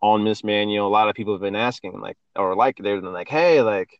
on 0.00 0.24
Miss 0.24 0.42
Manual, 0.42 0.86
a 0.86 0.88
lot 0.88 1.08
of 1.08 1.14
people 1.14 1.34
have 1.34 1.40
been 1.40 1.56
asking, 1.56 2.00
like, 2.00 2.16
or 2.36 2.54
like, 2.56 2.76
they've 2.76 3.00
been 3.00 3.12
like, 3.12 3.28
hey, 3.28 3.62
like, 3.62 3.90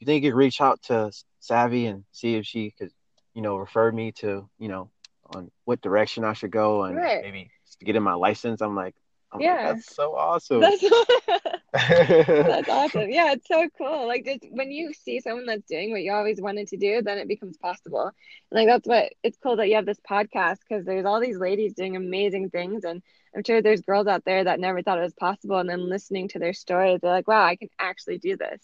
you 0.00 0.06
think 0.06 0.22
you 0.24 0.30
could 0.30 0.36
reach 0.36 0.60
out 0.60 0.82
to 0.82 1.12
Savvy 1.40 1.86
and 1.86 2.04
see 2.12 2.34
if 2.34 2.46
she 2.46 2.72
could, 2.78 2.90
you 3.34 3.42
know, 3.42 3.56
refer 3.56 3.90
me 3.92 4.12
to, 4.12 4.48
you 4.58 4.68
know, 4.68 4.90
on 5.34 5.50
what 5.64 5.80
direction 5.80 6.24
I 6.24 6.32
should 6.32 6.50
go 6.50 6.84
and 6.84 6.96
Right. 6.96 7.22
maybe 7.22 7.50
getting 7.80 8.02
my 8.02 8.14
license. 8.14 8.60
I'm 8.60 8.74
like, 8.74 8.94
I'm 9.32 9.40
like, 9.40 9.46
Yeah. 9.48 9.72
that's 9.72 9.94
so 9.94 10.14
awesome. 10.16 10.60
That's 10.60 10.82
that's 11.72 12.68
awesome. 12.68 13.10
Yeah, 13.10 13.32
it's 13.32 13.46
so 13.46 13.68
cool. 13.76 14.06
Like 14.06 14.24
just 14.24 14.44
when 14.50 14.70
you 14.70 14.92
see 14.94 15.20
someone 15.20 15.46
that's 15.46 15.66
doing 15.68 15.90
what 15.90 16.02
you 16.02 16.12
always 16.12 16.40
wanted 16.40 16.68
to 16.68 16.76
do, 16.76 17.02
then 17.02 17.18
it 17.18 17.28
becomes 17.28 17.58
possible. 17.58 18.10
And 18.50 18.58
like 18.58 18.66
that's 18.66 18.88
what 18.88 19.12
it's 19.22 19.38
cool 19.42 19.56
that 19.56 19.68
you 19.68 19.76
have 19.76 19.86
this 19.86 20.00
podcast 20.08 20.58
because 20.68 20.84
there's 20.86 21.04
all 21.04 21.20
these 21.20 21.38
ladies 21.38 21.74
doing 21.74 21.96
amazing 21.96 22.50
things 22.50 22.84
and 22.84 23.02
I'm 23.36 23.44
sure 23.44 23.60
there's 23.60 23.82
girls 23.82 24.06
out 24.06 24.24
there 24.24 24.44
that 24.44 24.60
never 24.60 24.82
thought 24.82 24.98
it 24.98 25.02
was 25.02 25.14
possible 25.14 25.58
and 25.58 25.68
then 25.68 25.88
listening 25.88 26.28
to 26.28 26.38
their 26.38 26.54
stories, 26.54 27.00
they're 27.02 27.10
like, 27.10 27.28
Wow, 27.28 27.44
I 27.44 27.56
can 27.56 27.68
actually 27.78 28.18
do 28.18 28.36
this. 28.36 28.60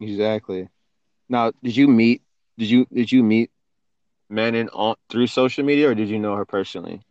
Exactly. 0.00 0.68
Now, 1.28 1.52
did 1.62 1.76
you 1.76 1.86
meet? 1.88 2.22
Did 2.58 2.70
you 2.70 2.86
did 2.92 3.12
you 3.12 3.22
meet 3.22 3.50
Manon 4.28 4.68
on 4.70 4.96
through 5.08 5.28
social 5.28 5.64
media, 5.64 5.88
or 5.90 5.94
did 5.94 6.08
you 6.08 6.18
know 6.18 6.34
her 6.34 6.44
personally? 6.44 7.02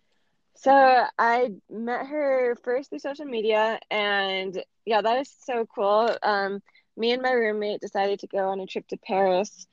So 0.62 1.06
I 1.18 1.52
met 1.70 2.08
her 2.08 2.58
first 2.66 2.90
through 2.90 3.00
social 3.00 3.24
media, 3.24 3.80
and 3.90 4.62
yeah, 4.86 5.02
that 5.02 5.20
is 5.22 5.34
so 5.46 5.66
cool. 5.74 6.14
Um, 6.22 6.62
me 6.98 7.14
and 7.14 7.22
my 7.22 7.32
roommate 7.32 7.80
decided 7.80 8.20
to 8.20 8.28
go 8.28 8.50
on 8.50 8.60
a 8.60 8.66
trip 8.66 8.86
to 8.90 8.98
Paris, 8.98 9.68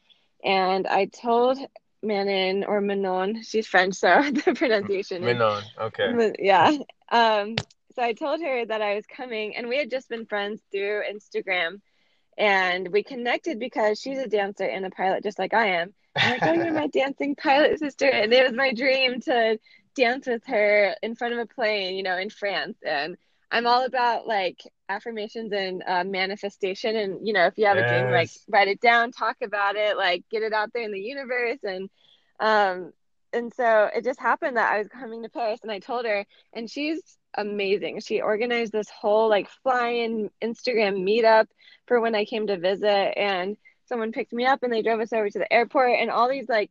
and 0.44 0.86
I 0.86 1.06
told 1.06 1.58
Manon 2.04 2.62
or 2.62 2.80
Manon, 2.80 3.42
she's 3.42 3.66
French, 3.66 3.96
so 3.96 4.30
the 4.30 4.54
pronunciation 4.54 5.24
is 5.24 5.36
Manon. 5.36 5.64
Okay. 5.76 6.34
yeah. 6.38 6.76
Um, 7.10 7.56
so 7.96 8.02
I 8.02 8.12
told 8.12 8.40
her 8.42 8.64
that 8.66 8.80
I 8.80 8.94
was 8.94 9.06
coming, 9.06 9.56
and 9.56 9.68
we 9.68 9.78
had 9.78 9.90
just 9.90 10.08
been 10.08 10.24
friends 10.24 10.62
through 10.70 11.02
Instagram, 11.12 11.80
and 12.38 12.92
we 12.92 13.02
connected 13.02 13.58
because 13.58 13.98
she's 14.00 14.18
a 14.18 14.28
dancer 14.28 14.64
and 14.64 14.86
a 14.86 14.90
pilot, 14.90 15.24
just 15.24 15.40
like 15.40 15.52
I 15.52 15.80
am. 15.80 15.94
I'm 16.14 16.30
like, 16.30 16.42
oh, 16.44 16.52
you're 16.52 16.72
my 16.72 16.86
dancing 16.92 17.34
pilot 17.34 17.80
sister, 17.80 18.06
and 18.06 18.32
it 18.32 18.46
was 18.46 18.56
my 18.56 18.72
dream 18.72 19.20
to 19.22 19.58
dance 19.96 20.26
with 20.26 20.42
her 20.46 20.94
in 21.02 21.16
front 21.16 21.34
of 21.34 21.40
a 21.40 21.46
plane, 21.46 21.96
you 21.96 22.02
know, 22.02 22.18
in 22.18 22.30
France. 22.30 22.78
And 22.86 23.16
I'm 23.50 23.66
all 23.66 23.84
about 23.84 24.26
like 24.26 24.60
affirmations 24.88 25.52
and 25.52 25.82
uh, 25.86 26.04
manifestation. 26.04 26.96
And 26.96 27.26
you 27.26 27.32
know, 27.32 27.46
if 27.46 27.54
you 27.58 27.66
have 27.66 27.78
a 27.78 27.84
dream, 27.84 28.10
like 28.10 28.30
write 28.48 28.68
it 28.68 28.80
down, 28.80 29.12
talk 29.12 29.36
about 29.42 29.76
it, 29.76 29.96
like 29.96 30.24
get 30.30 30.42
it 30.42 30.52
out 30.52 30.70
there 30.72 30.84
in 30.84 30.92
the 30.92 31.00
universe, 31.00 31.58
and 31.64 31.88
um, 32.40 32.92
and 33.32 33.52
so 33.54 33.90
it 33.94 34.04
just 34.04 34.20
happened 34.20 34.56
that 34.56 34.72
I 34.72 34.78
was 34.78 34.88
coming 34.88 35.22
to 35.22 35.28
Paris 35.28 35.60
and 35.62 35.70
I 35.70 35.78
told 35.78 36.06
her 36.06 36.24
and 36.54 36.70
she's 36.70 37.00
amazing. 37.36 38.00
She 38.00 38.20
organized 38.20 38.72
this 38.72 38.88
whole 38.88 39.28
like 39.28 39.48
fly-in 39.62 40.30
Instagram 40.42 41.04
meetup 41.04 41.46
for 41.86 42.00
when 42.00 42.14
I 42.14 42.24
came 42.24 42.46
to 42.46 42.58
visit 42.58 43.18
and 43.18 43.56
someone 43.88 44.12
picked 44.12 44.32
me 44.32 44.46
up 44.46 44.62
and 44.62 44.72
they 44.72 44.82
drove 44.82 45.00
us 45.00 45.12
over 45.12 45.28
to 45.28 45.38
the 45.38 45.52
airport 45.52 45.98
and 46.00 46.10
all 46.10 46.28
these 46.28 46.48
like 46.48 46.70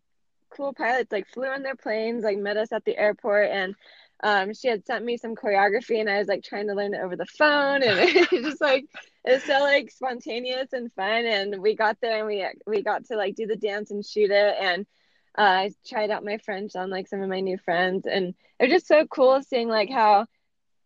cool 0.56 0.74
pilots 0.74 1.12
like 1.12 1.28
flew 1.28 1.54
in 1.54 1.63
their 1.63 1.76
planes, 1.76 2.24
like 2.24 2.38
met 2.38 2.58
us 2.58 2.72
at 2.72 2.86
the 2.86 2.98
airport 2.98 3.50
and 3.52 3.76
um, 4.24 4.54
she 4.54 4.70
had 4.70 4.86
sent 4.86 5.04
me 5.04 5.18
some 5.18 5.36
choreography 5.36 6.00
and 6.00 6.10
I 6.10 6.20
was 6.20 6.28
like 6.28 6.44
trying 6.44 6.68
to 6.68 6.74
learn 6.74 6.94
it 6.94 7.02
over 7.02 7.15
the 7.15 7.26
phone 7.26 7.84
and 7.84 8.00
it 8.00 8.32
was 8.32 8.44
just 8.44 8.62
like 8.62 8.86
it 9.26 9.34
was 9.34 9.44
so 9.44 9.60
like 9.60 9.91
spontaneous 9.91 10.74
and 10.74 10.91
fun 10.94 11.26
and 11.26 11.62
we 11.62 11.76
got 11.76 11.98
there 12.02 12.20
and 12.20 12.28
we 12.28 12.48
we 12.65 12.82
got 12.82 13.06
to 13.06 13.18
like 13.18 13.36
do 13.36 13.46
the 13.46 13.58
dance 13.58 13.91
and 13.91 14.06
shoot 14.06 14.32
it 14.32 14.56
and 14.60 14.86
uh, 15.38 15.41
I 15.41 15.72
tried 15.86 16.12
out 16.12 16.24
my 16.24 16.38
French 16.38 16.76
on 16.76 16.89
like 16.89 17.08
some 17.08 17.22
of 17.22 17.30
my 17.30 17.41
new 17.41 17.58
friends, 17.58 18.06
and 18.08 18.34
it's 18.60 18.72
just 18.72 18.88
so 18.88 19.06
cool 19.06 19.41
seeing 19.41 19.68
like 19.68 19.89
how 19.89 20.28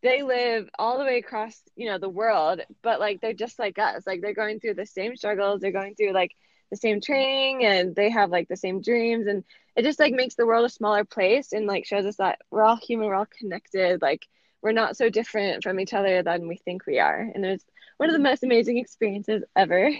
they 0.02 0.24
live 0.24 0.70
all 0.80 0.98
the 0.98 1.04
way 1.04 1.20
across, 1.20 1.62
you 1.76 1.88
know, 1.88 1.98
the 2.00 2.10
world, 2.10 2.62
but 2.82 3.00
like 3.00 3.22
they're 3.22 3.34
just 3.34 3.60
like 3.60 3.78
us. 3.78 4.08
Like 4.08 4.22
they're 4.22 4.34
going 4.34 4.60
through 4.60 4.76
the 4.76 4.86
same 4.86 5.16
struggles, 5.16 5.62
they're 5.62 5.72
going 5.72 5.96
through 5.96 6.14
like 6.14 6.32
the 6.70 6.78
same 6.78 7.02
training, 7.02 7.66
and 7.66 7.96
they 7.96 8.10
have 8.10 8.30
like 8.32 8.48
the 8.48 8.58
same 8.58 8.82
dreams, 8.82 9.28
and 9.28 9.44
it 9.76 9.84
just 9.84 10.00
like 10.00 10.14
makes 10.14 10.36
the 10.36 10.46
world 10.46 10.66
a 10.66 10.70
smaller 10.70 11.04
place, 11.06 11.54
and 11.54 11.66
like 11.68 11.86
shows 11.86 12.06
us 12.06 12.18
that 12.18 12.40
we're 12.52 12.64
all 12.64 12.78
human, 12.78 13.08
we're 13.08 13.16
all 13.16 13.28
connected. 13.40 14.02
Like 14.02 14.28
we're 14.62 14.72
not 14.72 14.98
so 14.98 15.10
different 15.10 15.64
from 15.64 15.80
each 15.80 15.94
other 15.94 16.22
than 16.24 16.48
we 16.48 16.58
think 16.58 16.86
we 16.86 17.00
are, 17.00 17.30
and 17.34 17.46
it's 17.46 17.66
one 17.98 18.10
of 18.10 18.14
the 18.14 18.20
most 18.20 18.44
amazing 18.44 18.78
experiences 18.78 19.44
ever. 19.56 19.92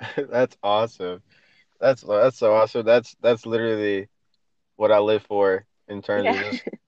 That's 0.30 0.56
awesome. 0.62 1.22
That's 1.80 2.02
that's 2.02 2.38
so 2.38 2.54
awesome. 2.54 2.84
That's 2.84 3.14
that's 3.20 3.46
literally 3.46 4.08
what 4.76 4.92
I 4.92 4.98
live 4.98 5.22
for 5.24 5.66
in 5.88 6.02
terms 6.02 6.32
of 6.32 6.38
Yeah. 6.38 6.42
just 6.42 6.64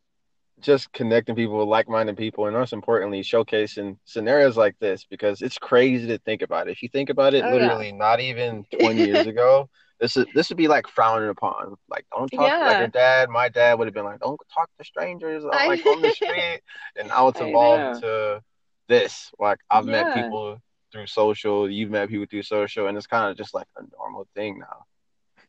just 0.60 0.92
connecting 0.92 1.34
people 1.34 1.58
with 1.58 1.68
like-minded 1.68 2.16
people, 2.16 2.46
and 2.46 2.56
most 2.56 2.72
importantly, 2.72 3.22
showcasing 3.22 3.98
scenarios 4.04 4.56
like 4.56 4.76
this 4.78 5.04
because 5.04 5.42
it's 5.42 5.58
crazy 5.58 6.06
to 6.08 6.18
think 6.18 6.42
about 6.42 6.68
it. 6.68 6.72
If 6.72 6.82
you 6.82 6.88
think 6.88 7.10
about 7.10 7.34
it, 7.34 7.44
Oh, 7.44 7.48
yeah. 7.48 7.54
literally 7.54 7.92
not 7.92 8.20
even 8.20 8.64
20 8.80 9.04
years 9.04 9.26
ago, 9.26 9.68
this 10.00 10.16
is 10.16 10.26
this 10.34 10.48
would 10.50 10.58
be 10.58 10.68
like 10.68 10.86
frowned 10.88 11.24
upon. 11.28 11.74
Like, 11.88 12.06
don't 12.14 12.28
talk 12.30 12.40
like 12.40 12.50
Yeah. 12.52 12.78
your 12.80 12.88
dad. 12.88 13.28
My 13.30 13.48
dad 13.48 13.78
would 13.78 13.86
have 13.86 13.94
been 13.94 14.04
like, 14.04 14.20
don't 14.20 14.40
talk 14.52 14.68
to 14.78 14.84
strangers 14.84 15.44
I- 15.50 15.66
like 15.68 15.86
on 15.86 16.02
the 16.02 16.10
street. 16.10 16.60
And 16.98 17.08
now 17.08 17.28
it's 17.28 17.40
evolved 17.40 18.02
to 18.02 18.42
this. 18.88 19.30
Like, 19.38 19.58
I've 19.70 19.86
met 19.86 20.14
people 20.14 20.58
through 20.92 21.06
social, 21.06 21.68
you've 21.70 21.90
met 21.90 22.08
people 22.08 22.26
through 22.30 22.42
social, 22.44 22.86
and 22.88 22.96
it's 22.96 23.06
kind 23.06 23.30
of 23.30 23.36
just 23.36 23.52
like 23.54 23.66
a 23.76 23.82
normal 23.98 24.26
thing 24.34 24.58
now. 24.58 24.84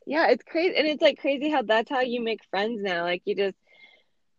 Yeah, 0.06 0.28
it's 0.30 0.43
crazy. 0.43 0.76
And 0.78 0.88
it's 0.88 1.02
like 1.02 1.20
crazy 1.20 1.50
how 1.50 1.62
that's 1.62 1.89
how 1.89 2.00
you 2.00 2.22
make 2.22 2.39
friends 2.50 2.82
now. 2.82 3.04
Like 3.04 3.22
you 3.26 3.36
just 3.36 3.56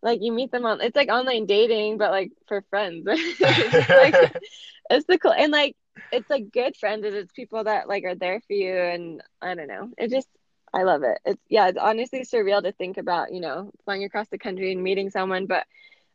like 0.01 0.19
you 0.21 0.31
meet 0.31 0.51
them 0.51 0.65
on 0.65 0.81
it's 0.81 0.95
like 0.95 1.09
online 1.09 1.45
dating, 1.45 1.97
but 1.97 2.11
like 2.11 2.31
for 2.47 2.63
friends. 2.69 3.05
It's 3.07 3.89
like 3.89 4.15
it's 4.89 5.05
the 5.07 5.17
cool 5.17 5.33
and 5.33 5.51
like 5.51 5.75
it's 6.11 6.29
like 6.29 6.51
good 6.51 6.75
friends 6.77 7.05
and 7.05 7.15
it's 7.15 7.31
people 7.33 7.63
that 7.63 7.87
like 7.87 8.03
are 8.03 8.15
there 8.15 8.41
for 8.41 8.53
you 8.53 8.75
and 8.75 9.21
I 9.41 9.55
don't 9.55 9.67
know. 9.67 9.89
It 9.97 10.09
just 10.09 10.27
I 10.73 10.83
love 10.83 11.03
it. 11.03 11.19
It's 11.25 11.41
yeah, 11.49 11.67
it's 11.67 11.77
honestly 11.77 12.21
surreal 12.21 12.63
to 12.63 12.71
think 12.71 12.97
about, 12.97 13.33
you 13.33 13.41
know, 13.41 13.71
flying 13.85 14.03
across 14.03 14.27
the 14.29 14.37
country 14.37 14.71
and 14.71 14.83
meeting 14.83 15.09
someone, 15.09 15.45
but 15.47 15.65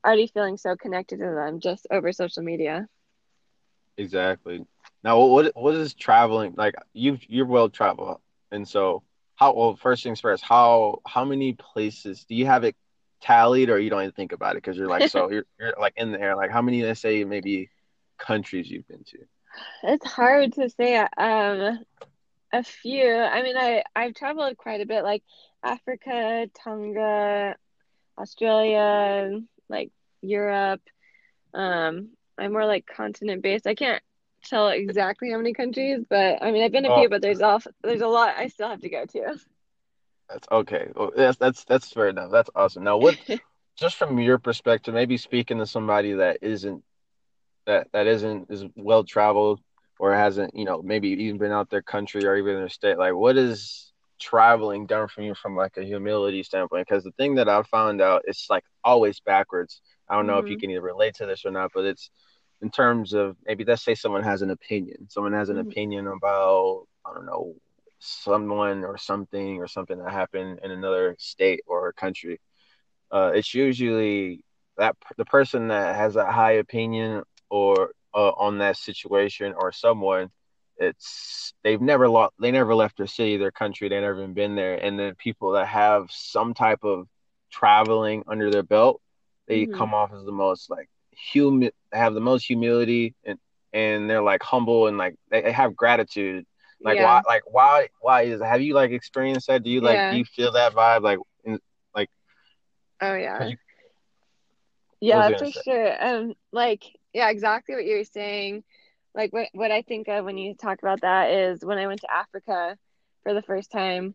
already 0.04 0.26
feeling 0.28 0.56
so 0.56 0.76
connected 0.76 1.18
to 1.18 1.24
them 1.24 1.60
just 1.60 1.86
over 1.90 2.12
social 2.12 2.42
media. 2.42 2.86
Exactly. 3.96 4.64
Now, 5.02 5.24
what 5.26 5.52
what 5.54 5.74
is 5.74 5.94
traveling 5.94 6.54
like? 6.56 6.74
You've 6.92 7.22
you're 7.28 7.46
well 7.46 7.68
traveled, 7.68 8.20
and 8.50 8.66
so 8.66 9.02
how? 9.36 9.54
Well, 9.54 9.76
first 9.76 10.02
things 10.02 10.20
first. 10.20 10.42
How 10.44 11.00
how 11.06 11.24
many 11.24 11.52
places 11.54 12.24
do 12.24 12.34
you 12.34 12.46
have 12.46 12.64
it 12.64 12.76
tallied, 13.24 13.70
or 13.70 13.78
you 13.78 13.90
don't 13.90 14.02
even 14.02 14.12
think 14.12 14.32
about 14.32 14.56
it 14.56 14.62
because 14.62 14.76
you're 14.76 14.88
like 14.88 15.08
so 15.14 15.30
you're 15.30 15.44
you're 15.58 15.74
like 15.80 15.94
in 15.96 16.12
the 16.12 16.20
air. 16.20 16.36
Like 16.36 16.50
how 16.50 16.62
many? 16.62 16.82
Let's 16.82 17.00
say 17.00 17.24
maybe 17.24 17.70
countries 18.18 18.70
you've 18.70 18.86
been 18.88 19.04
to. 19.04 19.18
It's 19.84 20.06
hard 20.06 20.52
to 20.54 20.68
say. 20.70 20.96
Um, 20.96 21.80
a 22.52 22.62
few. 22.62 23.14
I 23.16 23.42
mean, 23.42 23.56
I 23.56 23.82
I've 23.96 24.14
traveled 24.14 24.56
quite 24.56 24.80
a 24.80 24.86
bit, 24.86 25.02
like 25.02 25.22
Africa, 25.62 26.46
Tonga, 26.62 27.56
Australia, 28.18 29.40
like 29.68 29.90
Europe. 30.22 30.82
Um, 31.52 32.10
I'm 32.38 32.52
more 32.52 32.66
like 32.66 32.86
continent 32.86 33.42
based. 33.42 33.66
I 33.66 33.74
can't 33.74 34.02
tell 34.44 34.68
exactly 34.68 35.30
how 35.30 35.36
many 35.38 35.52
countries, 35.52 36.04
but 36.08 36.42
I 36.42 36.50
mean, 36.52 36.62
I've 36.64 36.72
been 36.72 36.86
a 36.86 36.92
Oh. 36.92 37.00
few, 37.00 37.08
but 37.08 37.22
there's 37.22 37.40
all 37.40 37.60
there's 37.82 38.02
a 38.02 38.08
lot 38.08 38.34
I 38.36 38.48
still 38.48 38.68
have 38.68 38.80
to 38.82 38.88
go 38.88 39.04
to. 39.04 39.38
That's 40.28 40.48
okay. 40.50 40.88
Well, 40.94 41.12
that's 41.16 41.38
that's 41.38 41.64
that's 41.64 41.92
fair 41.92 42.08
enough. 42.08 42.30
That's 42.30 42.50
awesome. 42.54 42.84
Now, 42.84 42.96
what 42.96 43.16
just 43.76 43.96
from 43.96 44.18
your 44.18 44.38
perspective, 44.38 44.94
maybe 44.94 45.16
speaking 45.16 45.58
to 45.58 45.66
somebody 45.66 46.14
that 46.14 46.38
isn't 46.42 46.82
that 47.66 47.88
that 47.92 48.06
isn't 48.06 48.50
is 48.50 48.64
well 48.76 49.04
traveled 49.04 49.60
or 49.98 50.14
hasn't, 50.14 50.54
you 50.56 50.64
know, 50.64 50.82
maybe 50.82 51.10
even 51.10 51.38
been 51.38 51.52
out 51.52 51.70
their 51.70 51.82
country 51.82 52.26
or 52.26 52.36
even 52.36 52.56
their 52.56 52.68
state, 52.68 52.98
like 52.98 53.14
what 53.14 53.36
is 53.36 53.92
traveling 54.20 54.86
done 54.86 55.08
for 55.08 55.22
you 55.22 55.34
from 55.34 55.56
like 55.56 55.76
a 55.76 55.84
humility 55.84 56.42
standpoint? 56.42 56.86
Because 56.88 57.04
the 57.04 57.12
thing 57.12 57.36
that 57.36 57.48
I 57.48 57.62
found 57.62 58.00
out 58.00 58.22
is 58.26 58.46
like 58.50 58.64
always 58.84 59.20
backwards. 59.20 59.80
I 60.08 60.16
don't 60.16 60.26
know 60.26 60.38
if 60.38 60.50
you 60.50 60.56
Mhm. 60.56 60.60
can 60.60 60.70
either 60.70 60.82
relate 60.82 61.14
to 61.16 61.26
this 61.26 61.44
or 61.44 61.50
not, 61.50 61.70
but 61.74 61.84
it's 61.84 62.10
in 62.62 62.70
terms 62.70 63.12
of 63.12 63.36
maybe 63.46 63.64
let's 63.64 63.84
say 63.84 63.94
someone 63.94 64.22
has 64.24 64.42
an 64.42 64.50
opinion. 64.50 65.08
Someone 65.10 65.32
has 65.34 65.48
an 65.50 65.58
Mhm. 65.58 65.70
opinion 65.70 66.06
about, 66.08 66.86
I 67.06 67.14
don't 67.14 67.26
know, 67.26 67.54
someone 68.04 68.84
or 68.84 68.96
something 68.98 69.58
or 69.58 69.68
something 69.68 69.98
that 69.98 70.12
happened 70.12 70.60
in 70.62 70.70
another 70.70 71.16
state 71.18 71.60
or 71.66 71.92
country. 71.92 72.40
Uh, 73.10 73.32
it's 73.34 73.54
usually 73.54 74.40
that 74.76 74.96
the 75.16 75.24
person 75.24 75.68
that 75.68 75.96
has 75.96 76.16
a 76.16 76.30
high 76.30 76.52
opinion 76.52 77.22
or 77.50 77.90
uh, 78.14 78.30
on 78.30 78.58
that 78.58 78.76
situation 78.76 79.54
or 79.56 79.72
someone 79.72 80.30
it's 80.78 81.52
they've 81.62 81.80
never 81.80 82.08
lost 82.08 82.32
they 82.40 82.50
never 82.50 82.74
left 82.74 82.96
their 82.96 83.06
city 83.06 83.36
their 83.36 83.50
country 83.52 83.88
they 83.88 84.00
never 84.00 84.18
even 84.20 84.34
been 84.34 84.54
there 84.56 84.74
and 84.82 84.98
then 84.98 85.14
people 85.16 85.52
that 85.52 85.66
have 85.66 86.06
some 86.10 86.54
type 86.54 86.82
of 86.84 87.06
traveling 87.50 88.22
under 88.26 88.50
their 88.50 88.62
belt 88.62 89.00
they 89.48 89.66
Mhm. 89.66 89.68
come 89.68 89.94
off 89.94 90.12
as 90.12 90.24
the 90.24 90.32
most 90.32 90.70
like 90.70 90.88
human 91.32 91.70
have 91.92 92.14
the 92.14 92.20
most 92.20 92.44
humility 92.46 93.14
and 93.24 93.38
and 93.72 94.08
they're 94.10 94.22
like 94.22 94.42
humble 94.42 94.86
and 94.86 94.98
like 94.98 95.14
they, 95.30 95.42
they 95.42 95.52
have 95.52 95.76
gratitude 95.76 96.44
like 96.82 96.98
Yeah. 96.98 97.00
why 97.00 97.20
like 97.26 97.42
why 97.50 97.88
why 98.00 98.22
is 98.22 98.40
have 98.42 98.60
you 98.60 98.74
like 98.74 98.90
experienced 98.90 99.46
that 99.48 99.62
do 99.62 99.70
you 99.70 99.80
like 99.80 100.00
Yeah. 100.00 100.08
do 100.08 100.16
you 100.16 100.24
feel 100.24 100.52
that 100.52 100.72
vibe 100.74 101.02
like 101.02 101.18
in, 101.44 101.58
Oh 103.00 103.14
yeah. 103.14 103.50
you- 103.50 103.56
Yeah, 105.00 105.30
for 105.32 105.50
say? 105.52 105.62
sure. 105.64 106.04
Um, 106.04 106.34
like, 106.52 106.84
yeah, 107.12 107.30
exactly 107.30 107.74
what 107.74 107.84
you 107.84 107.96
were 107.98 108.04
saying. 108.04 108.64
Like 109.14 109.32
what 109.32 109.48
what 109.52 109.70
I 109.70 109.82
think 109.82 110.08
of 110.08 110.24
when 110.24 110.38
you 110.38 110.54
talk 110.54 110.78
about 110.82 111.02
that 111.02 111.30
is 111.30 111.64
when 111.64 111.78
I 111.78 111.86
went 111.86 112.00
to 112.02 112.12
Africa 112.12 112.76
for 113.22 113.32
the 113.34 113.42
first 113.42 113.70
time, 113.70 114.14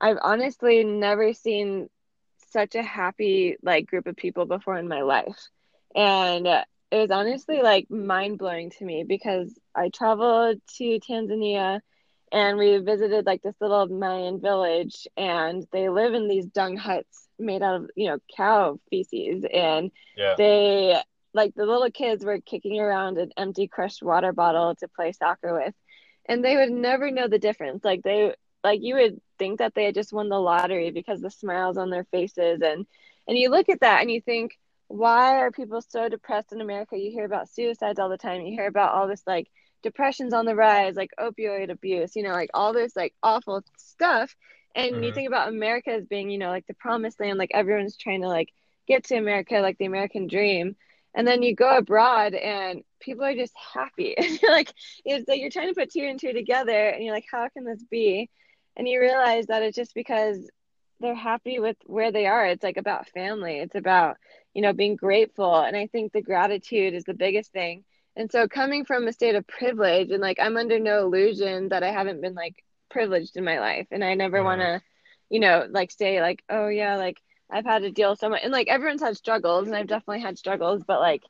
I've 0.00 0.18
honestly 0.22 0.84
never 0.84 1.32
seen 1.32 1.88
such 2.50 2.74
a 2.74 2.82
happy 2.82 3.56
like 3.62 3.86
group 3.86 4.06
of 4.06 4.16
people 4.16 4.46
before 4.46 4.76
in 4.76 4.88
my 4.88 5.02
life. 5.02 5.48
And 5.94 6.46
it 6.90 6.98
was 6.98 7.10
honestly 7.10 7.62
like 7.62 7.90
mind 7.90 8.38
blowing 8.38 8.70
to 8.70 8.84
me 8.84 9.04
because 9.06 9.58
I 9.74 9.88
traveled 9.90 10.60
to 10.78 11.00
Tanzania 11.00 11.80
and 12.32 12.58
we 12.58 12.78
visited 12.78 13.26
like 13.26 13.42
this 13.42 13.54
little 13.60 13.86
Mayan 13.86 14.40
village 14.40 15.06
and 15.16 15.66
they 15.72 15.88
live 15.88 16.14
in 16.14 16.28
these 16.28 16.46
dung 16.46 16.76
huts 16.76 17.28
made 17.38 17.62
out 17.62 17.76
of, 17.76 17.90
you 17.96 18.08
know, 18.08 18.18
cow 18.36 18.78
feces 18.90 19.44
and 19.52 19.90
Yeah. 20.16 20.34
they 20.36 21.00
like 21.34 21.54
the 21.54 21.66
little 21.66 21.90
kids 21.90 22.24
were 22.24 22.40
kicking 22.40 22.80
around 22.80 23.18
an 23.18 23.30
empty 23.36 23.68
crushed 23.68 24.02
water 24.02 24.32
bottle 24.32 24.74
to 24.76 24.88
play 24.88 25.12
soccer 25.12 25.54
with 25.54 25.74
and 26.28 26.44
they 26.44 26.56
would 26.56 26.70
never 26.70 27.10
know 27.10 27.28
the 27.28 27.38
difference 27.38 27.84
like 27.84 28.02
they 28.02 28.34
like 28.64 28.80
you 28.82 28.94
would 28.94 29.20
think 29.38 29.58
that 29.58 29.74
they 29.74 29.84
had 29.84 29.94
just 29.94 30.12
won 30.12 30.28
the 30.28 30.38
lottery 30.38 30.90
because 30.90 31.20
the 31.20 31.30
smiles 31.30 31.76
on 31.76 31.90
their 31.90 32.04
faces 32.10 32.60
and 32.62 32.86
and 33.28 33.36
you 33.36 33.50
look 33.50 33.68
at 33.68 33.80
that 33.80 34.00
and 34.00 34.10
you 34.10 34.20
think 34.20 34.56
why 34.88 35.38
are 35.38 35.50
people 35.50 35.80
so 35.82 36.08
depressed 36.08 36.52
in 36.52 36.60
america? 36.60 36.96
You 36.96 37.10
hear 37.10 37.24
about 37.24 37.48
suicides 37.48 37.98
all 37.98 38.08
the 38.08 38.18
time. 38.18 38.42
You 38.42 38.52
hear 38.54 38.66
about 38.66 38.94
all 38.94 39.08
this 39.08 39.22
like 39.26 39.48
depression's 39.82 40.32
on 40.34 40.46
the 40.46 40.54
rise 40.56 40.96
like 40.96 41.10
opioid 41.20 41.70
abuse 41.70 42.16
you 42.16 42.22
know 42.22 42.32
like 42.32 42.50
all 42.54 42.72
this 42.72 42.96
like 42.96 43.14
awful 43.22 43.62
stuff. 43.76 44.34
And 44.74 45.04
you 45.04 45.12
Mhm. 45.12 45.12
think 45.12 45.28
about 45.28 45.48
america 45.48 45.90
as 45.90 46.06
being 46.06 46.30
you 46.30 46.38
know 46.38 46.48
like 46.50 46.66
the 46.66 46.74
promised 46.74 47.20
land 47.20 47.38
like 47.38 47.50
everyone's 47.54 47.96
trying 47.96 48.22
to 48.22 48.28
like 48.28 48.48
get 48.88 49.04
to 49.04 49.16
america 49.16 49.56
like 49.60 49.78
the 49.78 49.86
american 49.86 50.26
dream. 50.28 50.76
And 51.14 51.26
then 51.26 51.42
you 51.42 51.54
go 51.54 51.76
abroad 51.76 52.34
and 52.34 52.82
people 53.00 53.24
are 53.24 53.34
just 53.34 53.54
happy. 53.74 54.14
And 54.18 54.40
you're 54.42 54.52
like 54.52 54.72
it's 55.04 55.28
like 55.28 55.40
you're 55.40 55.50
trying 55.50 55.68
to 55.72 55.78
put 55.80 55.90
two 55.90 56.02
and 56.04 56.18
two 56.20 56.32
together 56.32 56.88
and 56.88 57.04
you're 57.04 57.14
like 57.14 57.26
how 57.30 57.48
can 57.48 57.64
this 57.64 57.82
be? 57.90 58.30
And 58.76 58.88
you 58.88 59.00
realize 59.00 59.46
that 59.46 59.62
it's 59.62 59.76
just 59.76 59.94
because 59.94 60.50
they're 61.00 61.14
happy 61.14 61.58
with 61.58 61.76
where 61.86 62.12
they 62.12 62.26
are. 62.26 62.46
It's 62.46 62.62
like 62.64 62.76
about 62.76 63.08
family. 63.10 63.58
It's 63.58 63.74
about 63.74 64.16
you 64.56 64.62
know 64.62 64.74
being 64.74 64.96
grateful. 64.96 65.56
And 65.62 65.76
i 65.76 65.88
think 65.88 66.12
the 66.12 66.22
gratitude 66.22 66.94
is 66.94 67.04
the 67.04 67.14
biggest 67.14 67.52
thing. 67.52 67.84
And 68.16 68.32
so 68.32 68.48
coming 68.48 68.84
from 68.86 69.08
a 69.08 69.12
state 69.12 69.36
of 69.36 69.46
privilege 69.48 70.10
and 70.10 70.22
like 70.22 70.38
i'm 70.40 70.56
under 70.58 70.80
no 70.80 71.00
illusion 71.06 71.70
that 71.70 71.84
i 71.84 71.92
haven't 71.92 72.22
been 72.22 72.34
like 72.34 72.56
privileged 72.90 73.36
in 73.36 73.44
my 73.44 73.60
life. 73.60 73.88
And 73.92 74.04
i 74.04 74.14
never 74.14 74.42
Mhm. 74.42 74.44
want 74.44 74.62
to 74.62 74.82
you 75.30 75.40
know 75.40 75.66
like 75.70 75.92
say 75.92 76.20
like 76.22 76.42
oh 76.50 76.68
yeah 76.68 76.96
like 76.96 77.18
i've 77.50 77.66
had 77.66 77.82
to 77.82 77.90
deal 77.92 78.16
so 78.16 78.30
much. 78.30 78.42
And 78.44 78.52
like 78.52 78.68
everyone's 78.68 79.02
had 79.02 79.16
struggles 79.16 79.68
and 79.68 79.76
i've 79.76 79.88
definitely 79.88 80.22
had 80.22 80.38
struggles. 80.38 80.84
But 80.86 81.00
like 81.00 81.22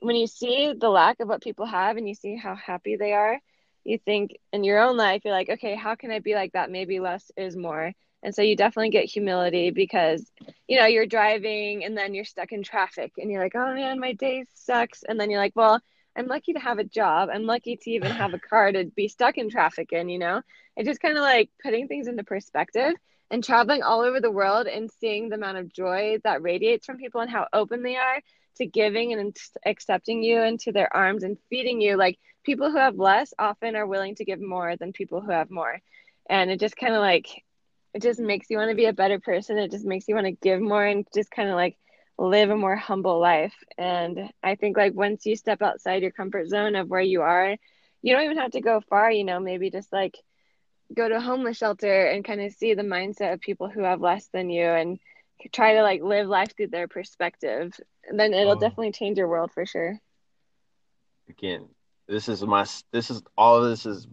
when 0.00 0.16
you 0.16 0.26
see 0.26 0.74
the 0.78 0.90
lack 0.90 1.20
of 1.20 1.28
what 1.28 1.42
people 1.42 1.66
have 1.66 1.96
and 1.96 2.08
you 2.08 2.14
see 2.14 2.36
how 2.36 2.54
happy 2.56 2.96
they 2.96 3.12
are 3.12 3.40
you 3.84 3.98
think 3.98 4.36
in 4.52 4.64
your 4.64 4.80
own 4.80 4.96
life 4.96 5.22
you're 5.24 5.34
like 5.34 5.50
okay 5.50 5.74
how 5.76 5.94
can 5.96 6.10
i 6.12 6.20
be 6.20 6.34
like 6.34 6.52
that? 6.52 6.70
Maybe 6.70 7.00
less 7.00 7.30
is 7.36 7.56
more 7.56 7.92
and 8.22 8.34
so 8.34 8.42
you 8.42 8.56
definitely 8.56 8.90
get 8.90 9.06
humility 9.06 9.70
because 9.70 10.30
you 10.68 10.78
know 10.78 10.86
you're 10.86 11.06
driving 11.06 11.84
and 11.84 11.96
then 11.96 12.14
you're 12.14 12.24
stuck 12.24 12.52
in 12.52 12.62
traffic 12.62 13.12
and 13.18 13.30
you're 13.30 13.42
like 13.42 13.54
oh 13.54 13.74
man 13.74 14.00
my 14.00 14.12
day 14.12 14.44
sucks. 14.54 15.02
And 15.02 15.20
then 15.20 15.30
you're 15.30 15.40
like 15.40 15.56
well 15.56 15.80
i'm 16.16 16.26
lucky 16.26 16.52
to 16.52 16.60
have 16.60 16.78
a 16.78 16.84
job. 16.84 17.28
I'm 17.32 17.44
lucky 17.44 17.76
to 17.76 17.90
even 17.90 18.10
have 18.22 18.34
a 18.34 18.38
car 18.38 18.72
to 18.72 18.84
be 18.84 19.08
stuck 19.08 19.38
in 19.38 19.50
traffic 19.50 19.92
in 19.92 20.08
you 20.08 20.18
know? 20.18 20.42
It's 20.76 20.88
just 20.88 21.02
kind 21.02 21.16
of 21.16 21.22
like 21.22 21.50
putting 21.62 21.88
things 21.88 22.08
into 22.08 22.24
perspective 22.24 22.94
and 23.30 23.42
traveling 23.42 23.82
all 23.82 24.02
over 24.02 24.20
the 24.20 24.30
world 24.30 24.66
and 24.66 24.90
seeing 25.00 25.28
the 25.28 25.36
amount 25.36 25.58
of 25.58 25.72
joy 25.72 26.18
that 26.22 26.42
radiates 26.42 26.84
from 26.86 26.98
people 26.98 27.22
and 27.22 27.30
how 27.30 27.46
open 27.52 27.82
they 27.82 27.96
are 27.96 28.20
to 28.56 28.66
giving 28.66 29.12
and 29.12 29.34
accepting 29.64 30.22
you 30.22 30.42
into 30.42 30.70
their 30.70 30.94
arms 30.94 31.24
and 31.24 31.38
feeding 31.48 31.80
you. 31.80 31.96
Like 31.96 32.18
people 32.44 32.70
who 32.70 32.76
have 32.76 32.96
less 32.96 33.32
often 33.38 33.74
are 33.74 33.86
willing 33.86 34.14
to 34.16 34.24
give 34.24 34.40
more 34.40 34.76
than 34.76 34.92
people 34.92 35.22
who 35.22 35.30
have 35.30 35.50
more. 35.50 35.80
And 36.28 36.50
it 36.50 36.60
just 36.60 36.76
kind 36.76 36.94
of 36.94 37.00
like 37.00 37.26
it 37.94 38.02
just 38.02 38.20
makes 38.20 38.50
you 38.50 38.58
want 38.58 38.70
to 38.70 38.76
be 38.76 38.86
a 38.86 38.92
better 38.92 39.18
person. 39.20 39.58
It 39.58 39.70
just 39.70 39.84
makes 39.84 40.08
you 40.08 40.14
want 40.14 40.26
to 40.26 40.32
give 40.32 40.60
more 40.60 40.84
and 40.84 41.06
just 41.14 41.30
kind 41.30 41.48
of 41.48 41.54
like 41.56 41.76
live 42.18 42.50
a 42.50 42.56
more 42.56 42.76
humble 42.76 43.18
life. 43.20 43.54
And 43.78 44.18
i 44.42 44.54
think 44.54 44.76
like 44.76 44.94
once 44.94 45.26
you 45.26 45.36
step 45.36 45.62
outside 45.62 46.02
your 46.02 46.10
comfort 46.12 46.48
zone 46.48 46.76
of 46.76 46.88
where 46.88 47.00
you 47.00 47.22
are 47.22 47.56
you 48.02 48.14
don't 48.14 48.24
even 48.24 48.38
have 48.38 48.52
to 48.52 48.60
go 48.60 48.80
far 48.88 49.10
you 49.10 49.24
know 49.24 49.40
maybe 49.40 49.70
just 49.70 49.92
like 49.92 50.16
go 50.94 51.08
to 51.08 51.16
a 51.16 51.20
homeless 51.20 51.56
shelter 51.58 52.06
and 52.06 52.24
kind 52.24 52.40
of 52.40 52.52
see 52.52 52.74
the 52.74 52.82
mindset 52.82 53.32
of 53.32 53.40
people 53.40 53.68
who 53.68 53.82
have 53.82 54.00
less 54.00 54.28
than 54.32 54.50
you 54.50 54.64
and 54.64 54.98
try 55.52 55.74
to 55.74 55.82
like 55.82 56.02
live 56.02 56.28
life 56.28 56.54
through 56.56 56.68
their 56.68 56.88
perspective. 56.88 57.72
And 58.08 58.18
then 58.18 58.32
it'll 58.34 58.54
Oh. 58.54 58.58
definitely 58.58 58.92
change 58.92 59.18
your 59.18 59.28
world 59.28 59.50
for 59.52 59.64
sure. 59.66 59.98
Again, 61.28 61.68
this 62.08 62.28
is 62.28 62.44
my 62.44 62.64
this 62.92 63.10
is 63.10 63.22
all 63.36 63.62
this 63.62 63.86
is 63.86 64.06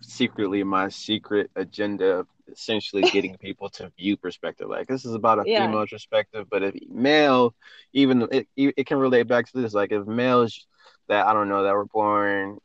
secretly 0.00 0.62
my 0.62 0.88
secret 0.88 1.50
agenda 1.56 2.26
essentially 2.52 3.06
getting 3.06 3.36
people 3.38 3.70
to 3.70 3.90
view 3.98 4.16
perspective. 4.16 4.68
Like 4.68 4.88
this 4.88 5.04
is 5.04 5.14
about 5.14 5.38
a 5.38 5.46
Yeah. 5.46 5.54
female 5.54 5.86
perspective, 5.86 6.46
but 6.50 6.62
if 6.62 6.74
male, 6.88 7.54
even 7.92 8.26
it 8.32 8.48
it 8.56 8.86
can 8.86 8.98
relate 8.98 9.24
back 9.28 9.50
to 9.50 9.60
this. 9.60 9.74
Like 9.74 9.92
if 9.92 10.06
males 10.06 10.66
that 11.08 11.26
I 11.26 11.32
don't 11.32 11.48
know 11.48 11.64
that 11.64 11.74
were 11.74 11.86
born 11.86 12.58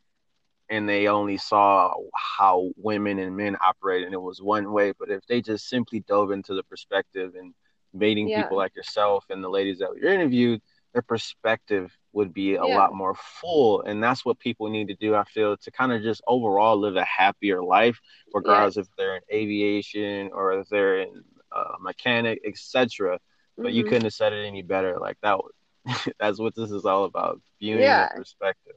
and 0.68 0.88
they 0.88 1.08
only 1.08 1.36
saw 1.36 1.92
how 2.14 2.70
women 2.76 3.18
and 3.18 3.36
men 3.36 3.56
operate 3.60 4.04
and 4.04 4.14
it 4.14 4.20
was 4.20 4.42
one 4.42 4.72
way, 4.72 4.92
but 4.98 5.10
if 5.10 5.24
they 5.26 5.40
just 5.40 5.68
simply 5.68 6.00
dove 6.00 6.30
into 6.32 6.54
the 6.54 6.64
perspective 6.64 7.34
and 7.38 7.54
meeting 7.94 8.30
Yeah. 8.30 8.30
people 8.30 8.56
like 8.56 8.74
yourself 8.76 9.24
and 9.30 9.42
the 9.44 9.48
ladies 9.48 9.78
that 9.78 9.92
we 9.94 10.00
interviewed, 10.08 10.60
their 10.92 11.02
perspective 11.02 11.92
would 12.16 12.34
be 12.34 12.56
a 12.56 12.66
Yeah. 12.66 12.76
lot 12.78 12.94
more 12.94 13.14
full. 13.40 13.82
And 13.82 14.02
that's 14.02 14.24
what 14.24 14.40
people 14.40 14.68
need 14.70 14.88
to 14.88 14.96
do, 14.96 15.14
I 15.16 15.24
feel, 15.24 15.56
to 15.58 15.72
kind 15.72 15.92
of 15.92 16.02
just 16.02 16.22
overall 16.26 16.78
live 16.78 16.96
a 16.96 17.04
happier 17.04 17.62
life, 17.62 17.98
regardless 18.34 18.78
if 18.78 18.88
they're 18.98 19.16
in 19.16 19.22
aviation 19.32 20.30
or 20.34 20.60
if 20.60 20.68
they're 20.68 21.00
in 21.02 21.24
uh, 21.54 21.76
mechanic, 21.80 22.40
etc. 22.46 23.20
But 23.62 23.74
you 23.74 23.84
Mhm. 23.84 23.86
couldn't 23.86 24.04
have 24.04 24.14
said 24.14 24.32
it 24.34 24.46
any 24.46 24.62
better. 24.62 24.98
Like 25.00 25.18
that, 25.22 25.38
that's 26.20 26.40
what 26.40 26.54
this 26.56 26.72
is 26.72 26.86
all 26.86 27.04
about 27.04 27.40
viewing 27.60 27.96
Yeah. 27.96 28.02
the 28.02 28.08
perspective. 28.08 28.76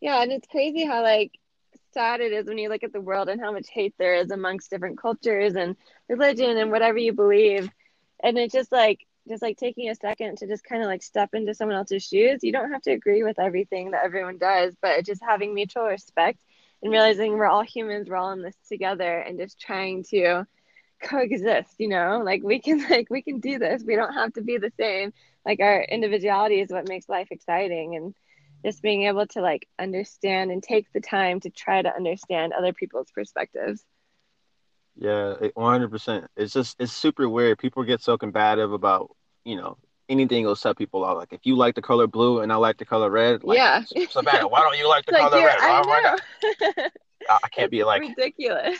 Yeah, 0.00 0.22
and 0.22 0.32
it's 0.32 0.48
crazy 0.48 0.84
how 0.84 1.02
like 1.02 1.32
sad 1.94 2.20
it 2.20 2.32
is 2.32 2.46
when 2.46 2.58
you 2.58 2.68
look 2.68 2.84
at 2.84 2.92
the 2.92 3.00
world 3.00 3.28
and 3.28 3.40
how 3.40 3.52
much 3.52 3.68
hate 3.70 3.94
there 3.98 4.16
is 4.16 4.30
amongst 4.30 4.70
different 4.70 4.98
cultures 5.00 5.54
and 5.56 5.76
religion 6.08 6.58
and 6.58 6.70
whatever 6.70 6.98
you 6.98 7.12
believe. 7.12 7.70
And 8.22 8.38
it's 8.38 8.52
just 8.54 8.72
like 8.72 9.00
just 9.28 9.42
like 9.42 9.56
taking 9.56 9.88
a 9.90 9.94
second 9.94 10.38
to 10.38 10.46
just 10.46 10.64
kind 10.64 10.82
of 10.82 10.88
like 10.88 11.02
step 11.02 11.30
into 11.34 11.54
someone 11.54 11.76
else's 11.76 12.04
shoes. 12.04 12.40
You 12.42 12.52
don't 12.52 12.72
have 12.72 12.82
to 12.82 12.92
agree 12.92 13.22
with 13.22 13.38
everything 13.38 13.92
that 13.92 14.04
everyone 14.04 14.38
does, 14.38 14.74
but 14.80 15.04
just 15.04 15.22
having 15.22 15.54
mutual 15.54 15.84
respect 15.84 16.38
and 16.82 16.92
realizing 16.92 17.32
we're 17.32 17.46
all 17.46 17.62
humans, 17.62 18.08
we're 18.08 18.16
all 18.16 18.32
in 18.32 18.42
this 18.42 18.56
together 18.68 19.18
and 19.18 19.38
just 19.38 19.60
trying 19.60 20.04
to 20.10 20.44
coexist, 21.02 21.74
you 21.78 21.88
know? 21.88 22.22
Like 22.24 22.42
we 22.42 22.60
can 22.60 22.86
like 22.90 23.08
we 23.10 23.22
can 23.22 23.40
do 23.40 23.58
this. 23.58 23.82
We 23.84 23.96
don't 23.96 24.14
have 24.14 24.32
to 24.34 24.42
be 24.42 24.58
the 24.58 24.72
same. 24.78 25.12
Like 25.44 25.60
our 25.60 25.82
individuality 25.82 26.60
is 26.60 26.70
what 26.70 26.88
makes 26.88 27.08
life 27.08 27.28
exciting 27.30 27.96
and 27.96 28.14
just 28.64 28.82
being 28.82 29.04
able 29.04 29.26
to 29.28 29.40
like 29.40 29.68
understand 29.78 30.50
and 30.50 30.62
take 30.62 30.92
the 30.92 31.00
time 31.00 31.40
to 31.40 31.50
try 31.50 31.80
to 31.80 31.94
understand 31.94 32.52
other 32.52 32.72
people's 32.72 33.10
perspectives. 33.10 33.84
Yeah, 35.00 35.34
100%. 35.56 36.26
It's 36.36 36.52
just, 36.52 36.76
it's 36.80 36.92
super 36.92 37.28
weird. 37.28 37.58
People 37.58 37.84
get 37.84 38.00
so 38.02 38.18
combative 38.18 38.72
about, 38.72 39.14
you 39.44 39.56
know, 39.56 39.78
anything 40.08 40.44
will 40.44 40.56
set 40.56 40.76
people 40.76 41.04
off. 41.04 41.16
Like, 41.16 41.32
if 41.32 41.40
you 41.44 41.54
like 41.54 41.74
the 41.76 41.82
color 41.82 42.06
blue 42.08 42.40
and 42.40 42.52
I 42.52 42.56
like 42.56 42.78
the 42.78 42.84
color 42.84 43.08
red, 43.10 43.44
like, 43.44 43.58
Yeah. 43.58 43.82
Savannah, 44.10 44.48
why 44.48 44.60
don't 44.60 44.76
you 44.76 44.88
like 44.88 45.06
the 45.06 45.12
like, 45.18 45.30
color 45.30 45.36
dude, 45.42 45.46
red? 45.46 45.58
Why, 45.58 45.68
I 45.68 45.86
why. 45.86 46.88
I, 47.30 47.38
I 47.44 47.48
can't 47.48 47.70
be 47.70 47.84
like, 47.84 48.02
ridiculous. 48.02 48.78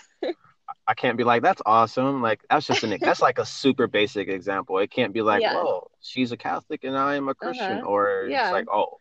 I 0.87 0.95
can't 0.95 1.17
be 1.17 1.25
like, 1.25 1.43
that's 1.43 1.63
awesome. 1.65 2.21
Like, 2.23 2.41
that's 2.51 2.67
just 2.67 2.83
an, 2.83 2.97
that's 3.01 3.23
like 3.23 3.39
a 3.39 3.47
super 3.47 3.87
basic 3.87 4.29
example. 4.29 4.79
It 4.79 4.91
can't 4.91 5.13
be 5.13 5.23
like, 5.23 5.43
Yeah. 5.43 5.55
well, 5.55 5.91
she's 6.01 6.33
a 6.33 6.37
Catholic 6.37 6.83
and 6.83 6.97
I 6.97 7.15
am 7.17 7.29
a 7.29 7.35
Christian. 7.35 7.79
Uh-huh. 7.79 7.87
Or 7.87 8.27
Yeah. 8.29 8.47
it's 8.49 8.53
like, 8.53 8.67
oh, 8.73 8.99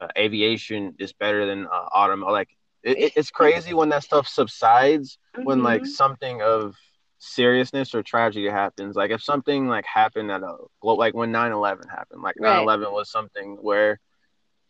uh, 0.00 0.08
aviation 0.16 0.94
is 0.98 1.12
better 1.12 1.46
than 1.46 1.66
uh, 1.66 1.88
autumn. 1.92 2.20
Like, 2.20 2.48
it, 2.84 2.98
it, 2.98 3.12
it's 3.16 3.30
crazy 3.30 3.74
when 3.74 3.88
that 3.90 4.04
stuff 4.04 4.28
subsides. 4.28 5.18
when 5.42 5.62
like 5.62 5.82
Mhm. 5.82 5.86
something 5.88 6.42
of 6.42 6.76
seriousness 7.18 7.94
or 7.94 8.02
tragedy 8.02 8.48
happens 8.48 8.94
like 8.96 9.10
if 9.10 9.22
something 9.22 9.66
like 9.66 9.86
happened 9.86 10.30
at 10.30 10.42
a 10.42 10.56
like 10.82 11.14
when 11.14 11.32
9-11 11.32 11.88
happened 11.88 12.22
like 12.22 12.36
Right. 12.38 12.58
9-11 12.58 12.92
was 12.92 13.10
something 13.10 13.56
where 13.62 13.98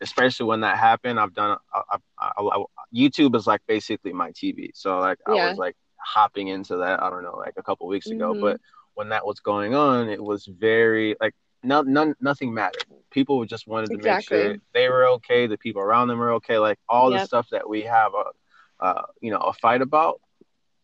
especially 0.00 0.46
when 0.46 0.60
that 0.60 0.78
happened 0.78 1.18
i've 1.18 1.34
done 1.34 1.58
I, 1.74 1.98
I, 2.18 2.30
I, 2.38 2.64
youtube 2.94 3.34
is 3.34 3.46
like 3.46 3.60
basically 3.66 4.12
my 4.12 4.30
tv 4.32 4.70
so 4.74 4.98
like 5.00 5.18
i 5.26 5.34
Yeah. 5.34 5.48
was 5.50 5.58
like 5.58 5.74
hopping 5.96 6.48
into 6.48 6.76
that 6.78 7.02
i 7.02 7.10
don't 7.10 7.24
know 7.24 7.36
like 7.36 7.54
a 7.56 7.62
couple 7.62 7.86
weeks 7.88 8.06
ago 8.10 8.34
Mhm. 8.34 8.40
but 8.40 8.60
when 8.94 9.08
that 9.08 9.26
was 9.26 9.40
going 9.40 9.74
on 9.74 10.08
it 10.08 10.22
was 10.22 10.46
very 10.46 11.16
like 11.20 11.34
no, 11.64 11.82
none, 11.82 12.14
nothing 12.20 12.54
mattered 12.54 12.84
people 13.10 13.44
just 13.44 13.66
wanted 13.66 13.88
to 13.88 13.94
Exactly. 13.94 14.38
make 14.38 14.46
sure 14.48 14.56
they 14.74 14.88
were 14.88 15.06
okay 15.06 15.46
the 15.46 15.56
people 15.58 15.80
around 15.82 16.08
them 16.08 16.18
were 16.18 16.32
okay 16.32 16.58
like 16.58 16.78
all 16.88 17.10
the 17.10 17.20
stuff 17.20 17.46
that 17.50 17.68
we 17.68 17.82
have 17.82 18.12
a 18.14 18.84
uh, 18.84 19.02
you 19.20 19.30
know 19.30 19.38
a 19.38 19.52
fight 19.52 19.82
about 19.82 20.20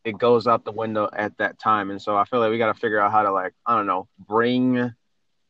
it 0.05 0.19
goes 0.19 0.47
out 0.47 0.65
the 0.65 0.73
window 0.73 1.09
at 1.13 1.37
that 1.39 1.59
time. 1.59 1.91
And 1.91 2.01
so 2.01 2.17
I 2.17 2.25
feel 2.25 2.41
like 2.41 2.51
we 2.51 2.59
got 2.59 2.73
to 2.73 2.81
figure 2.81 3.01
out 3.01 3.13
how 3.13 3.23
to 3.23 3.33
like, 3.33 3.53
I 3.67 3.77
don't 3.77 3.87
know, 3.87 4.09
bring 4.19 4.93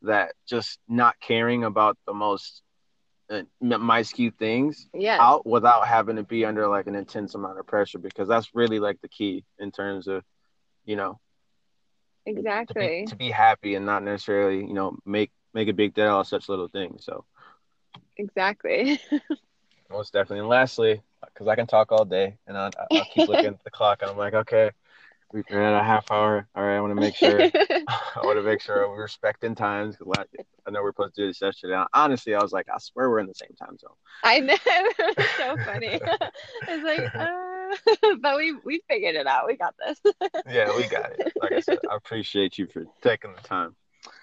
that 0.03 0.33
just 0.49 0.79
not 0.88 1.14
caring 1.21 1.64
about 1.64 1.97
the 2.07 2.14
most 2.14 2.62
uh, 3.31 3.43
minuscule 3.61 4.33
things 4.38 4.88
Yes. 4.93 5.21
out 5.21 5.47
without 5.47 5.87
having 5.87 6.16
to 6.16 6.25
be 6.25 6.45
under 6.45 6.66
like 6.66 6.87
an 6.87 6.97
intense 6.97 7.35
amount 7.35 7.59
of 7.59 7.66
pressure 7.66 7.99
because 7.99 8.29
that's 8.29 8.55
really 8.55 8.81
like 8.81 9.01
the 9.03 9.09
key 9.09 9.45
in 9.59 9.71
terms 9.71 10.09
of, 10.09 10.25
you 10.85 10.97
know, 10.97 11.19
to 12.26 12.33
Exactly. 12.33 13.00
be, 13.00 13.06
to 13.06 13.16
be 13.16 13.30
happy 13.30 13.74
and 13.74 13.87
not 13.87 14.02
necessarily 14.02 14.59
you 14.59 14.74
know 14.74 14.96
make 15.04 15.30
make 15.54 15.68
a 15.68 15.72
big 15.72 15.94
deal 15.94 16.06
out 16.09 16.20
of 16.20 16.26
such 16.28 16.48
little 16.48 16.68
things. 16.68 17.04
So 17.04 17.24
Exactly. 18.16 19.00
most 19.90 20.12
definitely. 20.12 20.40
And 20.40 20.48
lastly, 20.48 21.02
because 21.24 21.48
I 21.48 21.56
can 21.56 21.66
talk 21.66 21.92
all 21.92 22.04
day, 22.04 22.37
and 22.46 22.56
I, 22.56 22.70
I'll 22.94 23.04
keep 23.04 23.28
looking 23.28 23.48
at 23.48 23.64
the 23.64 23.70
clock, 23.70 24.02
and 24.02 24.11
I'm 24.11 24.16
like, 24.16 24.35
okay, 24.35 24.70
we're 25.33 25.62
at 25.62 25.80
a 25.80 25.85
half 25.85 26.11
hour. 26.11 26.48
All 26.54 26.62
right, 26.64 26.76
I 26.76 26.80
want 26.80 26.92
to 26.92 26.96
make 27.00 27.16
sure. 27.16 27.40
I 27.88 28.20
want 28.24 28.38
to 28.38 28.42
make 28.42 28.61
sure 28.61 28.88
we're 28.88 29.02
respecting 29.02 29.54
times. 29.54 29.96
'cause 29.96 30.06
la- 30.06 30.24
I 30.66 30.70
know 30.70 30.83
we're 30.83 30.92
supposed 30.92 31.14
to 31.16 31.22
do 31.22 31.26
this 31.28 31.40
yesterday. 31.40 31.83
Honestly, 31.92 32.35
I 32.35 32.42
was 32.42 32.52
like, 32.52 32.68
I 32.68 32.78
swear 32.78 33.11
we're 33.11 33.20
in 33.20 33.26
the 33.26 33.35
same 33.35 33.54
time 33.59 33.76
zone. 33.78 33.90
I 34.22 34.40
know. 34.40 34.56
It's 35.18 35.37
so 35.37 35.59
funny. 35.64 36.00
it's 36.68 36.85
like, 36.85 37.11
uh, 37.18 37.49
but 38.20 38.37
we 38.37 38.54
we 38.64 38.83
figured 38.88 39.16
it 39.16 39.26
out. 39.26 39.46
We 39.46 39.56
got 39.56 39.74
this. 39.78 40.00
Yeah, 40.48 40.74
we 40.76 40.87
got 40.88 41.12
it. 41.12 41.33
Like 41.40 41.52
I 41.52 41.61
said, 41.61 41.78
I 41.90 41.96
appreciate 41.96 42.59
you 42.59 42.66
for 42.66 42.85
taking 43.02 43.35
the 43.35 43.40
time. 43.42 43.76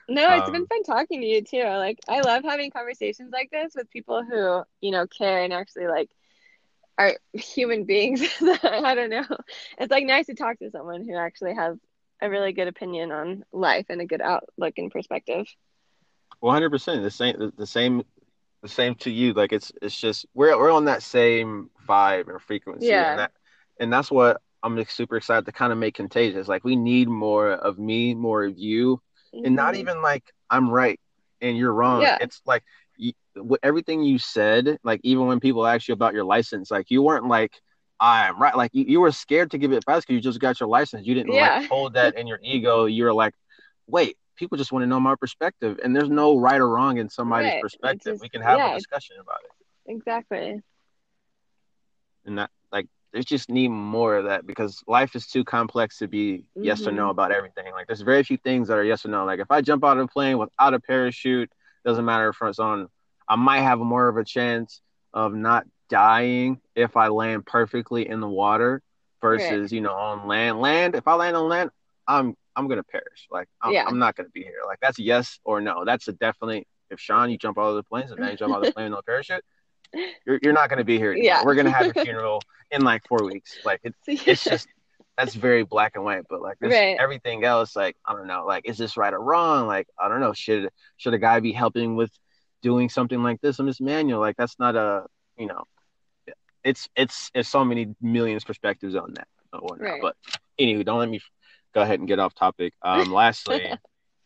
No, 0.09 0.35
it's 0.35 0.49
been 0.49 0.61
Um, 0.61 0.67
fun 0.67 0.83
talking 0.83 1.21
to 1.21 1.27
you 1.27 1.41
too. 1.43 1.63
Like 1.63 1.99
I 2.07 2.21
love 2.21 2.43
having 2.43 2.71
conversations 2.71 3.31
like 3.31 3.49
this 3.51 3.73
with 3.75 3.89
people 3.89 4.23
who, 4.23 4.63
you 4.81 4.91
know, 4.91 5.05
care 5.07 5.43
and 5.43 5.53
actually 5.53 5.87
like 5.87 6.09
are 6.97 7.17
human 7.33 7.85
beings. 7.85 8.21
I 8.63 8.95
don't 8.95 9.09
know. 9.09 9.25
It's 9.77 9.91
like 9.91 10.05
nice 10.05 10.27
to 10.27 10.35
talk 10.35 10.59
to 10.59 10.71
someone 10.71 11.05
who 11.07 11.15
actually 11.15 11.55
has 11.55 11.77
a 12.21 12.29
really 12.29 12.53
good 12.53 12.67
opinion 12.67 13.11
on 13.11 13.45
life 13.51 13.85
and 13.89 14.01
a 14.01 14.05
good 14.05 14.21
outlook 14.21 14.73
and 14.77 14.91
perspective. 14.91 15.45
One 16.39 16.53
hundred 16.53 16.69
percent. 16.71 17.03
The 17.03 17.11
same. 17.11 17.37
The, 17.39 17.53
the 17.57 17.67
same. 17.67 18.03
The 18.61 18.69
same 18.69 18.95
to 18.95 19.11
you. 19.11 19.33
Like 19.33 19.53
it's. 19.53 19.71
It's 19.81 19.99
just 19.99 20.25
we're 20.33 20.57
we're 20.57 20.71
on 20.71 20.85
that 20.85 21.03
same 21.03 21.69
vibe 21.87 22.29
and 22.29 22.41
frequency. 22.41 22.87
Yeah. 22.87 23.11
And 23.11 23.19
that, 23.19 23.31
and 23.79 23.93
that's 23.93 24.11
what 24.11 24.41
I'm 24.63 24.83
super 24.85 25.17
excited 25.17 25.45
to 25.45 25.51
kind 25.51 25.71
of 25.71 25.77
make 25.77 25.95
contagious. 25.95 26.47
Like 26.47 26.63
we 26.63 26.75
need 26.75 27.07
more 27.07 27.51
of 27.51 27.77
me, 27.79 28.13
more 28.13 28.43
of 28.43 28.57
you, 28.57 29.01
and 29.33 29.55
not 29.55 29.73
Mhm. 29.75 29.77
even 29.79 30.01
like 30.01 30.23
I'm 30.49 30.69
right 30.69 30.99
and 31.41 31.55
you're 31.57 31.73
wrong. 31.73 32.01
Yeah. 32.01 32.17
It's 32.21 32.41
like 32.45 32.63
you, 32.97 33.13
everything 33.63 34.03
you 34.03 34.17
said. 34.19 34.77
Like 34.83 34.99
even 35.03 35.27
when 35.27 35.39
people 35.39 35.65
ask 35.67 35.87
you 35.87 35.93
about 35.93 36.13
your 36.13 36.23
license, 36.25 36.69
like 36.71 36.89
you 36.91 37.01
weren't 37.01 37.27
like. 37.27 37.53
I'm 37.99 38.39
right. 38.39 38.55
Like 38.55 38.69
you, 38.75 38.85
you 38.87 38.99
were 38.99 39.11
scared 39.11 39.49
to 39.51 39.57
give 39.57 39.73
it 39.73 39.83
back 39.87 40.01
because 40.01 40.13
you 40.13 40.21
just 40.21 40.39
got 40.39 40.59
your 40.59 40.69
license. 40.69 41.07
You 41.07 41.15
didn't 41.15 41.33
Yeah. 41.33 41.57
like 41.61 41.67
hold 41.67 41.93
that 41.95 42.15
in 42.15 42.27
your 42.27 42.39
ego. 42.43 42.85
You 42.85 43.05
were 43.05 43.13
like, 43.13 43.33
wait, 43.87 44.17
people 44.35 44.55
just 44.55 44.71
want 44.71 44.83
to 44.83 44.87
know 44.87 44.99
my 44.99 45.15
perspective, 45.15 45.79
and 45.83 45.95
there's 45.95 46.07
no 46.07 46.37
right 46.37 46.61
or 46.61 46.69
wrong 46.69 46.99
in 46.99 47.09
somebody's 47.09 47.53
Right. 47.53 47.61
Perspective. 47.63 48.13
just- 48.13 48.21
we 48.21 48.29
can 48.29 48.43
have 48.43 48.59
yeah, 48.59 48.71
a 48.73 48.75
discussion 48.75 49.15
about 49.19 49.39
it, 49.43 49.91
Exactly. 49.91 50.61
And 52.27 52.37
that 52.37 52.51
like 52.71 52.87
there's 53.11 53.25
just 53.25 53.49
need 53.49 53.69
more 53.69 54.17
of 54.17 54.25
that 54.25 54.45
because 54.45 54.83
life 54.87 55.15
is 55.15 55.27
too 55.27 55.43
complex 55.43 55.97
to 55.97 56.07
be 56.07 56.45
yes 56.55 56.85
or 56.85 56.91
no 56.91 57.03
mm-hmm. 57.03 57.11
about 57.11 57.31
everything. 57.31 57.71
Like 57.71 57.87
there's 57.87 58.01
very 58.01 58.23
few 58.23 58.37
things 58.37 58.67
that 58.67 58.77
are 58.77 58.83
yes 58.83 59.05
or 59.05 59.09
no. 59.09 59.25
Like 59.25 59.39
if 59.39 59.49
I 59.49 59.61
jump 59.61 59.83
out 59.83 59.97
of 59.97 60.03
a 60.03 60.07
plane 60.07 60.37
without 60.37 60.73
a 60.73 60.79
parachute, 60.79 61.49
doesn't 61.85 62.05
matter 62.05 62.29
if 62.29 62.37
it's 62.41 62.59
on. 62.59 62.89
I 63.27 63.35
might 63.35 63.61
have 63.61 63.79
more 63.79 64.07
of 64.07 64.17
a 64.17 64.23
chance 64.23 64.81
of 65.13 65.33
not 65.33 65.65
dying 65.89 66.59
if 66.75 66.97
I 66.97 67.07
land 67.07 67.45
perfectly 67.45 68.07
in 68.07 68.19
the 68.19 68.27
water 68.27 68.81
versus 69.21 69.71
you 69.71 69.81
know 69.81 69.93
on 69.93 70.27
land. 70.27 70.59
Land 70.59 70.95
if 70.95 71.07
I 71.07 71.13
land 71.15 71.35
on 71.35 71.47
land, 71.47 71.71
I'm 72.07 72.35
I'm 72.55 72.67
gonna 72.67 72.83
perish. 72.83 73.27
Like 73.31 73.47
I'm, 73.61 73.71
Yeah. 73.71 73.85
I'm 73.87 73.99
not 73.99 74.15
gonna 74.15 74.29
be 74.29 74.43
here. 74.43 74.61
Like 74.65 74.79
that's 74.81 74.99
a 74.99 75.03
yes 75.03 75.39
or 75.43 75.61
no. 75.61 75.85
That's 75.85 76.07
a 76.07 76.13
definitely. 76.13 76.67
If 76.89 77.01
Sean, 77.01 77.29
you 77.29 77.37
jump 77.37 77.57
out 77.57 77.63
of 77.67 77.75
the 77.75 77.83
planes, 77.83 78.11
and 78.11 78.23
then 78.23 78.31
you 78.31 78.37
jump 78.37 78.53
out 78.53 78.59
of 78.59 78.65
the 78.65 78.71
plane 78.73 78.85
with 78.85 78.93
no 78.93 79.01
parachute, 79.05 79.43
you're 80.25 80.39
you're 80.41 80.53
not 80.53 80.69
gonna 80.69 80.83
be 80.83 80.97
here. 80.97 81.11
Anymore. 81.11 81.25
Yeah. 81.25 81.43
We're 81.43 81.55
gonna 81.55 81.71
have 81.71 81.85
your 81.85 82.05
funeral 82.05 82.41
in 82.71 82.81
like 82.83 83.07
four 83.07 83.23
weeks. 83.25 83.57
Like 83.63 83.81
it's 83.83 83.97
it's 84.07 84.43
just 84.43 84.67
that's 85.17 85.33
very 85.33 85.63
black 85.63 85.93
and 85.95 86.03
white. 86.03 86.23
But 86.29 86.41
like 86.41 86.57
Right. 86.61 86.97
everything 86.99 87.43
else, 87.43 87.75
like 87.75 87.95
I 88.05 88.13
don't 88.13 88.27
know, 88.27 88.45
like 88.45 88.67
is 88.67 88.77
this 88.77 88.97
right 88.97 89.13
or 89.13 89.21
wrong? 89.21 89.67
Like 89.67 89.87
I 89.99 90.07
don't 90.09 90.19
know. 90.19 90.33
Should 90.33 90.69
should 90.97 91.13
a 91.13 91.19
guy 91.19 91.39
be 91.39 91.51
helping 91.51 91.95
with 91.95 92.11
doing 92.61 92.89
something 92.89 93.21
like 93.23 93.41
this 93.41 93.59
on 93.59 93.65
this 93.65 93.79
manual? 93.81 94.19
Like 94.19 94.35
that's 94.37 94.59
not 94.59 94.75
a 94.75 95.05
you 95.37 95.47
know. 95.47 95.63
It's 96.63 96.89
it's 96.95 97.31
it's 97.33 97.47
so 97.47 97.63
many 97.63 97.95
millions 98.01 98.43
perspectives 98.43 98.95
on 98.95 99.13
that. 99.13 99.27
Right. 99.79 100.01
But 100.01 100.15
anyway, 100.59 100.83
don't 100.83 100.99
let 100.99 101.09
me 101.09 101.21
go 101.73 101.81
ahead 101.81 101.99
and 101.99 102.07
get 102.07 102.19
off 102.19 102.35
topic. 102.35 102.73
Um, 102.81 103.11
lastly, 103.13 103.73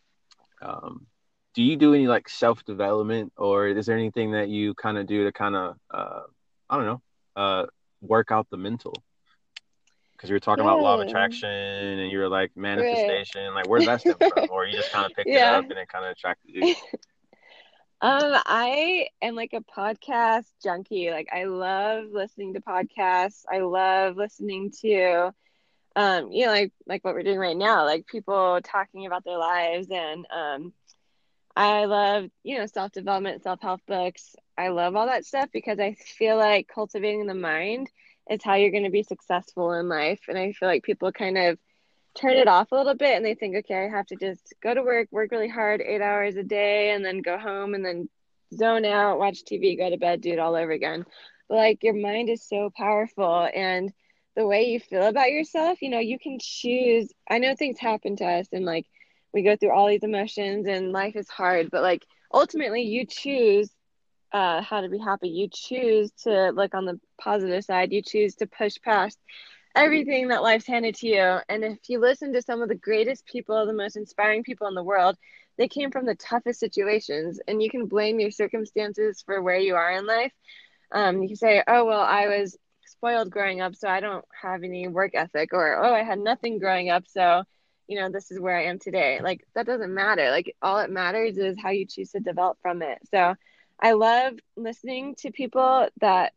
um, 0.61 1.05
do 1.53 1.61
you 1.63 1.75
do 1.75 1.93
any 1.93 2.07
like 2.07 2.29
self 2.29 2.63
development, 2.65 3.33
or 3.37 3.67
is 3.67 3.85
there 3.85 3.97
anything 3.97 4.31
that 4.31 4.49
you 4.49 4.73
kind 4.75 4.97
of 4.97 5.07
do 5.07 5.25
to 5.25 5.31
kind 5.31 5.55
of 5.55 5.75
uh, 5.91 6.21
I 6.69 6.77
don't 6.77 6.85
know, 6.85 7.01
uh, 7.35 7.65
work 8.01 8.31
out 8.31 8.47
the 8.49 8.57
mental? 8.57 8.93
Because 10.13 10.29
you 10.29 10.35
were 10.35 10.39
talking 10.39 10.63
about 10.63 10.79
law 10.79 10.93
of 10.95 11.01
attraction, 11.01 11.49
and 11.49 12.11
you 12.11 12.19
were 12.19 12.29
like 12.29 12.51
manifestation. 12.55 13.53
Like, 13.53 13.67
where's 13.67 13.85
that 13.85 14.01
stem 14.01 14.17
from? 14.27 14.49
Or 14.51 14.65
you 14.65 14.75
just 14.75 14.91
kind 14.91 15.05
of 15.05 15.11
picked 15.15 15.29
Yeah. 15.29 15.49
it 15.49 15.55
up 15.57 15.69
and 15.69 15.79
it 15.79 15.89
kind 15.89 16.05
of 16.05 16.11
attracted 16.11 16.53
you? 16.53 16.75
Um, 18.03 18.33
I 18.47 19.09
am 19.21 19.35
like 19.35 19.53
a 19.53 19.61
podcast 19.61 20.45
junkie. 20.63 21.11
Like 21.11 21.27
I 21.31 21.43
love 21.43 22.05
listening 22.11 22.55
to 22.55 22.59
podcasts. 22.59 23.43
I 23.51 23.59
love 23.59 24.17
listening 24.17 24.71
to 24.81 25.31
um, 25.95 26.31
you 26.31 26.45
know, 26.45 26.51
like 26.51 26.71
like 26.87 27.03
what 27.03 27.13
we're 27.13 27.23
doing 27.23 27.37
right 27.37 27.55
now, 27.55 27.85
like 27.85 28.07
people 28.07 28.59
talking 28.63 29.05
about 29.05 29.23
their 29.23 29.37
lives 29.37 29.87
and 29.91 30.25
um 30.35 30.73
I 31.55 31.85
love, 31.85 32.29
you 32.43 32.57
know, 32.57 32.65
self-development, 32.65 33.43
self-help 33.43 33.81
books. 33.87 34.35
I 34.57 34.69
love 34.69 34.95
all 34.95 35.07
that 35.07 35.25
stuff 35.25 35.49
because 35.51 35.79
I 35.79 35.93
feel 35.93 36.37
like 36.37 36.69
cultivating 36.73 37.27
the 37.27 37.33
mind 37.33 37.89
is 38.29 38.43
how 38.43 38.55
you're 38.55 38.71
going 38.71 38.83
to 38.83 38.89
be 38.89 39.03
successful 39.03 39.73
in 39.73 39.89
life. 39.89 40.21
And 40.27 40.37
I 40.37 40.53
feel 40.53 40.69
like 40.69 40.83
people 40.83 41.11
kind 41.11 41.37
of 41.37 41.59
turn 42.15 42.33
it 42.33 42.47
off 42.47 42.71
a 42.71 42.75
little 42.75 42.95
bit 42.95 43.15
and 43.15 43.25
they 43.25 43.35
think, 43.35 43.55
okay, 43.57 43.85
I 43.85 43.89
have 43.89 44.05
to 44.07 44.15
just 44.15 44.53
go 44.61 44.73
to 44.73 44.81
work, 44.81 45.07
work 45.11 45.31
really 45.31 45.47
hard, 45.47 45.81
eight 45.81 46.01
hours 46.01 46.35
a 46.35 46.43
day, 46.43 46.91
and 46.91 47.03
then 47.03 47.21
go 47.21 47.37
home 47.37 47.73
and 47.73 47.85
then 47.85 48.09
zone 48.53 48.85
out, 48.85 49.19
watch 49.19 49.43
TV, 49.43 49.77
go 49.77 49.89
to 49.89 49.97
bed, 49.97 50.21
do 50.21 50.31
it 50.31 50.39
all 50.39 50.55
over 50.55 50.71
again. 50.71 51.05
But 51.49 51.55
like 51.55 51.83
your 51.83 51.93
mind 51.93 52.29
is 52.29 52.47
so 52.47 52.69
powerful 52.75 53.49
and 53.53 53.91
the 54.35 54.47
way 54.47 54.63
you 54.63 54.79
feel 54.79 55.07
about 55.07 55.31
yourself, 55.31 55.81
you 55.81 55.89
know, 55.89 55.99
you 55.99 56.17
can 56.17 56.37
choose. 56.39 57.11
I 57.29 57.39
know 57.39 57.55
things 57.55 57.79
happen 57.79 58.15
to 58.17 58.25
us 58.25 58.47
and 58.53 58.65
like 58.65 58.85
we 59.33 59.43
go 59.43 59.55
through 59.55 59.71
all 59.71 59.87
these 59.87 60.03
emotions 60.03 60.67
and 60.67 60.91
life 60.91 61.15
is 61.15 61.29
hard, 61.29 61.69
but 61.71 61.81
like 61.81 62.05
ultimately 62.33 62.83
you 62.83 63.05
choose 63.05 63.69
uh, 64.33 64.61
how 64.61 64.81
to 64.81 64.89
be 64.89 64.97
happy. 64.97 65.29
You 65.29 65.49
choose 65.51 66.11
to 66.23 66.49
look 66.49 66.73
on 66.73 66.85
the 66.85 66.99
positive 67.19 67.63
side. 67.63 67.91
You 67.91 68.01
choose 68.01 68.35
to 68.35 68.47
push 68.47 68.77
past 68.83 69.19
everything 69.75 70.29
that 70.29 70.43
life's 70.43 70.67
handed 70.67 70.95
to 70.95 71.07
you. 71.07 71.37
And 71.49 71.63
if 71.63 71.77
you 71.87 71.99
listen 71.99 72.33
to 72.33 72.41
some 72.41 72.61
of 72.61 72.69
the 72.69 72.75
greatest 72.75 73.25
people, 73.25 73.65
the 73.65 73.73
most 73.73 73.95
inspiring 73.95 74.43
people 74.43 74.67
in 74.67 74.75
the 74.75 74.83
world, 74.83 75.17
they 75.57 75.67
came 75.67 75.91
from 75.91 76.05
the 76.05 76.15
toughest 76.15 76.59
situations. 76.59 77.39
And 77.47 77.61
you 77.61 77.69
can 77.69 77.87
blame 77.87 78.19
your 78.19 78.31
circumstances 78.31 79.21
for 79.25 79.41
where 79.41 79.59
you 79.59 79.75
are 79.75 79.91
in 79.91 80.05
life. 80.05 80.33
Um, 80.91 81.21
you 81.21 81.29
can 81.29 81.37
say, 81.37 81.63
oh, 81.67 81.85
well, 81.85 82.01
I 82.01 82.27
was 82.27 82.57
spoiled 82.85 83.31
growing 83.31 83.61
up, 83.61 83.75
so 83.75 83.87
I 83.87 84.01
don't 84.01 84.25
have 84.41 84.63
any 84.63 84.87
work 84.87 85.11
ethic, 85.13 85.53
or 85.53 85.83
oh, 85.83 85.93
I 85.93 86.03
had 86.03 86.19
nothing 86.19 86.59
growing 86.59 86.89
up, 86.89 87.05
so 87.07 87.43
you 87.91 87.99
know, 87.99 88.09
this 88.09 88.31
is 88.31 88.39
where 88.39 88.57
I 88.57 88.63
am 88.63 88.79
today. 88.79 89.19
Like, 89.21 89.45
that 89.53 89.65
doesn't 89.65 89.93
matter. 89.93 90.31
Like, 90.31 90.55
all 90.61 90.79
it 90.79 90.89
matters 90.89 91.37
is 91.37 91.57
how 91.61 91.71
you 91.71 91.85
choose 91.85 92.11
to 92.11 92.21
develop 92.21 92.57
from 92.61 92.81
it. 92.81 92.99
So, 93.13 93.35
I 93.81 93.91
love 93.91 94.35
listening 94.55 95.15
to 95.15 95.31
people 95.31 95.89
that 95.99 96.31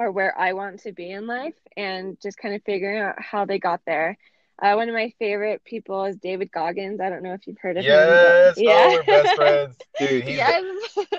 are 0.00 0.10
where 0.10 0.36
I 0.36 0.54
want 0.54 0.80
to 0.80 0.92
be 0.92 1.08
in 1.08 1.28
life 1.28 1.54
and 1.76 2.20
just 2.20 2.36
kind 2.36 2.56
of 2.56 2.62
figuring 2.64 3.00
out 3.00 3.14
how 3.22 3.44
they 3.44 3.60
got 3.60 3.82
there. 3.86 4.18
Uh, 4.62 4.74
one 4.74 4.88
of 4.88 4.94
my 4.94 5.12
favorite 5.18 5.64
people 5.64 6.04
is 6.04 6.16
David 6.16 6.52
Goggins. 6.52 7.00
I 7.00 7.10
don't 7.10 7.22
know 7.24 7.32
if 7.34 7.46
you've 7.48 7.58
heard 7.58 7.76
of 7.78 7.84
Yes. 7.84 8.56
him. 8.56 8.66
Oh, 8.68 8.92
we're 8.92 9.02
best 9.02 9.34
friends, 9.34 9.76
dude. 9.98 10.22
He's 10.24 10.36
yes. 10.36 10.64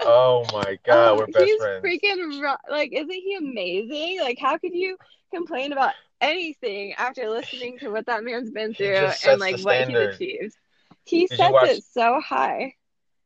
oh 0.01 0.45
my 0.53 0.77
god, 0.86 1.10
Oh, 1.10 1.17
we're 1.17 1.27
best 1.27 1.43
he's 1.45 1.62
friends. 1.62 1.86
freaking 1.86 2.41
ro- 2.41 2.56
like, 2.69 2.93
isn't 2.93 3.12
he 3.12 3.36
amazing? 3.36 4.21
Like, 4.21 4.38
how 4.39 4.58
could 4.58 4.73
you 4.73 4.95
complain 5.34 5.74
about 5.74 5.91
anything 6.22 6.93
after 6.93 7.30
listening 7.30 7.80
to 7.80 7.89
what 7.89 8.05
that 8.05 8.24
man's 8.24 8.49
been 8.49 8.74
through 8.74 9.09
and 9.28 9.39
like 9.41 9.59
what 9.59 9.89
he's 9.89 9.97
achieved? 9.97 10.55
He 11.05 11.28
Did 11.28 11.38
sets 11.38 11.51
watch- 11.51 11.70
it 11.70 11.84
so 11.84 12.22
high. 12.22 12.76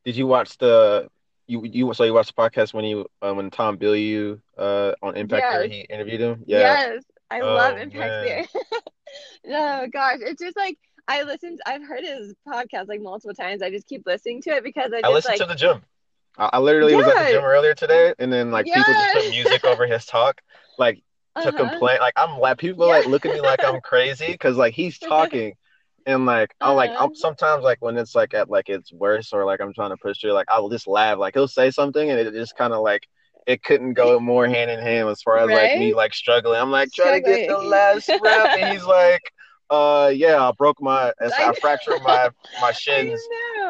Did 0.04 0.16
you 0.16 0.26
watch 0.26 0.58
the 0.58 1.10
you 1.46 1.64
you 1.64 1.94
so 1.94 2.04
you 2.06 2.14
watched 2.14 2.36
the 2.36 2.42
podcast 2.42 2.74
when 2.74 2.86
you 2.86 3.06
uh, 3.22 3.34
when 3.34 3.52
Tom 3.52 3.78
Bilyeu 3.78 4.42
uh 4.58 4.94
on 5.04 5.16
Impact 5.16 5.44
Yes. 5.44 5.72
he 5.72 5.82
interviewed 5.82 6.22
him? 6.22 6.44
Yeah. 6.48 6.60
Yes, 6.60 7.04
I 7.32 7.42
Oh, 7.42 7.54
love 7.54 7.78
Impact 7.78 8.18
man. 8.20 8.20
Theory. 8.20 8.48
oh 9.50 9.88
gosh, 9.92 10.18
it's 10.22 10.42
just 10.42 10.58
like 10.58 10.78
I 11.08 11.24
listened. 11.24 11.60
I've 11.66 11.84
heard 11.88 12.04
his 12.04 12.34
podcast 12.48 12.88
like 12.88 13.02
multiple 13.02 13.34
times. 13.36 13.62
I 13.62 13.70
just 13.70 13.88
keep 13.88 14.04
listening 14.06 14.42
to 14.44 14.52
it 14.52 14.64
because 14.64 14.92
I 14.94 15.04
I 15.04 15.10
just 15.10 15.12
listened 15.12 15.38
like 15.38 15.38
to 15.38 15.46
the 15.46 15.56
gym. 15.56 15.84
I, 16.38 16.50
I 16.54 16.60
literally 16.60 16.96
was 16.96 17.08
at 17.08 17.18
the 17.18 17.26
gym 17.26 17.44
earlier 17.44 17.74
today, 17.76 18.14
and 18.20 18.32
then 18.32 18.52
like 18.52 18.70
people 18.72 18.94
just 18.96 19.12
put 19.12 19.28
music 19.28 19.66
over 19.66 19.88
his 19.88 20.06
talk, 20.06 20.42
like 20.78 21.04
to 21.42 21.50
uh-huh. 21.50 21.54
complain. 21.54 22.00
Like 22.00 22.14
I'm 22.18 22.40
like 22.40 22.58
people 22.60 22.88
like 22.88 23.06
Yeah. 23.06 23.08
look 23.08 23.26
at 23.26 23.32
me 23.34 23.42
like 23.42 23.64
I'm 23.64 23.82
crazy 23.82 24.32
because 24.34 24.58
like 24.58 24.74
he's 24.74 25.00
talking, 25.00 25.56
and 26.06 26.26
like 26.26 26.54
I 26.62 26.72
like 26.72 26.92
Uh-huh. 26.92 27.06
I'm 27.06 27.16
sometimes 27.16 27.64
like 27.64 27.80
when 27.82 27.98
it's 27.98 28.16
like 28.16 28.34
at 28.34 28.50
like 28.50 28.70
it's 28.70 28.92
worse 28.94 29.34
or 29.34 29.46
like 29.46 29.62
I'm 29.62 29.74
trying 29.74 29.92
to 29.92 29.98
push 29.98 30.20
through, 30.22 30.34
like 30.34 30.48
I'll 30.50 30.70
just 30.70 30.88
laugh. 30.88 31.18
Like 31.20 31.36
he'll 31.36 31.48
say 31.48 31.72
something, 31.72 32.10
and 32.10 32.20
it 32.20 32.34
just 32.34 32.56
kind 32.56 32.74
of 32.74 32.82
like. 32.82 33.08
It 33.48 33.64
couldn't 33.64 33.94
go 33.96 34.20
more 34.20 34.48
hand 34.48 34.70
in 34.72 34.80
hand 34.80 35.10
as 35.10 35.24
far 35.24 35.40
as 35.40 35.52
like 35.52 35.76
me 35.76 35.96
like 35.96 36.14
struggling. 36.14 36.60
I'm 36.62 36.72
like 36.72 36.92
trying 36.94 37.16
to 37.16 37.22
get 37.22 37.48
the 37.48 37.58
last 37.58 38.10
rep, 38.22 38.52
and 38.58 38.68
he's 38.74 38.86
like, 38.86 39.24
Uh, 39.70 40.12
yeah, 40.16 40.42
I 40.48 40.52
broke 40.58 40.82
my, 40.82 41.14
I 41.22 41.32
I- 41.50 41.54
fractured 41.62 42.02
my 42.04 42.30
my 42.62 42.72
shins 42.74 43.22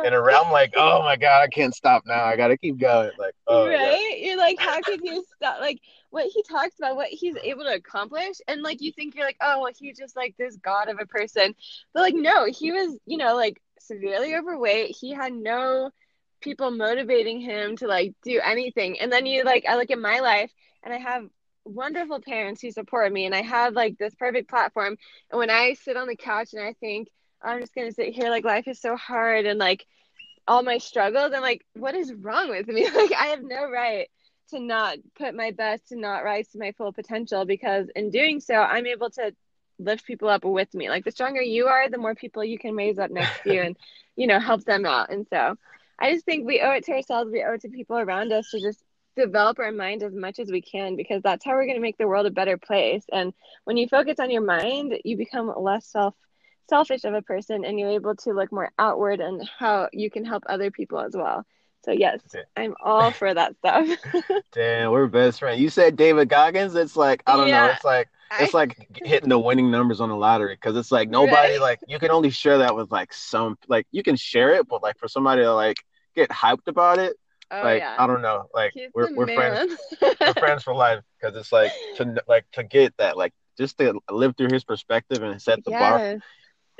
And 0.06 0.14
around. 0.16 0.48
I'm 0.48 0.52
like, 0.52 0.74
oh 0.78 1.02
my 1.04 1.16
god, 1.16 1.44
I 1.44 1.48
can't 1.48 1.76
stop 1.76 2.04
now. 2.06 2.24
I 2.26 2.36
gotta 2.38 2.58
keep 2.58 2.78
going. 2.80 3.12
Like, 3.20 3.36
oh 3.48 3.68
yeah. 3.70 3.78
right? 3.78 4.18
You're 4.20 4.38
like, 4.38 4.60
how 4.60 4.82
could 4.82 5.02
you 5.04 5.24
stop? 5.36 5.60
Like, 5.62 5.80
what 6.12 6.26
he 6.34 6.44
talks 6.44 6.76
about, 6.80 6.96
what 6.96 7.10
he's 7.10 7.36
able 7.44 7.64
to 7.66 7.74
accomplish, 7.76 8.38
and 8.48 8.62
like 8.64 8.82
you 8.82 8.92
think 8.92 9.16
you're 9.16 9.26
like, 9.26 9.38
oh, 9.42 9.62
well, 9.62 9.74
he's 9.78 9.98
just 9.98 10.16
like 10.16 10.36
this 10.38 10.58
god 10.58 10.90
of 10.90 11.00
a 11.02 11.06
person, 11.08 11.56
but 11.94 12.02
like, 12.02 12.16
no, 12.16 12.46
he 12.46 12.72
was, 12.72 12.98
you 13.06 13.18
know, 13.18 13.36
like 13.36 13.62
severely 13.80 14.36
overweight. 14.36 14.96
He 15.00 15.12
had 15.14 15.34
no 15.34 15.92
people 16.42 16.72
motivating 16.72 17.42
him 17.42 17.78
to 17.78 17.88
like 17.88 18.14
do 18.24 18.40
anything, 18.44 19.00
and 19.00 19.12
then 19.12 19.26
you 19.26 19.44
like, 19.44 19.66
I 19.68 19.76
look 19.78 19.92
at 19.92 20.00
my 20.00 20.20
life, 20.20 20.52
and 20.84 20.94
I 20.94 20.98
have 20.98 21.28
wonderful 21.66 22.22
parents 22.22 22.62
who 22.62 22.72
support 22.72 23.12
me, 23.12 23.26
and 23.26 23.36
I 23.36 23.42
have 23.42 23.74
like 23.74 23.98
this 23.98 24.16
perfect 24.16 24.50
platform, 24.50 24.98
and 25.32 25.40
when 25.40 25.50
I 25.50 25.74
sit 25.74 25.98
on 25.98 26.08
the 26.08 26.16
couch 26.16 26.50
and 26.54 26.64
I 26.64 26.74
think 26.74 27.10
I'm 27.42 27.60
just 27.60 27.76
gonna 27.76 27.92
sit 27.92 28.14
here, 28.14 28.30
like 28.30 28.46
life 28.46 28.68
is 28.68 28.80
so 28.80 28.96
hard, 28.96 29.46
and 29.46 29.60
like 29.60 29.86
all 30.48 30.64
my 30.64 30.78
struggles. 30.78 31.32
I'm 31.34 31.42
like, 31.42 31.66
what 31.74 31.96
is 31.96 32.14
wrong 32.14 32.50
with 32.50 32.68
me? 32.68 32.88
Like, 32.96 33.14
I 33.14 33.28
have 33.28 33.44
no 33.44 33.70
right 33.70 34.08
to 34.50 34.60
not 34.60 34.98
put 35.18 35.36
my 35.36 35.52
best, 35.52 35.90
to 35.90 36.00
not 36.00 36.24
rise 36.24 36.48
to 36.50 36.60
my 36.60 36.72
full 36.72 36.94
potential, 36.94 37.46
because 37.46 37.88
in 37.96 38.10
doing 38.10 38.40
so, 38.40 38.56
I'm 38.56 38.88
able 38.88 39.10
to 39.12 39.36
lift 39.78 40.06
people 40.06 40.30
up 40.30 40.46
with 40.46 40.74
me. 40.74 40.90
Like, 40.90 41.04
the 41.04 41.12
stronger 41.12 41.42
you 41.42 41.68
are, 41.68 41.90
the 41.90 41.98
more 41.98 42.16
people 42.16 42.44
you 42.44 42.58
can 42.58 42.76
raise 42.76 42.98
up 42.98 43.12
next 43.12 43.44
to 43.44 43.54
you 43.54 43.62
and, 43.64 43.78
you 44.16 44.28
know, 44.28 44.40
help 44.40 44.64
them 44.64 44.86
out. 44.86 45.10
And 45.10 45.28
so 45.30 45.56
I 46.00 46.14
just 46.14 46.26
think 46.26 46.46
we 46.46 46.62
owe 46.62 46.72
it 46.72 46.86
to 46.86 46.94
ourselves, 46.94 47.32
we 47.32 47.44
owe 47.44 47.54
it 47.54 47.62
to 47.62 47.70
people 47.70 47.98
around 47.98 48.32
us 48.32 48.50
to 48.52 48.62
just 48.62 48.84
develop 49.16 49.60
our 49.60 49.72
mind 49.72 50.04
as 50.04 50.14
much 50.14 50.40
as 50.40 50.52
we 50.52 50.62
can 50.62 50.96
because 50.96 51.22
that's 51.24 51.44
how 51.44 51.52
we're 51.52 51.66
going 51.66 51.76
to 51.76 51.82
make 51.82 51.98
the 51.98 52.08
world 52.08 52.28
a 52.28 52.32
better 52.32 52.58
place. 52.58 53.04
And 53.12 53.34
when 53.64 53.78
you 53.78 53.88
focus 53.88 54.20
on 54.20 54.30
your 54.30 54.44
mind, 54.44 54.94
you 55.04 55.18
become 55.18 55.52
less 55.58 55.88
self 55.88 56.16
selfish 56.70 57.04
of 57.06 57.14
a 57.14 57.22
person 57.22 57.66
and 57.66 57.80
you're 57.80 57.90
able 57.90 58.16
to 58.16 58.34
look 58.34 58.52
more 58.52 58.72
outward 58.78 59.22
and 59.22 59.50
how 59.58 59.90
you 59.94 60.12
can 60.12 60.26
help 60.26 60.44
other 60.48 60.70
people 60.70 61.00
as 61.00 61.16
well. 61.16 61.46
So 61.86 61.92
yes, 61.92 62.20
Yeah. 62.34 62.42
I'm 62.56 62.76
all 62.84 63.12
for 63.12 63.34
that 63.34 63.56
stuff. 63.58 63.88
Damn, 64.52 64.92
we're 64.92 65.08
best 65.08 65.40
friends. 65.40 65.62
You 65.62 65.70
said 65.70 65.96
David 65.96 66.30
Goggins. 66.30 66.76
It's 66.76 66.96
like 66.96 67.24
I 67.26 67.38
don't 67.38 67.50
know. 67.50 67.66
It's 67.68 67.84
like 67.86 68.10
it's 68.40 68.54
I- 68.54 68.58
like 68.58 68.88
hitting 69.04 69.30
the 69.30 69.40
winning 69.40 69.72
numbers 69.72 70.02
on 70.02 70.10
the 70.10 70.16
lottery 70.16 70.56
because 70.56 70.76
it's 70.76 70.92
like 70.92 71.10
nobody 71.10 71.54
Right. 71.54 71.62
like 71.62 71.80
you 71.88 71.98
can 72.00 72.12
only 72.12 72.30
share 72.30 72.58
that 72.60 72.76
with 72.76 72.92
like 72.92 73.14
some 73.14 73.58
like 73.68 73.88
you 73.92 74.04
can 74.04 74.16
share 74.18 74.54
it, 74.56 74.68
but 74.68 74.84
like 74.84 74.98
for 75.00 75.08
somebody 75.08 75.44
to 75.44 75.54
like 75.54 75.78
get 76.16 76.30
hyped 76.30 76.68
about 76.68 77.00
it, 77.00 77.16
oh 77.52 77.62
like 77.62 77.80
yeah. 77.80 77.96
I 77.98 78.06
don't 78.08 78.22
know. 78.22 78.50
Like 78.54 78.72
He's 78.74 78.90
we're 78.94 79.14
we're 79.16 79.28
friends. 79.34 79.78
We're 80.02 80.34
friends 80.34 80.64
for 80.64 80.76
life 80.76 81.02
because 81.22 81.38
it's 81.38 81.54
like 81.54 81.72
to 81.98 82.22
like 82.28 82.46
to 82.54 82.64
get 82.64 82.98
that 82.98 83.16
like 83.16 83.34
just 83.58 83.78
to 83.78 83.98
live 84.12 84.36
through 84.36 84.50
his 84.52 84.64
perspective 84.66 85.24
and 85.24 85.42
set 85.42 85.64
the 85.64 85.72
bar 85.72 85.98
yes. 86.00 86.22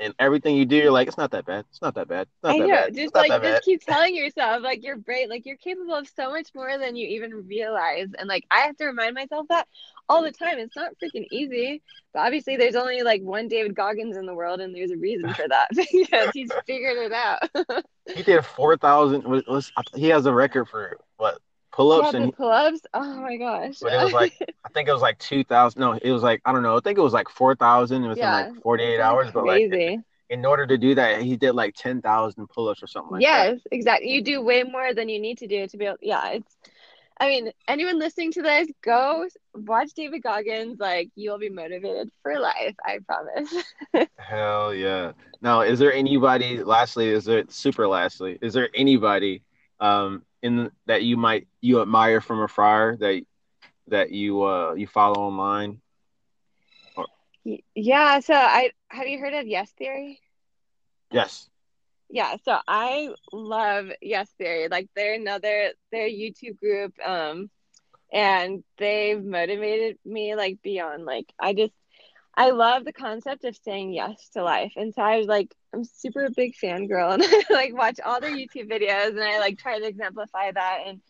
And 0.00 0.14
everything 0.18 0.56
you 0.56 0.64
do, 0.64 0.76
you're 0.76 0.90
like 0.90 1.08
it's 1.08 1.16
not 1.16 1.30
that 1.32 1.44
bad. 1.44 1.64
It's 1.70 1.82
not 1.82 1.94
that 1.94 2.08
bad. 2.08 2.28
Not 2.42 2.54
I 2.54 2.58
that 2.58 2.66
know. 2.68 2.74
bad. 2.74 2.94
Just 2.94 3.14
like 3.14 3.28
that 3.30 3.42
bad. 3.42 3.52
just 3.54 3.64
keep 3.64 3.84
telling 3.84 4.14
yourself 4.14 4.62
like 4.62 4.82
you're 4.84 4.96
great, 4.96 5.28
like 5.28 5.46
you're 5.46 5.56
capable 5.56 5.94
of 5.94 6.08
so 6.08 6.30
much 6.30 6.48
more 6.54 6.78
than 6.78 6.96
you 6.96 7.08
even 7.08 7.46
realize. 7.46 8.08
And 8.18 8.28
like 8.28 8.44
I 8.50 8.60
have 8.60 8.76
to 8.76 8.86
remind 8.86 9.14
myself 9.14 9.46
that 9.48 9.66
all 10.08 10.22
the 10.22 10.32
time. 10.32 10.58
It's 10.58 10.76
not 10.76 10.92
freaking 11.02 11.26
easy. 11.30 11.82
But 12.12 12.20
obviously 12.20 12.56
there's 12.56 12.76
only 12.76 13.02
like 13.02 13.22
one 13.22 13.48
David 13.48 13.74
Goggins 13.74 14.16
in 14.16 14.26
the 14.26 14.34
world 14.34 14.60
and 14.60 14.74
there's 14.74 14.90
a 14.90 14.96
reason 14.96 15.32
for 15.34 15.46
that 15.48 15.68
because 15.92 16.30
he's 16.32 16.50
figured 16.66 16.96
it 16.98 17.12
out. 17.12 17.50
He 18.14 18.22
did 18.22 18.42
four 18.42 18.74
thousand. 18.78 19.24
Was, 19.24 19.44
was 19.46 19.70
he 19.94 20.08
has 20.08 20.24
a 20.24 20.32
record 20.32 20.66
for 20.66 20.96
what 21.18 21.42
pull 21.78 21.92
ups 21.92 22.12
yeah, 22.12 22.20
and 22.20 22.32
pull-ups. 22.34 22.80
Oh 22.92 23.20
my 23.20 23.36
gosh. 23.36 23.78
But 23.80 23.92
it 23.94 24.02
was 24.02 24.12
like 24.12 24.32
I 24.64 24.68
think 24.70 24.88
it 24.88 24.92
was 24.92 25.02
like 25.02 25.18
two 25.18 25.44
thousand. 25.44 25.80
No, 25.80 25.92
it 25.92 26.10
was 26.10 26.22
like 26.22 26.42
I 26.44 26.52
don't 26.52 26.62
know. 26.64 26.76
I 26.76 26.80
think 26.80 26.98
it 26.98 27.02
was 27.02 27.12
like 27.12 27.28
four 27.28 27.54
thousand 27.54 28.02
within 28.02 28.18
Yeah, 28.24 28.32
like 28.32 28.62
forty 28.62 28.82
eight 28.82 29.00
hours. 29.00 29.30
But 29.32 29.46
like 29.46 29.72
in 30.28 30.44
order 30.44 30.66
to 30.66 30.76
do 30.76 30.94
that, 30.96 31.22
he 31.22 31.36
did 31.36 31.52
like 31.52 31.74
ten 31.76 32.02
thousand 32.02 32.48
pull 32.48 32.68
ups 32.68 32.82
or 32.82 32.88
something 32.88 33.12
like 33.12 33.26
that. 33.30 33.52
yes, 33.52 33.60
exactly. 33.70 34.10
You 34.10 34.22
do 34.22 34.42
way 34.42 34.64
more 34.64 34.92
than 34.92 35.08
you 35.08 35.20
need 35.20 35.38
to 35.38 35.46
do 35.46 35.68
to 35.68 35.76
be 35.76 35.86
able. 35.86 35.98
Yeah, 36.02 36.30
it's. 36.32 36.56
I 37.20 37.28
mean, 37.28 37.50
anyone 37.66 37.98
listening 37.98 38.30
to 38.32 38.42
this, 38.42 38.68
go 38.82 39.26
watch 39.52 39.90
David 39.96 40.22
Goggins. 40.22 40.78
Like, 40.78 41.10
you'll 41.16 41.38
be 41.38 41.48
motivated 41.48 42.10
for 42.22 42.38
life. 42.38 42.76
I 42.84 43.00
promise. 43.06 43.52
Hell 44.18 44.72
yeah. 44.72 45.12
Now, 45.40 45.62
is 45.62 45.80
there 45.80 45.92
anybody? 45.92 46.62
Lastly, 46.62 47.08
is 47.08 47.24
there 47.24 47.44
super? 47.48 47.88
Lastly, 47.88 48.38
is 48.40 48.52
there 48.54 48.68
anybody 48.74 49.42
um 49.80 50.22
in 50.42 50.70
that 50.86 51.02
you 51.02 51.16
might 51.16 51.46
you 51.60 51.80
admire 51.82 52.20
from 52.20 52.42
a 52.42 52.48
friar 52.48 52.96
that 52.96 53.22
that 53.88 54.10
you 54.12 54.42
uh 54.42 54.74
you 54.74 54.86
follow 54.86 55.20
online? 55.26 55.80
Yeah. 57.74 58.20
So, 58.20 58.34
I 58.34 58.72
have 58.88 59.06
you 59.06 59.18
heard 59.18 59.34
of 59.34 59.46
Yes 59.46 59.70
Theory? 59.78 60.20
Yes. 61.10 61.48
Yeah. 62.10 62.36
So 62.44 62.58
I 62.66 63.10
love 63.32 63.86
Yes 64.02 64.30
Theory. 64.38 64.68
Like, 64.68 64.88
they're 64.94 65.14
another 65.14 65.72
their 65.92 66.08
YouTube 66.08 66.56
group. 66.58 66.94
Um, 67.04 67.50
and 68.12 68.64
they've 68.78 69.22
motivated 69.22 69.98
me 70.04 70.34
like 70.34 70.62
beyond 70.62 71.04
like 71.04 71.32
I 71.38 71.52
just 71.52 71.74
I 72.34 72.50
love 72.50 72.84
the 72.84 72.92
concept 72.92 73.44
of 73.44 73.56
saying 73.64 73.92
yes 73.92 74.30
to 74.34 74.42
life. 74.42 74.72
And 74.76 74.94
so 74.94 75.02
I 75.02 75.18
was 75.18 75.26
like, 75.26 75.52
I'm 75.74 75.84
super 75.84 76.24
a 76.24 76.30
big 76.30 76.54
fangirl 76.56 77.14
and 77.14 77.22
I 77.24 77.42
like 77.50 77.74
watch 77.74 78.00
all 78.04 78.20
their 78.20 78.30
YouTube 78.30 78.70
videos 78.70 79.10
and 79.10 79.22
I 79.22 79.38
like 79.38 79.58
try 79.58 79.78
to 79.78 79.86
exemplify 79.86 80.52
that. 80.52 80.78
And, 80.86 81.00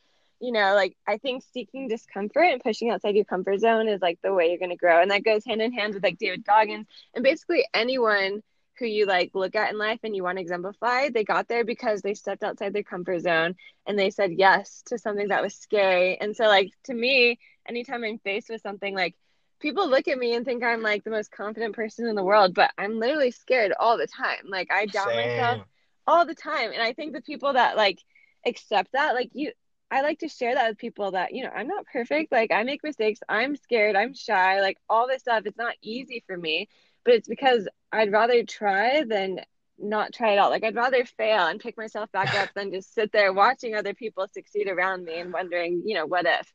you 0.41 0.53
know, 0.53 0.75
like 0.75 0.97
I 1.07 1.19
think 1.19 1.43
seeking 1.53 1.89
discomfort 1.89 2.45
and 2.45 2.63
pushing 2.63 2.91
outside 2.91 3.15
your 3.15 3.25
comfort 3.25 3.61
zone 3.61 3.89
is 3.89 4.01
like 4.01 4.19
the 4.23 4.35
way 4.35 4.49
you're 4.49 4.59
going 4.59 4.71
to 4.71 4.77
grow. 4.77 5.01
And 5.01 5.11
that 5.11 5.25
goes 5.25 5.45
hand 5.45 5.63
in 5.63 5.73
hand 5.73 5.95
with 5.95 6.03
like 6.03 6.19
David 6.19 6.45
Goggins 6.45 6.87
and 7.15 7.25
basically 7.25 7.67
anyone 7.75 8.43
who 8.79 8.87
you 8.87 9.07
like 9.07 9.31
look 9.35 9.55
at 9.55 9.71
in 9.73 9.79
life 9.79 10.01
and 10.05 10.15
you 10.15 10.23
want 10.23 10.39
to 10.39 10.43
exemplify, 10.43 11.09
they 11.09 11.25
got 11.25 11.49
there 11.49 11.65
because 11.65 12.01
they 12.01 12.15
stepped 12.15 12.43
outside 12.43 12.73
their 12.73 12.83
comfort 12.83 13.21
zone 13.21 13.57
and 13.87 13.99
they 13.99 14.11
said 14.11 14.33
yes 14.33 14.83
to 14.87 14.99
something 14.99 15.29
that 15.29 15.43
was 15.43 15.55
scary. 15.55 16.19
And 16.21 16.37
so, 16.37 16.45
like, 16.45 16.71
to 16.85 16.95
me, 16.95 17.39
anytime 17.69 18.05
I'm 18.05 18.19
faced 18.19 18.49
with 18.49 18.63
something 18.63 18.95
like, 18.95 19.15
people 19.61 19.89
look 19.89 20.09
at 20.09 20.19
me 20.19 20.35
and 20.35 20.45
think 20.45 20.63
I'm 20.63 20.83
like 20.83 21.05
the 21.05 21.11
most 21.11 21.31
confident 21.31 21.75
person 21.75 22.07
in 22.07 22.15
the 22.15 22.25
world, 22.25 22.55
but 22.55 22.71
I'm 22.79 22.99
literally 22.99 23.31
scared 23.31 23.73
all 23.79 23.99
the 23.99 24.07
time. 24.07 24.47
Like 24.49 24.71
I 24.71 24.87
doubt 24.87 25.15
myself 25.15 25.63
all 26.07 26.27
the 26.27 26.35
time. 26.35 26.73
And 26.73 26.83
I 26.83 26.93
think 26.93 27.13
the 27.13 27.23
people 27.23 27.53
that 27.53 27.77
like 27.77 28.01
accept 28.47 28.93
that, 28.93 29.15
like 29.15 29.31
you, 29.35 29.53
I 29.91 30.03
like 30.03 30.19
to 30.21 30.29
share 30.29 30.55
that 30.55 30.69
with 30.69 30.79
people 30.79 31.13
that, 31.13 31.35
you 31.35 31.45
know, 31.45 31.51
I'm 31.55 31.67
not 31.67 31.87
perfect. 31.93 32.31
Like 32.31 32.53
I 32.53 32.63
make 32.63 32.85
mistakes. 32.85 33.21
I'm 33.29 33.57
scared. 33.57 33.97
I'm 33.97 34.15
shy. 34.15 34.61
Like 34.61 34.79
all 34.89 35.09
this 35.09 35.23
stuff. 35.23 35.43
It's 35.47 35.59
not 35.59 35.75
easy 35.83 36.23
for 36.27 36.37
me, 36.37 36.69
but 37.05 37.15
it's 37.15 37.29
because 37.29 37.69
I'd 37.93 38.13
rather 38.13 38.45
try 38.45 39.05
than 39.05 39.41
not 39.79 40.13
try 40.13 40.33
it 40.33 40.39
out. 40.39 40.51
Like 40.51 40.65
I'd 40.65 40.75
rather 40.75 41.05
fail 41.05 41.47
and 41.47 41.61
pick 41.61 41.77
myself 41.77 42.11
back 42.13 42.35
up 42.35 42.51
than 42.55 42.73
just 42.73 42.95
sit 42.95 43.13
there 43.13 43.33
watching 43.33 43.75
other 43.75 43.95
people 43.95 44.27
succeed 44.33 44.69
around 44.69 45.05
me 45.05 45.21
and 45.21 45.33
wondering, 45.33 45.83
you 45.85 45.95
know, 45.95 46.07
what 46.07 46.27
if. 46.27 46.53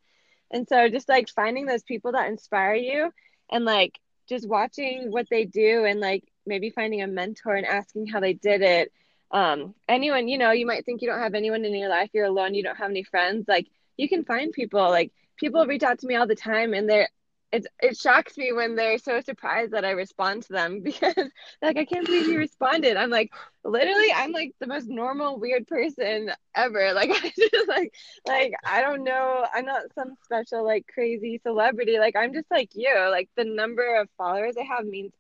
And 0.53 0.67
so 0.67 0.87
just 0.87 1.09
like 1.09 1.27
finding 1.29 1.65
those 1.65 1.83
people 1.83 2.11
that 2.13 2.29
inspire 2.29 2.75
you 2.75 3.11
and 3.51 3.65
like 3.65 3.99
just 4.29 4.47
watching 4.47 5.11
what 5.11 5.27
they 5.29 5.45
do 5.45 5.83
and 5.83 5.99
like 5.99 6.23
maybe 6.45 6.69
finding 6.69 7.01
a 7.01 7.07
mentor 7.07 7.55
and 7.55 7.65
asking 7.65 8.07
how 8.07 8.19
they 8.19 8.33
did 8.33 8.61
it. 8.61 8.91
Um, 9.31 9.73
anyone, 9.89 10.27
you 10.27 10.37
know, 10.37 10.51
you 10.51 10.67
might 10.67 10.85
think 10.85 11.01
you 11.01 11.09
don't 11.09 11.19
have 11.19 11.33
anyone 11.33 11.65
in 11.65 11.75
your 11.75 11.89
life, 11.89 12.11
you're 12.13 12.25
alone, 12.25 12.53
you 12.53 12.61
don't 12.61 12.77
have 12.77 12.91
any 12.91 13.03
friends. 13.03 13.45
Like 13.47 13.67
you 13.97 14.07
can 14.07 14.23
find 14.23 14.53
people. 14.53 14.81
Like 14.81 15.11
people 15.37 15.65
reach 15.65 15.83
out 15.83 15.99
to 15.99 16.07
me 16.07 16.15
all 16.15 16.27
the 16.27 16.35
time 16.35 16.73
and 16.73 16.87
they're 16.87 17.09
it's 17.53 17.67
it 17.81 17.97
shocks 17.97 18.37
me 18.37 18.53
when 18.53 18.75
they're 18.75 18.99
so 18.99 19.21
surprised 19.21 19.73
that 19.73 19.85
I 19.85 19.91
respond 19.91 20.43
to 20.43 20.53
them 20.53 20.81
because 20.83 21.15
like 21.61 21.77
I 21.77 21.85
can't 21.85 22.05
believe 22.07 22.27
you 22.27 22.39
responded. 22.39 22.97
I'm 22.97 23.11
like 23.11 23.31
literally 23.63 24.13
I'm 24.15 24.33
like 24.33 24.53
the 24.59 24.67
most 24.67 24.89
normal 24.89 25.39
weird 25.39 25.67
person 25.67 26.31
ever. 26.55 26.93
Like 26.95 27.11
I 27.11 27.31
just 27.37 27.69
like 27.69 27.93
like 28.27 28.53
I 28.65 28.81
don't 28.81 29.03
know. 29.05 29.45
I'm 29.53 29.65
not 29.65 29.93
some 29.95 30.15
special 30.23 30.65
like 30.65 30.87
crazy 30.93 31.39
celebrity. 31.43 31.99
Like 31.99 32.15
I'm 32.17 32.33
just 32.33 32.51
like 32.51 32.71
you. 32.75 32.93
Like 33.11 33.29
the 33.37 33.45
number 33.45 34.01
of 34.01 34.09
followers 34.17 34.55
I 34.59 34.63
have 34.63 34.85
means 34.85 35.13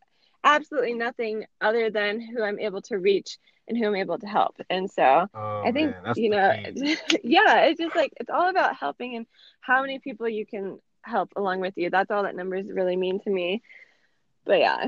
absolutely 0.43 0.93
nothing 0.95 1.45
other 1.61 1.89
than 1.91 2.21
who 2.21 2.43
I'm 2.43 2.59
able 2.59 2.81
to 2.83 2.97
reach 2.97 3.37
and 3.67 3.77
who 3.77 3.87
I'm 3.87 3.95
able 3.95 4.19
to 4.19 4.27
help. 4.27 4.57
And 4.69 4.89
so 4.91 5.27
Oh, 5.33 5.63
I 5.63 5.71
think 5.71 5.97
man, 6.03 6.15
you 6.15 6.29
know, 6.29 6.53
yeah, 7.23 7.61
it's 7.65 7.79
just 7.79 7.95
like 7.95 8.13
it's 8.19 8.29
all 8.29 8.49
about 8.49 8.75
helping 8.75 9.15
and 9.15 9.27
how 9.61 9.81
many 9.81 9.99
people 9.99 10.29
you 10.29 10.45
can 10.45 10.79
help 11.03 11.31
along 11.35 11.59
with 11.59 11.73
you. 11.77 11.89
That's 11.89 12.11
all 12.11 12.23
that 12.23 12.35
numbers 12.35 12.67
really 12.71 12.95
mean 12.95 13.19
to 13.21 13.29
me. 13.29 13.61
But 14.45 14.59
yeah, 14.59 14.85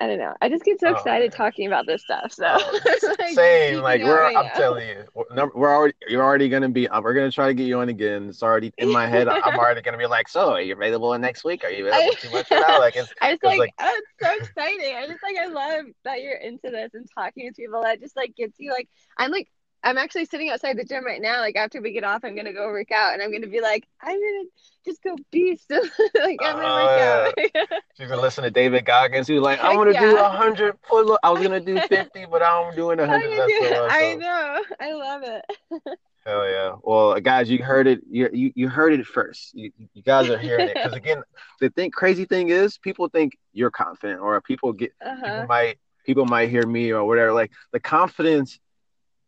I 0.00 0.06
don't 0.08 0.18
know. 0.18 0.34
I 0.42 0.48
just 0.48 0.64
get 0.64 0.78
so 0.80 0.88
Oh, 0.88 0.92
excited 0.92 1.30
man. 1.30 1.36
talking 1.36 1.66
about 1.66 1.86
this 1.86 2.02
stuff. 2.02 2.32
So 2.32 2.44
Oh, 2.46 2.78
like, 3.18 3.30
Same, 3.34 3.80
like 3.80 4.02
we're. 4.02 4.24
I'm 4.26 4.50
telling 4.54 4.88
you, 4.88 5.04
we're, 5.14 5.50
we're 5.54 5.74
already. 5.74 5.94
You're 6.08 6.22
already 6.24 6.48
gonna 6.48 6.68
be. 6.68 6.88
uh, 6.88 7.00
We're 7.00 7.14
gonna 7.14 7.30
try 7.30 7.46
to 7.48 7.54
get 7.54 7.64
you 7.66 7.78
on 7.80 7.88
again. 7.88 8.28
It's 8.28 8.42
already 8.42 8.72
in 8.78 8.90
my 8.92 9.06
head. 9.06 9.26
I'm 9.28 9.56
already 9.58 9.80
gonna 9.82 9.96
be 9.98 10.06
like, 10.06 10.28
so 10.28 10.50
are 10.52 10.60
you 10.60 10.74
available 10.74 11.16
next 11.18 11.44
week? 11.44 11.64
Are 11.64 11.70
you 11.70 11.86
available 11.86 12.14
two 12.20 12.30
months 12.30 12.48
from 12.48 12.60
now? 12.60 12.78
Like, 12.78 12.96
it's, 12.96 13.12
I 13.22 13.32
just 13.32 13.44
like, 13.44 13.58
like- 13.58 13.74
oh, 13.80 13.92
it's 13.98 14.08
so 14.20 14.36
exciting. 14.44 14.96
I 14.96 15.06
just 15.06 15.22
like 15.22 15.36
I 15.40 15.46
love 15.46 15.86
that 16.04 16.20
you're 16.20 16.36
into 16.36 16.70
this 16.70 16.92
and 16.94 17.06
talking 17.14 17.48
to 17.48 17.54
people. 17.54 17.82
That 17.82 18.00
just 18.00 18.16
like 18.16 18.34
gets 18.36 18.58
you 18.58 18.72
like 18.72 18.88
I'm 19.16 19.30
like 19.30 19.48
I'm 19.82 19.98
actually 19.98 20.24
sitting 20.26 20.50
outside 20.50 20.76
the 20.76 20.84
gym 20.84 21.04
right 21.04 21.20
now. 21.20 21.40
Like 21.40 21.56
after 21.56 21.80
we 21.80 21.92
get 21.92 22.04
off, 22.04 22.24
I'm 22.24 22.34
gonna 22.36 22.52
go 22.52 22.66
work 22.68 22.90
out, 22.92 23.12
and 23.14 23.22
I'm 23.22 23.32
gonna 23.32 23.46
be 23.46 23.60
like, 23.60 23.86
I'm 24.02 24.18
gonna 24.18 24.44
just 24.84 25.02
go 25.02 25.16
beast. 25.30 25.70
like 26.14 26.40
I'm 26.44 26.56
gonna 26.56 26.72
Oh, 26.72 26.74
work 26.74 26.96
out. 26.98 27.34
She's 27.96 28.08
been 28.08 28.20
listening 28.20 28.46
to 28.46 28.50
David 28.50 28.84
Goggins. 28.84 29.28
Was 29.28 29.40
like, 29.40 29.58
I'm 29.62 29.76
gonna 29.76 29.94
do 29.94 30.16
yeah. 30.16 30.28
hundred 30.30 30.80
pull 30.82 31.12
up. 31.12 31.20
I 31.22 31.30
was 31.30 31.40
gonna 31.42 31.60
do 31.60 31.80
fifty, 31.80 32.26
but 32.26 32.42
I'm 32.42 32.74
doing 32.74 32.98
hundred. 32.98 33.30
do 33.46 33.66
so. 33.68 33.86
I 33.88 34.14
know. 34.14 34.62
I 34.80 34.92
love 34.92 35.22
it. 35.24 35.98
Hell 36.24 36.48
yeah. 36.48 36.74
Well, 36.82 37.18
guys, 37.20 37.48
you 37.50 37.62
heard 37.62 37.86
it. 37.86 38.00
You 38.10 38.28
you, 38.32 38.52
you 38.54 38.68
heard 38.68 38.92
it 38.92 39.06
first. 39.06 39.54
You, 39.54 39.70
you 39.94 40.02
guys 40.02 40.28
are 40.28 40.38
hearing 40.38 40.68
it 40.68 40.78
because 40.80 40.94
again, 40.96 41.22
the 41.60 41.70
thing 41.70 41.90
crazy 41.90 42.24
thing 42.24 42.48
is 42.50 42.78
people 42.78 43.08
think 43.08 43.36
you're 43.52 43.70
confident, 43.70 44.20
or 44.20 44.40
people 44.40 44.72
get 44.72 44.92
Uh 45.04 45.16
people 45.24 45.44
might 45.44 45.78
people 46.04 46.26
might 46.26 46.50
hear 46.50 46.66
me 46.66 46.92
or 46.92 47.04
whatever. 47.04 47.32
Like 47.32 47.52
the 47.72 47.80
confidence, 47.80 48.58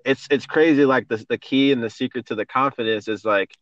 it's 0.05 0.27
it's 0.31 0.47
crazy. 0.47 0.85
Like 0.85 1.09
the 1.09 1.25
the 1.29 1.39
key 1.39 1.73
and 1.73 1.83
the 1.83 1.91
secret 1.91 2.27
to 2.27 2.35
the 2.35 2.47
confidence 2.47 3.09
is 3.09 3.25
like 3.25 3.55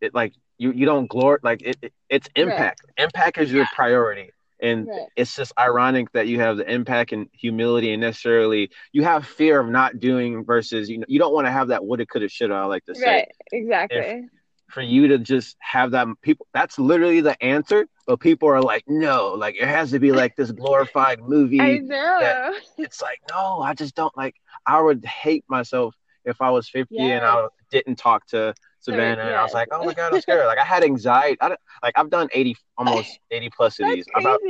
it 0.00 0.14
like 0.14 0.34
you 0.58 0.72
you 0.72 0.86
don't 0.86 1.08
glor 1.08 1.38
like 1.42 1.62
it, 1.62 1.76
it 1.82 1.92
it's 2.08 2.28
impact. 2.36 2.82
Impact 2.96 3.38
is 3.38 3.52
your 3.52 3.66
priority. 3.74 4.30
And 4.62 4.88
Right. 4.88 5.08
it's 5.16 5.34
just 5.36 5.52
ironic 5.58 6.12
that 6.12 6.26
you 6.26 6.40
have 6.40 6.58
the 6.58 6.70
impact 6.70 7.12
and 7.12 7.28
humility 7.32 7.92
and 7.92 8.00
necessarily 8.02 8.70
you 8.92 9.02
have 9.04 9.26
fear 9.26 9.58
of 9.60 9.68
not 9.68 9.98
doing 9.98 10.44
versus 10.44 10.90
you 10.90 10.98
know 10.98 11.06
you 11.08 11.18
don't 11.18 11.32
want 11.32 11.46
to 11.46 11.50
have 11.50 11.68
that 11.68 11.82
woulda 11.84 12.04
coulda 12.04 12.28
shoulda 12.28 12.54
I 12.54 12.64
like 12.66 12.84
to 12.84 12.94
say 12.94 13.06
Right. 13.06 13.28
Exactly. 13.52 14.28
For 14.70 14.82
you 14.82 15.08
to 15.08 15.18
just 15.18 15.56
have 15.58 15.90
that 15.90 16.06
people 16.22 16.46
that's 16.54 16.78
literally 16.78 17.20
the 17.20 17.40
answer 17.42 17.86
but 18.06 18.20
people 18.20 18.48
are 18.48 18.62
like 18.62 18.84
no 18.86 19.34
like 19.36 19.56
it 19.56 19.66
has 19.66 19.90
to 19.90 19.98
be 19.98 20.12
like 20.12 20.36
this 20.36 20.50
glorified 20.52 21.20
movie 21.20 21.60
I 21.60 21.78
know. 21.78 22.54
it's 22.78 23.02
like 23.02 23.20
no 23.30 23.60
i 23.60 23.74
just 23.74 23.94
don't 23.94 24.16
like 24.16 24.34
i 24.66 24.80
would 24.80 25.04
hate 25.04 25.44
myself 25.48 25.94
if 26.24 26.40
i 26.40 26.50
was 26.50 26.68
50 26.68 26.98
and 26.98 27.24
i 27.24 27.46
didn't 27.70 27.96
talk 27.96 28.26
to 28.28 28.54
savannah 28.80 29.22
and 29.22 29.34
i 29.34 29.42
was 29.42 29.52
like 29.52 29.68
oh 29.72 29.84
my 29.84 29.92
god 29.94 30.14
i'm 30.14 30.20
scared. 30.22 30.46
Like 30.46 30.58
i 30.58 30.64
had 30.64 30.84
anxiety 30.84 31.36
I 31.40 31.56
like 31.82 31.94
i've 31.96 32.10
done 32.10 32.28
80 32.32 32.56
almost 32.78 33.18
80 33.30 33.50
plus 33.56 33.80
of 33.80 33.88
these. 33.88 34.06
About 34.14 34.40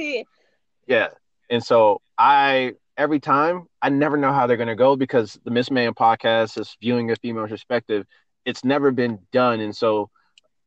yeah 0.86 1.08
and 1.48 1.64
so 1.64 2.00
i 2.18 2.74
every 2.96 3.20
time 3.20 3.66
i 3.80 3.88
never 3.88 4.16
know 4.16 4.32
how 4.32 4.46
they're 4.46 4.56
going 4.56 4.68
to 4.68 4.74
go 4.74 4.96
because 4.96 5.38
the 5.44 5.50
miss 5.50 5.70
man 5.70 5.94
podcast 5.94 6.58
is 6.58 6.76
viewing 6.80 7.10
a 7.10 7.16
female 7.16 7.48
perspective 7.48 8.06
it's 8.44 8.64
never 8.64 8.90
been 8.90 9.18
done. 9.32 9.60
And 9.60 9.74
so 9.76 10.10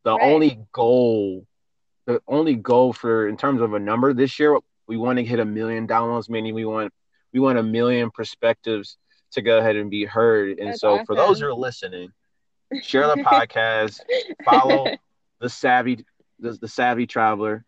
the 0.04 0.16
Right. 0.16 0.22
only 0.22 0.60
goal 0.72 1.46
the 2.06 2.22
only 2.28 2.56
goal 2.56 2.92
for 2.92 3.30
in 3.30 3.38
terms 3.38 3.62
of 3.62 3.74
a 3.74 3.80
number 3.80 4.14
this 4.14 4.38
year 4.38 4.60
we 4.88 4.98
want 4.98 5.18
to 5.18 5.24
hit 5.24 5.40
a 5.40 5.46
million 5.46 5.88
downloads 5.88 6.30
meaning 6.30 6.54
we 6.54 6.66
want 6.66 6.94
we 7.32 7.40
want 7.40 7.58
a 7.58 7.64
million 7.64 8.12
perspectives 8.12 8.98
to 9.32 9.42
go 9.42 9.58
ahead 9.58 9.76
and 9.78 9.90
be 9.90 10.06
heard. 10.06 10.60
And 10.60 10.70
That's 10.70 10.82
so 10.82 11.04
for 11.06 11.16
those 11.16 11.40
who 11.40 11.48
are 11.48 11.54
listening 11.54 12.12
share 12.82 13.08
the 13.08 13.24
podcast 13.24 14.02
follow 14.44 14.98
the 15.40 15.50
savvy 15.50 16.06
the, 16.40 16.52
the 16.54 16.68
savvy 16.68 17.08
traveler. 17.08 17.66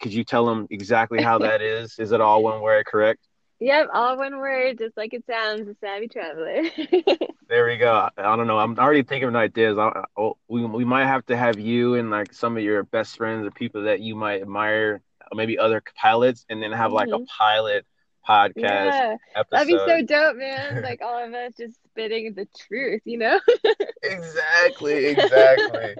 Could 0.00 0.12
you 0.12 0.22
tell 0.24 0.44
them 0.44 0.66
exactly 0.70 1.22
how 1.22 1.38
that 1.38 1.62
is? 1.62 1.98
Is 1.98 2.12
it 2.12 2.20
all 2.20 2.42
one 2.42 2.60
word 2.60 2.84
correct 2.84 3.27
Yep, 3.60 3.88
all 3.92 4.16
one 4.16 4.38
word, 4.38 4.78
just 4.78 4.96
like 4.96 5.12
it 5.14 5.24
sounds, 5.26 5.68
a 5.68 5.74
savvy 5.80 6.08
traveler. 6.08 6.62
There 7.48 7.64
we 7.66 7.78
go. 7.78 8.10
I, 8.18 8.36
don't 8.36 8.46
know. 8.46 8.58
I'm 8.58 8.78
already 8.78 9.02
thinking 9.02 9.30
of 9.30 9.34
ideas. 9.34 9.78
I, 9.78 10.04
I, 10.18 10.30
we 10.48 10.66
we 10.66 10.84
might 10.84 11.06
have 11.06 11.24
to 11.26 11.36
have 11.36 11.58
you 11.58 11.94
and 11.94 12.10
like 12.10 12.34
some 12.34 12.58
of 12.58 12.62
your 12.62 12.82
best 12.82 13.16
friends 13.16 13.46
or 13.46 13.50
people 13.50 13.84
that 13.84 14.00
you 14.00 14.14
might 14.14 14.42
admire, 14.42 15.00
or 15.32 15.34
maybe 15.34 15.58
other 15.58 15.82
pilots, 15.96 16.44
and 16.50 16.62
then 16.62 16.72
have 16.72 16.92
like 16.92 17.08
a 17.08 17.18
Mhm. 17.18 17.26
pilot 17.26 17.86
podcast 18.28 18.54
yeah, 18.56 19.16
episode. 19.34 19.50
that'd 19.50 19.66
be 19.66 19.78
so 19.78 20.02
dope, 20.02 20.36
man. 20.36 20.82
Like 20.82 21.00
all 21.00 21.24
of 21.26 21.32
us 21.32 21.54
just 21.56 21.82
spitting 21.86 22.34
the 22.34 22.46
truth, 22.68 23.00
you 23.06 23.16
know? 23.18 23.40
Exactly, 24.02 25.06
exactly. 25.06 25.96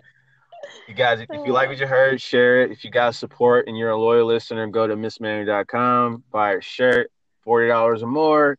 You 0.86 0.94
guys, 0.94 1.20
if 1.20 1.28
you 1.46 1.52
like 1.52 1.68
what 1.68 1.78
you 1.78 1.86
heard, 1.86 2.20
share 2.20 2.62
it. 2.62 2.70
If 2.72 2.84
you 2.84 2.90
got 2.90 3.14
support 3.14 3.68
and 3.68 3.76
you're 3.76 3.90
a 3.90 3.98
loyal 3.98 4.26
listener, 4.26 4.66
go 4.66 4.86
to 4.86 4.96
missmanny.com, 4.96 6.24
buy 6.30 6.52
a 6.54 6.60
shirt, 6.60 7.10
forty 7.48 7.68
dollars 7.68 8.02
or 8.02 8.08
more. 8.08 8.58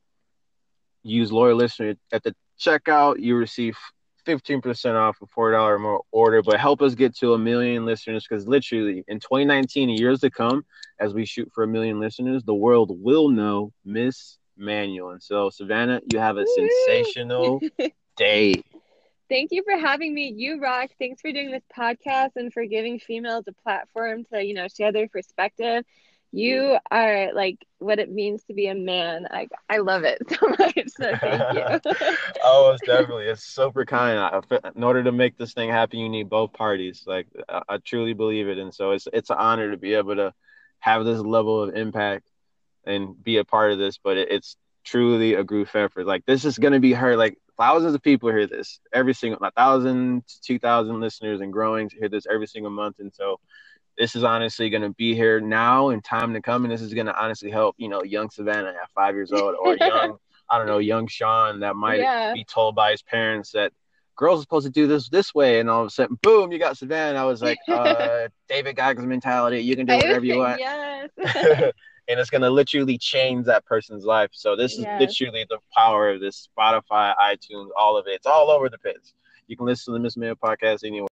Use 1.03 1.31
loyal 1.31 1.57
listener 1.57 1.93
at 2.11 2.23
the 2.23 2.33
checkout. 2.59 3.19
You 3.19 3.35
receive 3.35 3.77
fifteen 4.25 4.61
percent 4.61 4.95
off 4.97 5.17
a 5.21 5.27
forty 5.27 5.55
dollar 5.55 5.75
or 5.75 5.79
more 5.79 6.01
order. 6.11 6.41
But 6.41 6.59
help 6.59 6.81
us 6.81 6.95
get 6.95 7.15
to 7.17 7.33
a 7.33 7.37
million 7.37 7.85
listeners 7.85 8.25
because 8.27 8.47
literally 8.47 9.03
in 9.07 9.19
2019, 9.19 9.89
years 9.89 10.21
to 10.21 10.31
come, 10.31 10.65
as 10.99 11.13
we 11.13 11.25
shoot 11.25 11.49
for 11.53 11.63
a 11.63 11.67
million 11.67 11.99
listeners, 11.99 12.43
the 12.43 12.55
world 12.55 12.89
will 12.99 13.29
know 13.29 13.71
Miss 13.85 14.37
Manual. 14.57 15.11
And 15.11 15.21
so, 15.21 15.49
Savannah, 15.51 16.01
you 16.11 16.19
have 16.19 16.37
a 16.37 16.45
Woo! 16.45 16.55
sensational 16.57 17.61
day. 18.17 18.63
Thank 19.29 19.51
you 19.51 19.63
for 19.63 19.77
having 19.77 20.13
me. 20.13 20.33
You 20.35 20.59
rock. 20.59 20.89
Thanks 20.97 21.21
for 21.21 21.31
doing 21.31 21.51
this 21.51 21.63
podcast 21.77 22.31
and 22.35 22.51
for 22.51 22.65
giving 22.65 22.99
females 22.99 23.45
a 23.47 23.53
platform 23.53 24.23
to, 24.33 24.43
you 24.43 24.55
know, 24.55 24.67
share 24.67 24.91
their 24.91 25.07
perspective. 25.07 25.85
You 26.31 26.77
are 26.91 27.33
like 27.33 27.57
what 27.79 27.97
it 27.97 28.11
means 28.11 28.43
to 28.45 28.53
be 28.53 28.67
a 28.67 28.75
man. 28.75 29.27
I 29.31 29.47
I 29.67 29.79
love 29.79 30.03
it 30.03 30.21
so 30.29 30.47
much. 30.47 30.89
So 30.89 31.15
thank 31.17 31.53
you. 31.53 31.91
oh, 32.43 32.71
it's 32.71 32.85
definitely 32.85 33.25
it's 33.25 33.43
super 33.43 33.83
kind. 33.85 34.19
I, 34.19 34.69
in 34.75 34.83
order 34.83 35.03
to 35.03 35.11
make 35.11 35.37
this 35.37 35.53
thing 35.53 35.69
happen, 35.69 35.99
you 35.99 36.09
need 36.09 36.29
both 36.29 36.53
parties. 36.53 37.03
Like 37.07 37.27
I, 37.47 37.61
I 37.67 37.77
truly 37.77 38.13
believe 38.13 38.47
it, 38.47 38.59
and 38.59 38.73
so 38.73 38.91
it's 38.91 39.07
it's 39.11 39.31
an 39.31 39.37
honor 39.39 39.71
to 39.71 39.77
be 39.77 39.95
able 39.95 40.15
to 40.17 40.33
have 40.79 41.03
this 41.03 41.19
level 41.19 41.63
of 41.63 41.75
impact 41.75 42.27
and 42.85 43.21
be 43.23 43.37
a 43.37 43.45
part 43.45 43.71
of 43.71 43.79
this. 43.79 43.97
But 43.97 44.17
it, 44.17 44.31
it's 44.31 44.55
truly 44.83 45.33
a 45.33 45.43
group 45.43 45.75
effort. 45.75 46.05
Like 46.05 46.25
this 46.27 46.45
is 46.45 46.59
going 46.59 46.73
to 46.73 46.79
be 46.79 46.93
heard. 46.93 47.17
Like 47.17 47.39
thousands 47.57 47.95
of 47.95 48.03
people 48.03 48.29
hear 48.29 48.45
this 48.45 48.79
every 48.93 49.15
single, 49.15 49.43
a 49.43 49.49
thousand, 49.51 50.23
two 50.43 50.59
thousand 50.59 50.99
listeners 50.99 51.41
and 51.41 51.51
growing 51.51 51.89
hear 51.89 52.07
this 52.09 52.27
every 52.31 52.47
single 52.47 52.71
month, 52.71 52.97
and 52.99 53.11
so. 53.13 53.39
This 53.99 54.15
is 54.15 54.23
honestly 54.23 54.69
going 54.69 54.81
to 54.81 54.91
be 54.91 55.13
here 55.13 55.41
now 55.41 55.89
and 55.89 56.01
time 56.01 56.33
to 56.33 56.41
come, 56.41 56.63
and 56.63 56.71
this 56.71 56.81
is 56.81 56.93
going 56.93 57.07
to 57.07 57.21
honestly 57.21 57.51
help, 57.51 57.75
you 57.77 57.89
know, 57.89 58.01
young 58.01 58.29
Savannah 58.29 58.69
at 58.69 58.89
five 58.95 59.13
years 59.13 59.33
old 59.33 59.55
or 59.61 59.75
young 59.81 60.15
I 60.49 60.57
don't 60.57 60.65
know, 60.65 60.79
young 60.79 61.05
Sean 61.07 61.59
that 61.59 61.75
might 61.75 61.99
Yeah. 61.99 62.33
be 62.33 62.43
told 62.45 62.75
by 62.75 62.89
his 62.91 63.03
parents 63.03 63.51
that 63.51 63.71
girls 64.15 64.39
are 64.39 64.41
supposed 64.43 64.65
to 64.65 64.71
do 64.71 64.87
this 64.87 65.09
this 65.09 65.35
way, 65.35 65.59
and 65.59 65.69
all 65.69 65.81
of 65.81 65.87
a 65.87 65.89
sudden, 65.91 66.17
boom, 66.23 66.51
you 66.51 66.57
got 66.59 66.77
Savannah. 66.77 67.19
I 67.19 67.25
was 67.25 67.41
like, 67.41 67.59
uh, 67.67 68.29
David 68.47 68.77
Goggins 68.77 69.05
mentality. 69.05 69.59
You 69.59 69.75
can 69.75 69.85
do 69.85 69.97
whatever 69.97 70.25
you 70.25 70.37
want, 70.39 70.59
Yes. 70.59 71.09
and 71.17 72.19
it's 72.19 72.29
gonna 72.29 72.49
literally 72.49 72.97
change 72.97 73.45
that 73.47 73.65
person's 73.65 74.05
life. 74.05 74.29
So 74.31 74.55
this 74.55 74.73
is 74.79 74.85
literally 74.97 75.45
the 75.49 75.59
power 75.75 76.09
of 76.09 76.21
this 76.21 76.47
Spotify, 76.57 77.13
iTunes, 77.21 77.67
all 77.77 77.97
of 77.97 78.07
it. 78.07 78.13
It's 78.13 78.25
all 78.25 78.49
over 78.49 78.69
the 78.69 78.79
place. 78.79 79.13
You 79.47 79.57
can 79.57 79.65
listen 79.65 79.93
to 79.93 79.99
the 79.99 80.03
Miss 80.03 80.15
Mail 80.15 80.35
podcast 80.35 80.85
anywhere. 80.85 81.09